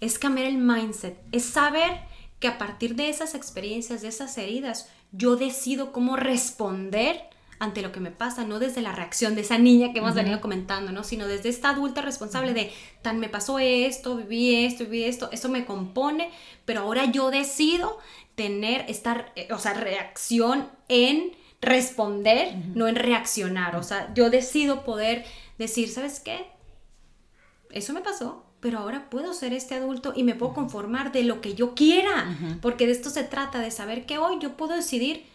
es 0.00 0.18
cambiar 0.18 0.48
el 0.48 0.58
mindset, 0.58 1.16
es 1.30 1.44
saber 1.44 1.92
que 2.40 2.48
a 2.48 2.58
partir 2.58 2.96
de 2.96 3.08
esas 3.08 3.36
experiencias, 3.36 4.02
de 4.02 4.08
esas 4.08 4.36
heridas, 4.36 4.88
yo 5.12 5.36
decido 5.36 5.92
cómo 5.92 6.16
responder 6.16 7.29
ante 7.60 7.82
lo 7.82 7.92
que 7.92 8.00
me 8.00 8.10
pasa, 8.10 8.44
no 8.44 8.58
desde 8.58 8.80
la 8.80 8.92
reacción 8.92 9.34
de 9.34 9.42
esa 9.42 9.58
niña 9.58 9.92
que 9.92 9.98
hemos 9.98 10.14
venido 10.14 10.40
comentando, 10.40 10.92
¿no? 10.92 11.04
Sino 11.04 11.28
desde 11.28 11.50
esta 11.50 11.68
adulta 11.68 12.00
responsable 12.00 12.54
de, 12.54 12.72
tan 13.02 13.20
me 13.20 13.28
pasó 13.28 13.58
esto, 13.58 14.16
viví 14.16 14.64
esto, 14.64 14.84
viví 14.84 15.04
esto, 15.04 15.28
eso 15.30 15.50
me 15.50 15.66
compone, 15.66 16.30
pero 16.64 16.80
ahora 16.80 17.04
yo 17.04 17.30
decido 17.30 17.98
tener 18.34 18.86
esta, 18.88 19.26
eh, 19.36 19.48
o 19.52 19.58
sea, 19.58 19.74
reacción 19.74 20.70
en 20.88 21.36
responder, 21.60 22.56
no 22.74 22.88
en 22.88 22.96
reaccionar. 22.96 23.76
O 23.76 23.82
sea, 23.82 24.10
yo 24.14 24.30
decido 24.30 24.82
poder 24.82 25.26
decir, 25.58 25.90
¿sabes 25.90 26.18
qué? 26.18 26.46
Eso 27.70 27.92
me 27.92 28.00
pasó, 28.00 28.46
pero 28.60 28.78
ahora 28.78 29.10
puedo 29.10 29.34
ser 29.34 29.52
este 29.52 29.74
adulto 29.74 30.14
y 30.16 30.22
me 30.22 30.34
puedo 30.34 30.54
conformar 30.54 31.12
de 31.12 31.24
lo 31.24 31.42
que 31.42 31.54
yo 31.54 31.74
quiera, 31.74 32.38
porque 32.62 32.86
de 32.86 32.92
esto 32.92 33.10
se 33.10 33.22
trata, 33.24 33.58
de 33.58 33.70
saber 33.70 34.06
que 34.06 34.16
hoy 34.16 34.38
yo 34.40 34.56
puedo 34.56 34.74
decidir 34.74 35.26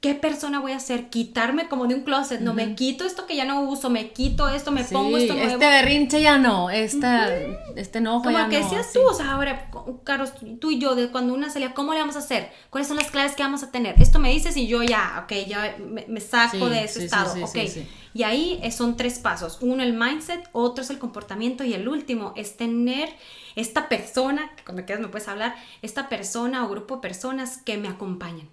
¿qué 0.00 0.14
persona 0.14 0.60
voy 0.60 0.72
a 0.72 0.80
ser? 0.80 1.10
Quitarme 1.10 1.68
como 1.68 1.86
de 1.86 1.94
un 1.94 2.02
closet, 2.02 2.40
no 2.40 2.54
me 2.54 2.74
quito 2.74 3.04
esto 3.04 3.26
que 3.26 3.36
ya 3.36 3.44
no 3.44 3.62
uso, 3.62 3.90
me 3.90 4.10
quito 4.10 4.48
esto, 4.48 4.70
me 4.70 4.82
pongo 4.84 5.18
esto 5.18 5.34
nuevo. 5.34 5.52
Este 5.52 5.66
berrinche 5.66 6.22
ya 6.22 6.38
no, 6.38 6.70
esta, 6.70 7.28
este 7.76 7.98
enojo 7.98 8.24
como 8.24 8.38
ya 8.38 8.48
que 8.48 8.58
no. 8.58 8.64
decías 8.64 8.92
tú, 8.92 9.00
o 9.02 9.12
sea, 9.12 9.32
ahora, 9.32 9.70
Carlos, 10.04 10.32
tú 10.58 10.70
y 10.70 10.78
yo, 10.78 10.94
de 10.94 11.10
cuando 11.10 11.34
una 11.34 11.50
salía, 11.50 11.74
¿cómo 11.74 11.92
le 11.92 12.00
vamos 12.00 12.16
a 12.16 12.20
hacer? 12.20 12.50
¿Cuáles 12.70 12.88
son 12.88 12.96
las 12.96 13.10
claves 13.10 13.34
que 13.34 13.42
vamos 13.42 13.62
a 13.62 13.70
tener? 13.70 14.00
Esto 14.00 14.18
me 14.18 14.30
dices 14.30 14.56
y 14.56 14.66
yo 14.66 14.82
ya, 14.82 15.22
ok, 15.24 15.32
ya 15.46 15.76
me, 15.78 16.20
saco 16.20 16.66
Sí, 16.66 16.72
de 16.72 16.84
ese 16.84 17.04
estado, 17.04 17.44
ok. 17.44 17.56
Y 18.12 18.24
ahí 18.24 18.58
eh, 18.62 18.72
son 18.72 18.96
tres 18.96 19.18
pasos. 19.18 19.58
Uno, 19.60 19.82
el 19.82 19.92
mindset, 19.92 20.48
otro 20.52 20.82
es 20.82 20.90
el 20.90 20.98
comportamiento 20.98 21.62
y 21.62 21.74
el 21.74 21.86
último 21.86 22.32
es 22.36 22.56
tener 22.56 23.08
esta 23.54 23.88
persona, 23.88 24.50
que 24.56 24.64
cuando 24.64 24.84
quieras 24.84 25.02
me 25.02 25.08
puedes 25.08 25.28
hablar, 25.28 25.54
esta 25.82 26.08
persona 26.08 26.64
o 26.64 26.68
grupo 26.68 26.96
de 26.96 27.02
personas 27.02 27.58
que 27.58 27.76
me 27.76 27.88
acompañen. 27.88 28.48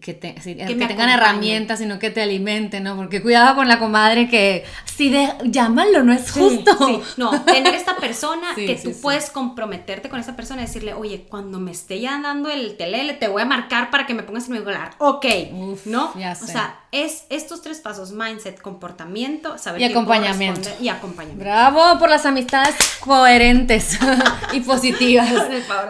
Que, 0.00 0.14
te- 0.14 0.34
que 0.34 0.74
me 0.76 0.86
tengan 0.86 1.08
herramientas, 1.10 1.80
sino 1.80 1.98
que 1.98 2.10
te 2.10 2.22
alimenten, 2.22 2.84
¿no? 2.84 2.96
Porque 2.96 3.20
cuidado 3.22 3.56
con 3.56 3.66
la 3.68 3.78
comadre 3.80 4.28
que 4.28 4.64
si 4.84 5.10
de, 5.10 5.28
llámalo, 5.44 6.04
no 6.04 6.12
es 6.12 6.30
justo. 6.30 6.70
sí. 6.86 7.00
No, 7.16 7.30
tener 7.42 7.74
esta 7.74 7.96
persona 7.96 8.48
Sí, 8.54 8.66
que 8.66 8.76
tú 8.76 8.92
puedes 9.00 9.30
comprometerte 9.30 10.08
con 10.08 10.20
esa 10.20 10.36
persona 10.36 10.62
y 10.62 10.66
decirle, 10.66 10.94
oye, 10.94 11.26
cuando 11.28 11.58
me 11.58 11.72
esté 11.72 12.00
ya 12.00 12.20
dando 12.22 12.50
el 12.50 12.76
telele, 12.76 13.14
te 13.14 13.28
voy 13.28 13.42
a 13.42 13.46
marcar 13.46 13.90
para 13.90 14.06
que 14.06 14.14
me 14.14 14.22
pongas 14.22 14.46
en 14.46 14.52
mi 14.52 14.58
lugar. 14.60 14.92
Ok, 14.98 15.26
Uf, 15.52 15.86
¿no? 15.86 16.12
ya 16.16 16.32
O 16.32 16.34
sé. 16.36 16.52
sea, 16.52 16.79
es 16.92 17.24
estos 17.30 17.62
tres 17.62 17.78
pasos, 17.78 18.10
mindset, 18.10 18.60
comportamiento, 18.60 19.58
saber 19.58 19.80
Y 19.80 19.84
acompañamiento. 19.84 20.68
Y 20.80 20.88
acompañamiento. 20.88 21.44
Bravo 21.44 21.98
por 22.00 22.10
las 22.10 22.26
amistades 22.26 22.74
coherentes 22.98 23.96
y 24.52 24.60
positivas. 24.60 25.30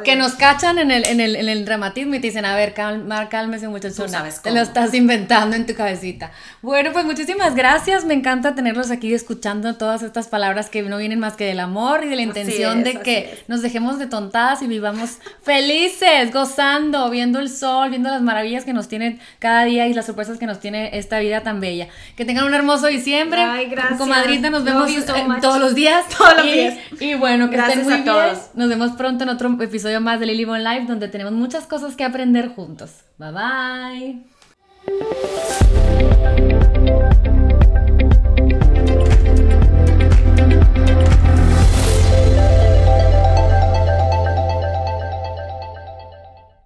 Que 0.05 0.15
nos 0.17 0.35
cachan 0.35 0.79
en 0.79 0.91
el, 0.91 1.07
en 1.07 1.21
el, 1.21 1.37
en 1.37 1.49
el 1.49 1.65
dramatismo 1.65 2.17
y 2.17 2.21
te 2.21 2.27
dicen, 2.27 2.45
a 2.45 2.55
ver, 2.55 2.75
calma, 2.75 3.31
cálmese. 3.31 3.67
Tú 3.67 4.09
sabes 4.09 4.43
Te 4.43 4.51
lo 4.51 4.61
estás 4.61 4.93
inventando 4.93 5.57
en 5.57 5.65
tu 5.65 5.75
cabecita. 5.75 6.33
Bueno, 6.61 6.93
pues 6.93 7.07
muchísimas 7.07 7.55
gracias. 7.55 8.05
Me 8.05 8.13
encanta 8.13 8.55
tenerlos 8.55 8.91
aquí 8.91 9.15
escuchando 9.15 9.77
todas 9.77 10.03
estas 10.03 10.29
palabras 10.29 10.69
que 10.69 10.83
no 10.83 10.99
vienen 10.99 11.19
más 11.19 11.35
que 11.35 11.47
del 11.47 11.61
amor 11.61 12.05
y 12.05 12.09
de 12.09 12.17
la 12.17 12.23
intención 12.23 12.81
es, 12.81 12.85
de 12.85 13.01
que 13.01 13.19
es. 13.19 13.49
nos 13.49 13.63
dejemos 13.63 13.99
de 13.99 14.07
tontadas 14.07 14.61
y 14.61 14.67
vivamos 14.67 15.19
felices, 15.43 16.31
gozando, 16.31 17.09
viendo 17.09 17.39
el 17.39 17.49
sol, 17.49 17.89
viendo 17.89 18.11
las 18.11 18.21
maravillas 18.21 18.67
que 18.67 18.75
nos 18.75 18.89
tiene 18.89 19.19
cada 19.39 19.65
día 19.65 19.87
y 19.87 19.95
las 19.95 20.05
sorpresas 20.05 20.39
que 20.39 20.47
nos 20.47 20.61
tiene 20.61 20.90
esta 20.93 21.19
vida 21.19 21.43
tan 21.43 21.61
bella. 21.61 21.89
Que 22.17 22.25
tengan 22.25 22.45
un 22.47 22.55
hermoso 22.55 22.87
diciembre. 22.87 23.43
Ay, 23.43 23.67
gracias. 23.67 23.99
Comadrita, 23.99 24.51
nos 24.51 24.65
vemos 24.65 24.91
so 24.91 25.17
eh, 25.17 25.27
todos 25.41 25.59
los 25.61 25.75
días. 25.75 26.05
Todos 26.17 26.37
los 26.37 26.47
Y- 26.47 26.53
días. 26.53 26.79
Y 27.01 27.15
bueno, 27.15 27.51
que 27.51 27.57
Gracias 27.57 27.79
estén 27.81 28.01
muy 28.01 28.03
a 28.03 28.05
todos. 28.13 28.25
bien. 28.33 28.39
Nos 28.55 28.69
vemos 28.69 28.93
pronto 28.93 29.25
en 29.25 29.31
otro 29.31 29.57
episodio 29.63 30.01
más 30.01 30.21
de 30.21 30.27
Lily 30.27 30.45
Bon 30.45 30.63
Live 30.63 30.85
donde 30.87 31.09
tenemos 31.09 31.33
muchas 31.33 31.67
cosas 31.67 31.97
que 31.97 32.05
aprender 32.05 32.49
juntos. 32.49 32.91
Bye 33.19 33.33
bye. 33.33 34.21